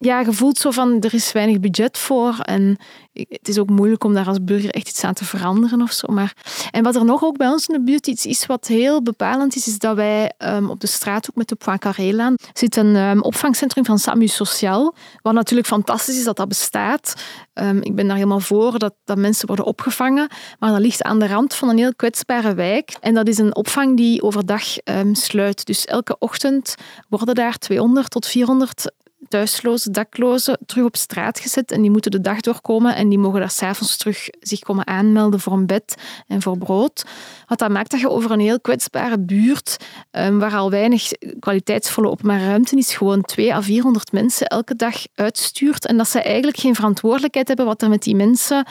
ja, 0.03 0.21
je 0.21 0.33
voelt 0.33 0.59
zo 0.59 0.71
van, 0.71 1.01
er 1.01 1.15
is 1.15 1.33
weinig 1.33 1.61
budget 1.61 1.99
voor 1.99 2.39
en 2.39 2.77
het 3.13 3.49
is 3.49 3.59
ook 3.59 3.71
moeilijk 3.71 4.05
om 4.05 4.15
daar 4.15 4.27
als 4.27 4.45
burger 4.45 4.71
echt 4.71 4.89
iets 4.89 5.05
aan 5.05 5.15
te 5.15 5.25
veranderen 5.25 5.83
of 5.83 5.93
zo. 5.93 6.13
Maar, 6.13 6.35
en 6.71 6.83
wat 6.83 6.97
er 6.97 7.05
nog 7.05 7.23
ook 7.25 7.37
bij 7.37 7.49
ons 7.49 7.67
in 7.67 7.75
de 7.75 7.83
buurt 7.83 8.07
iets 8.07 8.27
is 8.27 8.47
wat 8.47 8.67
heel 8.67 9.03
bepalend 9.03 9.57
is, 9.57 9.67
is 9.67 9.79
dat 9.79 9.97
wij 9.97 10.33
um, 10.39 10.71
op 10.71 10.81
de 10.81 10.87
straat, 10.87 11.31
ook 11.31 11.37
met 11.37 11.49
de 11.49 11.55
Poincaré-laan, 11.55 12.35
zit 12.53 12.77
een 12.77 12.97
um, 12.97 13.23
opvangcentrum 13.23 13.85
van 13.85 13.99
SAMU 13.99 14.27
Sociaal, 14.27 14.95
wat 15.23 15.33
natuurlijk 15.33 15.69
fantastisch 15.69 16.19
is 16.19 16.25
dat 16.25 16.37
dat 16.37 16.49
bestaat. 16.49 17.15
Um, 17.55 17.83
ik 17.83 17.95
ben 17.95 18.07
daar 18.07 18.17
helemaal 18.17 18.41
voor 18.41 18.79
dat, 18.79 18.95
dat 19.05 19.19
mensen 19.19 19.47
worden 19.47 19.65
opgevangen, 19.65 20.29
maar 20.59 20.71
dat 20.71 20.81
ligt 20.81 21.03
aan 21.03 21.19
de 21.19 21.27
rand 21.27 21.55
van 21.55 21.69
een 21.69 21.79
heel 21.79 21.95
kwetsbare 21.95 22.55
wijk. 22.55 22.97
En 23.01 23.15
dat 23.15 23.29
is 23.29 23.39
een 23.39 23.57
opvang 23.57 23.97
die 23.97 24.23
overdag 24.23 24.65
sluit. 25.13 25.67
Dus 25.67 25.85
elke 25.85 26.19
ochtend 26.19 26.75
worden 27.09 27.35
daar 27.35 27.59
200 27.59 28.11
tot 28.11 28.27
400 28.27 28.91
thuisloze, 29.29 29.91
daklozen 29.91 30.59
terug 30.67 30.85
op 30.85 30.97
straat 30.97 31.41
gezet 31.41 31.73
en 31.73 31.81
die 31.81 31.91
moeten 31.91 32.11
de 32.11 32.21
dag 32.21 32.41
doorkomen 32.41 32.95
en 32.95 33.09
die 33.09 33.19
mogen 33.19 33.41
daar 33.41 33.51
s'avonds 33.51 33.97
terug 33.97 34.29
zich 34.41 34.59
komen 34.59 34.87
aanmelden 34.87 35.41
voor 35.41 35.53
een 35.53 35.67
bed 35.67 35.95
en 36.27 36.43
voor 36.43 36.59
brood. 36.59 37.05
Wat 37.47 37.59
dat 37.59 37.71
maakt 37.71 37.91
dat 37.91 38.01
je 38.01 38.11
over 38.11 38.31
een 38.31 38.41
heel 38.41 38.61
kwetsbare 38.61 39.19
buurt, 39.19 39.77
um, 40.11 40.39
waar 40.39 40.55
al 40.55 40.71
weinig 40.71 41.11
kwaliteitsvolle 41.39 42.09
openbare 42.09 42.47
ruimte 42.47 42.77
is, 42.77 42.95
gewoon 42.95 43.23
2 43.23 43.55
à 43.55 43.61
400 43.61 44.13
mensen 44.13 44.47
elke 44.47 44.77
dag 44.77 44.97
uitstuurt 45.15 45.87
en 45.87 45.97
dat 45.97 46.09
ze 46.09 46.21
eigenlijk 46.21 46.57
geen 46.59 46.75
verantwoordelijkheid 46.75 47.49
hebben 47.49 47.67
wat 47.67 47.83
er 47.83 47.89
met 47.89 48.03
die 48.03 48.17
mensen 48.17 48.67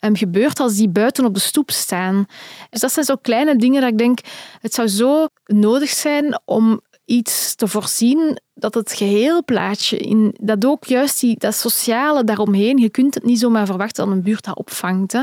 um, 0.00 0.16
gebeurt 0.16 0.60
als 0.60 0.74
die 0.74 0.88
buiten 0.88 1.24
op 1.24 1.34
de 1.34 1.40
stoep 1.40 1.70
staan. 1.70 2.26
Dus 2.70 2.80
dat 2.80 2.92
zijn 2.92 3.04
zo 3.04 3.14
kleine 3.16 3.56
dingen 3.56 3.80
dat 3.80 3.90
ik 3.90 3.98
denk, 3.98 4.18
het 4.60 4.74
zou 4.74 4.88
zo 4.88 5.26
nodig 5.44 5.90
zijn 5.90 6.40
om 6.44 6.80
iets 7.08 7.54
te 7.54 7.68
voorzien 7.68 8.38
dat 8.54 8.74
het 8.74 8.92
geheel 8.92 9.44
plaatje, 9.44 9.98
in, 9.98 10.34
dat 10.40 10.64
ook 10.64 10.84
juist 10.84 11.20
die, 11.20 11.38
dat 11.38 11.54
sociale 11.54 12.24
daaromheen, 12.24 12.78
je 12.78 12.90
kunt 12.90 13.14
het 13.14 13.24
niet 13.24 13.38
zomaar 13.38 13.66
verwachten 13.66 14.04
dat 14.04 14.14
een 14.14 14.22
buurt 14.22 14.44
dat 14.44 14.56
opvangt. 14.56 15.12
Hè. 15.12 15.22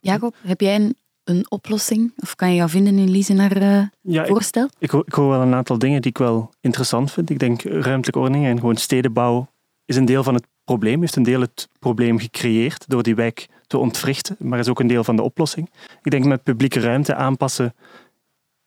Jacob, 0.00 0.34
heb 0.42 0.60
jij 0.60 0.74
een, 0.74 0.96
een 1.24 1.50
oplossing? 1.50 2.12
Of 2.16 2.34
kan 2.34 2.48
je 2.48 2.54
jou 2.54 2.70
vinden 2.70 2.98
in 2.98 3.10
Lise 3.10 3.32
naar 3.32 3.62
uh, 3.62 3.82
ja, 4.00 4.26
voorstel? 4.26 4.68
Ik, 4.78 4.92
ik, 4.92 5.06
ik, 5.06 5.12
hoor 5.12 5.28
wel 5.28 5.40
een 5.40 5.54
aantal 5.54 5.78
dingen 5.78 6.00
die 6.00 6.10
ik 6.10 6.18
wel 6.18 6.50
interessant 6.60 7.12
vind. 7.12 7.30
Ik 7.30 7.38
denk 7.38 7.62
ruimtelijke 7.62 8.18
ordening 8.18 8.46
en 8.46 8.58
gewoon 8.58 8.76
stedenbouw 8.76 9.48
is 9.84 9.96
een 9.96 10.04
deel 10.04 10.22
van 10.22 10.34
het 10.34 10.46
probleem, 10.64 11.00
heeft 11.00 11.16
een 11.16 11.22
deel 11.22 11.40
het 11.40 11.68
probleem 11.78 12.18
gecreëerd 12.18 12.84
door 12.88 13.02
die 13.02 13.14
wijk 13.14 13.48
te 13.66 13.78
ontwrichten, 13.78 14.36
maar 14.38 14.58
is 14.58 14.68
ook 14.68 14.80
een 14.80 14.86
deel 14.86 15.04
van 15.04 15.16
de 15.16 15.22
oplossing. 15.22 15.70
Ik 16.02 16.10
denk 16.10 16.24
met 16.24 16.42
publieke 16.42 16.80
ruimte 16.80 17.14
aanpassen 17.14 17.74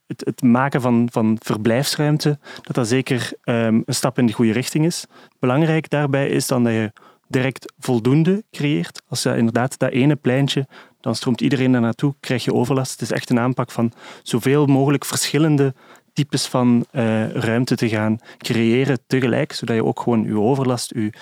het, 0.10 0.26
het, 0.26 0.42
maken 0.42 0.82
van, 0.82 1.08
van 1.12 1.38
verblijfsruimte, 1.42 2.40
dat 2.62 2.76
dat 2.76 2.88
zeker 2.88 3.32
um, 3.44 3.84
een 3.86 3.96
stap 3.96 4.18
in 4.18 4.26
de 4.26 4.34
goede 4.34 4.52
richting 4.52 4.86
is. 4.86 5.06
Belangrijk 5.40 5.90
daarbij 5.90 6.30
is 6.30 6.48
dan 6.48 6.64
dat 6.64 6.74
je 6.74 6.92
direct 7.28 7.74
voldoende 7.80 8.44
creëert. 8.52 9.02
Als 9.08 9.24
je 9.24 9.38
inderdaad 9.38 9.78
dat 9.78 9.92
ene 9.92 10.16
pleintje, 10.16 10.68
dan 11.02 11.16
stroomt 11.16 11.42
iedereen 11.42 11.72
daar 11.72 11.82
naartoe, 11.82 12.16
krijg 12.20 12.44
je 12.44 12.54
overlast. 12.54 12.92
Het 12.92 13.02
is 13.02 13.12
echt 13.12 13.30
een 13.30 13.40
aanpak 13.40 13.72
van 13.72 13.92
zoveel 14.24 14.66
mogelijk 14.66 15.06
verschillende 15.06 15.74
types 16.14 16.48
van 16.48 16.86
uh, 16.92 17.30
ruimte 17.32 17.76
te 17.76 17.90
gaan 17.90 18.20
creëren 18.38 19.00
tegelijk, 19.08 19.54
zodat 19.54 19.76
je 19.76 19.86
ook 19.86 20.00
gewoon 20.00 20.24
je 20.24 20.40
overlast, 20.40 20.94
je, 20.94 21.14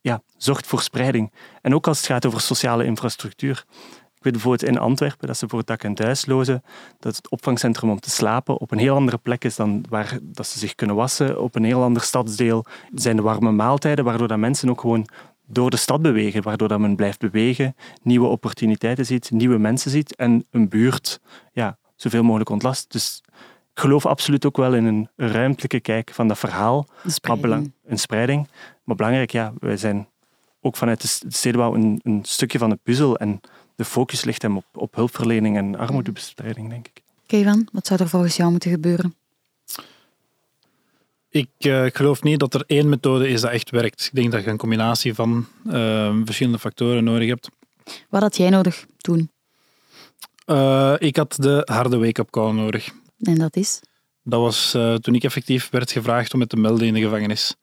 ja, 0.00 0.22
zorgt 0.36 0.66
voor 0.66 0.80
spreiding. 0.80 1.32
En 1.62 1.74
ook 1.74 1.86
als 1.86 1.96
het 1.96 2.06
gaat 2.06 2.26
over 2.26 2.40
sociale 2.40 2.84
infrastructuur 2.84 3.64
weet 4.26 4.42
bijvoorbeeld 4.42 4.70
in 4.70 4.78
Antwerpen 4.78 5.26
dat 5.26 5.36
ze 5.36 5.48
voor 5.48 5.58
het 5.58 5.66
dak- 5.66 5.82
en 5.82 5.94
thuislozen, 5.94 6.62
dat 6.98 7.16
het 7.16 7.30
opvangcentrum 7.30 7.90
om 7.90 8.00
te 8.00 8.10
slapen 8.10 8.60
op 8.60 8.70
een 8.70 8.78
heel 8.78 8.94
andere 8.94 9.18
plek 9.18 9.44
is 9.44 9.56
dan 9.56 9.84
waar 9.88 10.18
dat 10.22 10.46
ze 10.46 10.58
zich 10.58 10.74
kunnen 10.74 10.96
wassen. 10.96 11.40
Op 11.40 11.54
een 11.54 11.64
heel 11.64 11.82
ander 11.82 12.02
stadsdeel 12.02 12.64
zijn 12.94 13.16
de 13.16 13.22
warme 13.22 13.52
maaltijden, 13.52 14.04
waardoor 14.04 14.28
dat 14.28 14.38
mensen 14.38 14.70
ook 14.70 14.80
gewoon 14.80 15.08
door 15.46 15.70
de 15.70 15.76
stad 15.76 16.02
bewegen, 16.02 16.42
waardoor 16.42 16.68
dat 16.68 16.78
men 16.78 16.96
blijft 16.96 17.18
bewegen, 17.18 17.76
nieuwe 18.02 18.26
opportuniteiten 18.26 19.06
ziet, 19.06 19.30
nieuwe 19.30 19.58
mensen 19.58 19.90
ziet 19.90 20.16
en 20.16 20.46
een 20.50 20.68
buurt 20.68 21.20
ja, 21.52 21.78
zoveel 21.96 22.22
mogelijk 22.22 22.50
ontlast. 22.50 22.92
Dus 22.92 23.22
ik 23.72 23.80
geloof 23.80 24.06
absoluut 24.06 24.46
ook 24.46 24.56
wel 24.56 24.74
in 24.74 24.84
een 24.84 25.08
ruimtelijke 25.16 25.80
kijk 25.80 26.10
van 26.12 26.28
dat 26.28 26.38
verhaal. 26.38 26.86
Een 27.02 27.10
spreiding. 27.10 27.72
een 27.84 27.98
spreiding. 27.98 28.48
Maar 28.84 28.96
belangrijk, 28.96 29.30
ja, 29.30 29.52
wij 29.58 29.76
zijn 29.76 30.08
ook 30.60 30.76
vanuit 30.76 31.00
de 31.00 31.28
stedenbouw 31.28 31.74
een, 31.74 32.00
een 32.02 32.20
stukje 32.22 32.58
van 32.58 32.70
de 32.70 32.78
puzzel. 32.82 33.16
En 33.16 33.40
de 33.76 33.84
focus 33.84 34.24
ligt 34.24 34.42
hem 34.42 34.56
op, 34.56 34.64
op 34.72 34.94
hulpverlening 34.94 35.56
en 35.56 35.76
armoedebestrijding, 35.76 36.68
denk 36.68 36.86
ik. 36.86 37.02
Kevan, 37.26 37.68
wat 37.72 37.86
zou 37.86 38.02
er 38.02 38.08
volgens 38.08 38.36
jou 38.36 38.50
moeten 38.50 38.70
gebeuren? 38.70 39.14
Ik, 41.28 41.48
uh, 41.58 41.86
geloof 41.92 42.22
niet 42.22 42.38
dat 42.38 42.54
er 42.54 42.64
één 42.66 42.88
methode 42.88 43.28
is 43.28 43.40
dat 43.40 43.50
echt 43.50 43.70
werkt. 43.70 44.04
Ik 44.04 44.14
denk 44.14 44.32
dat 44.32 44.44
je 44.44 44.50
een 44.50 44.56
combinatie 44.56 45.14
van 45.14 45.46
uh, 45.66 46.16
verschillende 46.24 46.58
factoren 46.58 47.04
nodig 47.04 47.28
hebt. 47.28 47.48
Wat 48.08 48.22
had 48.22 48.36
jij 48.36 48.50
nodig 48.50 48.86
toen? 48.96 49.30
Uh, 50.46 50.94
ik 50.98 51.16
had 51.16 51.36
de 51.40 51.62
harde 51.64 51.98
wake-up 51.98 52.30
call 52.30 52.52
nodig. 52.52 52.90
En 53.20 53.34
dat 53.34 53.56
is? 53.56 53.80
Dat 54.22 54.40
was 54.40 54.70
toen 55.00 55.14
ik 55.14 55.24
effectief 55.24 55.70
werd 55.70 55.92
gevraagd 55.92 56.34
om 56.34 56.40
het 56.40 56.48
te 56.48 56.56
melden 56.56 56.86
in 56.86 56.94
de 56.94 57.00
gevangenis. 57.00 57.54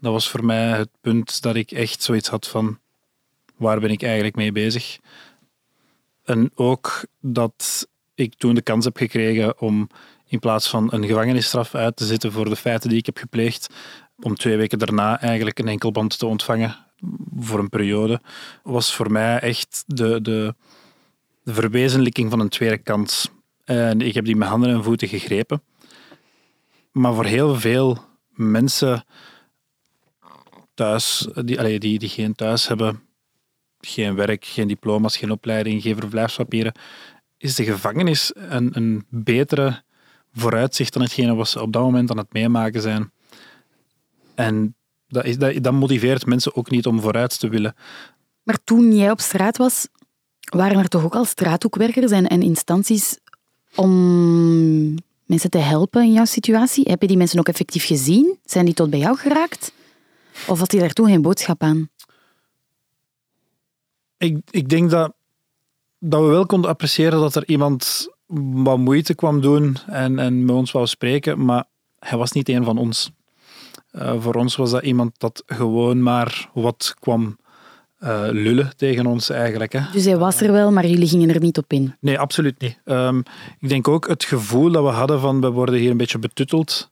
Dat 0.00 0.12
was 0.12 0.28
voor 0.28 0.44
mij 0.44 0.68
het 0.68 0.88
punt 1.00 1.42
dat 1.42 1.54
ik 1.54 1.70
echt 1.70 2.02
zoiets 2.02 2.28
had 2.28 2.48
van 2.48 2.78
waar 3.56 3.80
ben 3.80 3.90
ik 3.90 4.02
eigenlijk 4.02 4.36
mee 4.36 4.52
bezig? 4.52 4.98
En 6.24 6.50
ook 6.54 7.04
dat 7.20 7.88
ik 8.14 8.34
toen 8.34 8.54
de 8.54 8.62
kans 8.62 8.84
heb 8.84 8.96
gekregen 8.96 9.60
om 9.60 9.88
in 10.26 10.38
plaats 10.38 10.68
van 10.68 10.92
een 10.92 11.06
gevangenisstraf 11.06 11.74
uit 11.74 11.96
te 11.96 12.04
zitten 12.04 12.32
voor 12.32 12.48
de 12.48 12.56
feiten 12.56 12.88
die 12.88 12.98
ik 12.98 13.06
heb 13.06 13.16
gepleegd, 13.16 13.74
om 14.22 14.34
twee 14.34 14.56
weken 14.56 14.78
daarna 14.78 15.20
eigenlijk 15.20 15.58
een 15.58 15.68
enkelband 15.68 16.18
te 16.18 16.26
ontvangen 16.26 16.76
voor 17.38 17.58
een 17.58 17.68
periode, 17.68 18.20
was 18.62 18.94
voor 18.94 19.12
mij 19.12 19.38
echt 19.38 19.84
de, 19.86 20.20
de, 20.20 20.54
de 21.42 21.54
verwezenlijking 21.54 22.30
van 22.30 22.40
een 22.40 22.48
tweede 22.48 22.78
kans. 22.78 23.30
En 23.64 24.00
ik 24.00 24.14
heb 24.14 24.24
die 24.24 24.36
met 24.36 24.48
handen 24.48 24.70
en 24.70 24.84
voeten 24.84 25.08
gegrepen. 25.08 25.62
Maar 26.92 27.14
voor 27.14 27.24
heel 27.24 27.54
veel 27.54 27.98
mensen 28.28 29.04
thuis, 30.74 31.28
die, 31.44 31.78
die, 31.78 31.98
die 31.98 32.08
geen 32.08 32.34
thuis 32.34 32.68
hebben, 32.68 33.02
geen 33.86 34.14
werk, 34.14 34.44
geen 34.44 34.68
diploma's, 34.68 35.16
geen 35.16 35.30
opleiding, 35.30 35.82
geen 35.82 35.96
verblijfspapieren, 35.96 36.74
is 37.38 37.54
de 37.54 37.64
gevangenis 37.64 38.32
een, 38.34 38.70
een 38.72 39.04
betere 39.08 39.82
vooruitzicht 40.32 40.92
dan 40.92 41.02
hetgene 41.02 41.34
wat 41.34 41.48
ze 41.48 41.62
op 41.62 41.72
dat 41.72 41.82
moment 41.82 42.10
aan 42.10 42.18
het 42.18 42.32
meemaken 42.32 42.80
zijn. 42.80 43.12
En 44.34 44.74
dat, 45.08 45.24
is, 45.24 45.38
dat, 45.38 45.62
dat 45.62 45.72
motiveert 45.72 46.26
mensen 46.26 46.56
ook 46.56 46.70
niet 46.70 46.86
om 46.86 47.00
vooruit 47.00 47.38
te 47.38 47.48
willen. 47.48 47.74
Maar 48.42 48.58
toen 48.64 48.96
jij 48.96 49.10
op 49.10 49.20
straat 49.20 49.56
was, 49.56 49.88
waren 50.40 50.78
er 50.78 50.88
toch 50.88 51.04
ook 51.04 51.14
al 51.14 51.24
straathoekwerkers 51.24 52.10
en, 52.10 52.26
en 52.26 52.42
instanties 52.42 53.18
om 53.74 54.94
mensen 55.26 55.50
te 55.50 55.58
helpen 55.58 56.02
in 56.02 56.12
jouw 56.12 56.24
situatie? 56.24 56.84
Heb 56.88 57.00
je 57.00 57.08
die 57.08 57.16
mensen 57.16 57.38
ook 57.38 57.48
effectief 57.48 57.86
gezien? 57.86 58.38
Zijn 58.44 58.64
die 58.64 58.74
tot 58.74 58.90
bij 58.90 58.98
jou 58.98 59.16
geraakt? 59.16 59.72
Of 60.46 60.58
had 60.58 60.72
je 60.72 60.78
daar 60.78 60.92
toen 60.92 61.06
geen 61.06 61.22
boodschap 61.22 61.62
aan? 61.62 61.88
Ik, 64.24 64.38
ik 64.50 64.68
denk 64.68 64.90
dat, 64.90 65.12
dat 65.98 66.20
we 66.20 66.26
wel 66.26 66.46
konden 66.46 66.70
appreciëren 66.70 67.20
dat 67.20 67.34
er 67.34 67.48
iemand 67.48 68.08
wat 68.26 68.78
moeite 68.78 69.14
kwam 69.14 69.40
doen 69.40 69.76
en, 69.86 70.18
en 70.18 70.44
met 70.44 70.54
ons 70.56 70.72
wou 70.72 70.86
spreken, 70.86 71.44
maar 71.44 71.64
hij 71.98 72.18
was 72.18 72.32
niet 72.32 72.48
een 72.48 72.64
van 72.64 72.78
ons. 72.78 73.10
Uh, 73.92 74.20
voor 74.20 74.34
ons 74.34 74.56
was 74.56 74.70
dat 74.70 74.82
iemand 74.82 75.12
dat 75.18 75.42
gewoon 75.46 76.02
maar 76.02 76.50
wat 76.54 76.94
kwam 76.98 77.36
uh, 78.00 78.22
lullen 78.30 78.76
tegen 78.76 79.06
ons 79.06 79.30
eigenlijk. 79.30 79.72
Hè. 79.72 79.80
Dus 79.92 80.04
hij 80.04 80.16
was 80.16 80.40
er 80.40 80.52
wel, 80.52 80.72
maar 80.72 80.86
jullie 80.86 81.08
gingen 81.08 81.30
er 81.30 81.40
niet 81.40 81.58
op 81.58 81.72
in? 81.72 81.94
Nee, 82.00 82.18
absoluut 82.18 82.60
niet. 82.60 82.80
Um, 82.84 83.22
ik 83.60 83.68
denk 83.68 83.88
ook 83.88 84.08
het 84.08 84.24
gevoel 84.24 84.70
dat 84.70 84.84
we 84.84 84.90
hadden 84.90 85.20
van 85.20 85.40
we 85.40 85.50
worden 85.50 85.74
hier 85.74 85.90
een 85.90 85.96
beetje 85.96 86.18
betutteld. 86.18 86.90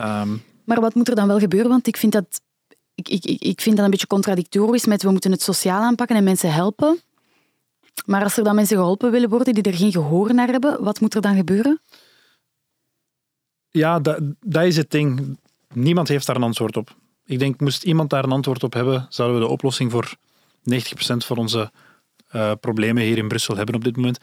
Um, 0.00 0.42
maar 0.64 0.80
wat 0.80 0.94
moet 0.94 1.08
er 1.08 1.14
dan 1.14 1.28
wel 1.28 1.38
gebeuren? 1.38 1.70
Want 1.70 1.86
ik 1.86 1.96
vind 1.96 2.12
dat 2.12 2.40
ik, 2.96 3.08
ik, 3.08 3.24
ik 3.42 3.60
vind 3.60 3.76
dat 3.76 3.84
een 3.84 3.90
beetje 3.90 4.06
contradictorisch 4.06 4.86
met 4.86 5.02
we 5.02 5.10
moeten 5.10 5.30
het 5.30 5.42
sociaal 5.42 5.82
aanpakken 5.82 6.16
en 6.16 6.24
mensen 6.24 6.52
helpen. 6.52 7.00
Maar 8.06 8.22
als 8.22 8.36
er 8.36 8.44
dan 8.44 8.54
mensen 8.54 8.76
geholpen 8.76 9.10
willen 9.10 9.28
worden 9.28 9.54
die 9.54 9.62
er 9.62 9.74
geen 9.74 9.92
gehoor 9.92 10.34
naar 10.34 10.48
hebben, 10.48 10.84
wat 10.84 11.00
moet 11.00 11.14
er 11.14 11.20
dan 11.20 11.36
gebeuren? 11.36 11.80
Ja, 13.70 14.00
dat, 14.00 14.18
dat 14.40 14.64
is 14.64 14.76
het 14.76 14.90
ding. 14.90 15.38
Niemand 15.72 16.08
heeft 16.08 16.26
daar 16.26 16.36
een 16.36 16.42
antwoord 16.42 16.76
op. 16.76 16.94
Ik 17.24 17.38
denk, 17.38 17.60
moest 17.60 17.82
iemand 17.82 18.10
daar 18.10 18.24
een 18.24 18.32
antwoord 18.32 18.62
op 18.62 18.72
hebben, 18.72 19.06
zouden 19.08 19.38
we 19.38 19.44
de 19.44 19.50
oplossing 19.52 19.90
voor 19.90 20.14
90% 20.70 20.76
van 21.16 21.36
onze 21.36 21.70
uh, 22.32 22.52
problemen 22.60 23.02
hier 23.02 23.18
in 23.18 23.28
Brussel 23.28 23.56
hebben 23.56 23.74
op 23.74 23.84
dit 23.84 23.96
moment. 23.96 24.18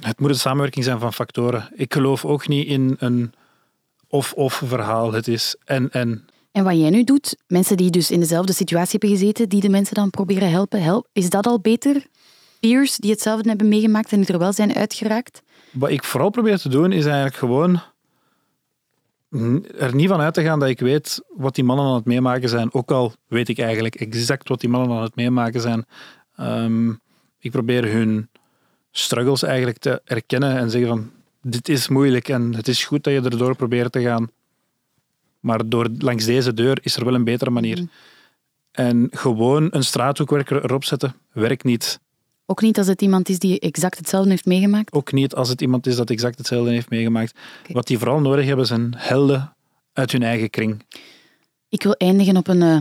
Het 0.00 0.20
moet 0.20 0.30
een 0.30 0.36
samenwerking 0.36 0.84
zijn 0.84 0.98
van 0.98 1.12
factoren. 1.12 1.68
Ik 1.74 1.92
geloof 1.92 2.24
ook 2.24 2.48
niet 2.48 2.66
in 2.66 2.96
een 2.98 3.32
of-of 4.08 4.62
verhaal. 4.64 5.12
Het 5.12 5.28
is 5.28 5.56
en-en. 5.64 6.28
En 6.52 6.64
wat 6.64 6.78
jij 6.78 6.90
nu 6.90 7.04
doet, 7.04 7.36
mensen 7.46 7.76
die 7.76 7.90
dus 7.90 8.10
in 8.10 8.20
dezelfde 8.20 8.52
situatie 8.52 8.98
hebben 8.98 9.18
gezeten, 9.18 9.48
die 9.48 9.60
de 9.60 9.68
mensen 9.68 9.94
dan 9.94 10.10
proberen 10.10 10.50
helpen, 10.50 10.82
help, 10.82 11.08
is 11.12 11.30
dat 11.30 11.46
al 11.46 11.60
beter? 11.60 12.06
Peers 12.60 12.96
die 12.96 13.10
hetzelfde 13.10 13.48
hebben 13.48 13.68
meegemaakt 13.68 14.12
en 14.12 14.20
die 14.20 14.32
er 14.32 14.38
wel 14.38 14.52
zijn 14.52 14.74
uitgeraakt? 14.74 15.42
Wat 15.70 15.90
ik 15.90 16.04
vooral 16.04 16.30
probeer 16.30 16.58
te 16.58 16.68
doen, 16.68 16.92
is 16.92 17.04
eigenlijk 17.04 17.36
gewoon 17.36 17.80
er 19.78 19.94
niet 19.94 20.08
van 20.08 20.20
uit 20.20 20.34
te 20.34 20.42
gaan 20.42 20.58
dat 20.58 20.68
ik 20.68 20.80
weet 20.80 21.22
wat 21.28 21.54
die 21.54 21.64
mannen 21.64 21.86
aan 21.86 21.94
het 21.94 22.04
meemaken 22.04 22.48
zijn. 22.48 22.74
Ook 22.74 22.90
al 22.90 23.12
weet 23.26 23.48
ik 23.48 23.58
eigenlijk 23.58 23.94
exact 23.94 24.48
wat 24.48 24.60
die 24.60 24.68
mannen 24.68 24.96
aan 24.96 25.02
het 25.02 25.14
meemaken 25.14 25.60
zijn. 25.60 25.84
Ehm, 26.36 26.90
ik 27.38 27.50
probeer 27.50 27.92
hun 27.92 28.28
struggles 28.90 29.42
eigenlijk 29.42 29.78
te 29.78 30.00
erkennen 30.04 30.56
en 30.56 30.70
zeggen 30.70 30.88
van 30.88 31.10
dit 31.42 31.68
is 31.68 31.88
moeilijk 31.88 32.28
en 32.28 32.54
het 32.54 32.68
is 32.68 32.84
goed 32.84 33.04
dat 33.04 33.12
je 33.12 33.20
erdoor 33.20 33.56
probeert 33.56 33.92
te 33.92 34.02
gaan. 34.02 34.30
Maar 35.40 35.68
door, 35.68 35.88
langs 35.98 36.24
deze 36.24 36.54
deur 36.54 36.78
is 36.82 36.96
er 36.96 37.04
wel 37.04 37.14
een 37.14 37.24
betere 37.24 37.50
manier. 37.50 37.76
Mhm. 37.76 37.86
En 38.72 39.08
gewoon 39.10 39.68
een 39.70 39.84
straathoekwerker 39.84 40.64
erop 40.64 40.84
zetten, 40.84 41.14
werkt 41.32 41.64
niet. 41.64 42.00
Ook 42.46 42.62
niet 42.62 42.78
als 42.78 42.86
het 42.86 43.02
iemand 43.02 43.28
is 43.28 43.38
die 43.38 43.60
exact 43.60 43.98
hetzelfde 43.98 44.30
heeft 44.30 44.46
meegemaakt. 44.46 44.92
Ook 44.92 45.12
niet 45.12 45.34
als 45.34 45.48
het 45.48 45.60
iemand 45.60 45.86
is 45.86 45.96
dat 45.96 46.10
exact 46.10 46.38
hetzelfde 46.38 46.70
heeft 46.70 46.90
meegemaakt. 46.90 47.38
Wat 47.72 47.86
die 47.86 47.98
vooral 47.98 48.20
nodig 48.20 48.46
hebben 48.46 48.66
zijn 48.66 48.94
helden 48.96 49.54
uit 49.92 50.12
hun 50.12 50.22
eigen 50.22 50.50
kring. 50.50 50.84
Ik 51.68 51.82
wil 51.82 51.92
eindigen 51.92 52.36
op 52.36 52.48
een 52.48 52.62
eh, 52.62 52.76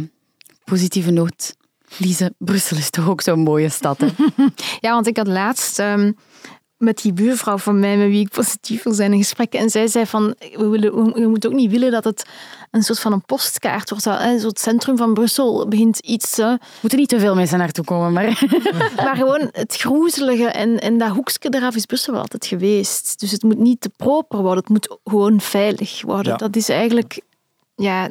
positieve 0.64 1.12
noot. 1.12 1.56
Lise, 1.98 2.34
Brussel 2.38 2.78
is 2.78 2.90
toch 2.90 3.10
ook 3.10 3.22
zo'n 3.22 3.40
mooie 3.40 3.70
stad, 3.70 3.98
hè? 3.98 4.08
Ja, 4.86 4.94
want 4.94 5.08
ik 5.08 5.18
had 5.18 5.28
laatst 5.28 5.80
ehm, 5.80 6.12
met 6.80 7.02
die 7.02 7.14
buurvrouw 7.14 7.58
van 7.58 7.80
mij, 7.80 7.98
met 7.98 8.08
wie 8.08 8.20
ik 8.20 8.30
positief 8.30 8.84
wil 8.84 8.94
zijn, 8.94 9.12
een 9.12 9.18
gesprek. 9.18 9.54
En 9.54 9.70
zij 9.70 9.88
zei 9.88 10.06
van, 10.06 10.36
we, 10.56 10.68
willen, 10.68 10.96
we, 10.96 11.12
we 11.12 11.28
moeten 11.28 11.50
ook 11.50 11.56
niet 11.56 11.72
willen 11.72 11.92
dat 11.92 12.04
het 12.04 12.26
een 12.72 12.84
soort 12.84 13.00
van 13.00 13.12
een 13.12 13.26
postkaart 13.26 13.90
wordt. 13.90 14.04
Zo, 14.04 14.12
hè, 14.12 14.40
zo 14.40 14.48
het 14.48 14.60
centrum 14.60 14.98
van 14.98 15.14
Brussel 15.14 15.68
begint 15.68 16.00
iets... 16.00 16.38
Er 16.38 16.60
moeten 16.82 17.00
niet 17.00 17.10
te 17.10 17.20
veel 17.20 17.36
mensen 17.36 17.58
naartoe 17.58 17.86
komen, 17.86 18.14
maar... 18.14 18.44
maar 19.06 19.16
gewoon 19.16 19.50
het 19.52 19.76
groezelige 19.76 20.48
en, 20.48 20.80
en 20.80 20.98
dat 20.98 21.10
hoekje 21.10 21.50
eraf 21.50 21.76
is 21.76 21.86
Brussel 21.86 22.14
wel 22.14 22.22
altijd 22.22 22.46
geweest. 22.46 23.20
Dus 23.20 23.32
het 23.32 23.44
moet 23.44 23.58
niet 23.60 23.82
te 23.82 23.90
proper 23.98 24.40
worden, 24.42 24.60
het 24.60 24.70
moet 24.70 24.98
gewoon 25.04 25.42
veilig 25.42 26.02
worden. 26.02 26.32
Ja. 26.32 26.38
Dat 26.38 26.56
is 26.56 26.70
eigenlijk 26.70 27.22
ja, 27.76 28.10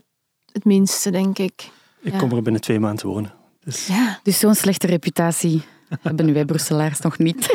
het 0.52 0.64
minste, 0.64 1.10
denk 1.10 1.38
ik. 1.38 1.70
Ik 2.00 2.12
Ja. 2.12 2.18
kom 2.18 2.32
er 2.32 2.42
binnen 2.42 2.60
twee 2.60 2.80
maanden 2.80 3.06
wonen. 3.06 3.32
Dus 3.64 3.86
Ja. 3.86 4.20
Dus 4.22 4.38
zo'n 4.38 4.54
slechte 4.54 4.86
reputatie 4.86 5.62
hebben 6.02 6.32
wij 6.32 6.44
Brusselaars 6.44 7.00
nog 7.00 7.18
niet. 7.18 7.46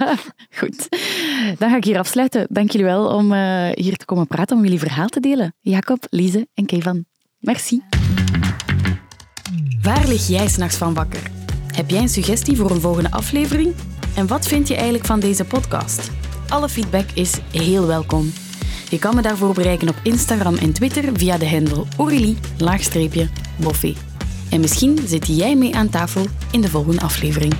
Goed. 0.58 0.88
Dan 1.58 1.70
ga 1.70 1.76
ik 1.76 1.84
hier 1.84 1.98
afsluiten. 1.98 2.46
Dank 2.50 2.70
jullie 2.70 2.86
wel 2.86 3.06
om 3.06 3.32
eh, 3.32 3.68
hier 3.74 3.96
te 3.96 4.04
komen 4.04 4.26
praten, 4.26 4.56
om 4.56 4.62
jullie 4.62 4.78
verhaal 4.78 5.08
te 5.08 5.20
delen. 5.20 5.54
Jacob, 5.60 6.06
Lise 6.10 6.48
en 6.54 6.66
Kevan. 6.66 7.04
Merci. 7.38 7.82
Waar 9.82 10.08
lig 10.08 10.28
jij 10.28 10.48
s'nachts 10.48 10.76
van 10.76 10.94
wakker? 10.94 11.30
Heb 11.74 11.90
jij 11.90 12.00
een 12.00 12.08
suggestie 12.08 12.56
voor 12.56 12.70
een 12.70 12.80
volgende 12.80 13.10
aflevering? 13.10 13.74
En 14.16 14.26
wat 14.26 14.46
vind 14.46 14.68
je 14.68 14.74
eigenlijk 14.74 15.04
van 15.04 15.20
deze 15.20 15.44
podcast? 15.44 16.10
Alle 16.48 16.68
feedback 16.68 17.10
is 17.14 17.38
heel 17.52 17.86
welkom. 17.86 18.32
Je 18.90 18.98
kan 18.98 19.14
me 19.14 19.22
daarvoor 19.22 19.54
bereiken 19.54 19.88
op 19.88 19.96
Instagram 20.02 20.54
en 20.54 20.72
Twitter 20.72 21.04
via 21.12 21.38
de 21.38 21.48
handle 21.48 21.84
Aurélie-Boffé. 21.96 23.94
En 24.50 24.60
misschien 24.60 24.98
zit 25.06 25.26
jij 25.26 25.56
mee 25.56 25.74
aan 25.74 25.88
tafel 25.88 26.26
in 26.50 26.60
de 26.60 26.68
volgende 26.68 27.00
aflevering. 27.00 27.54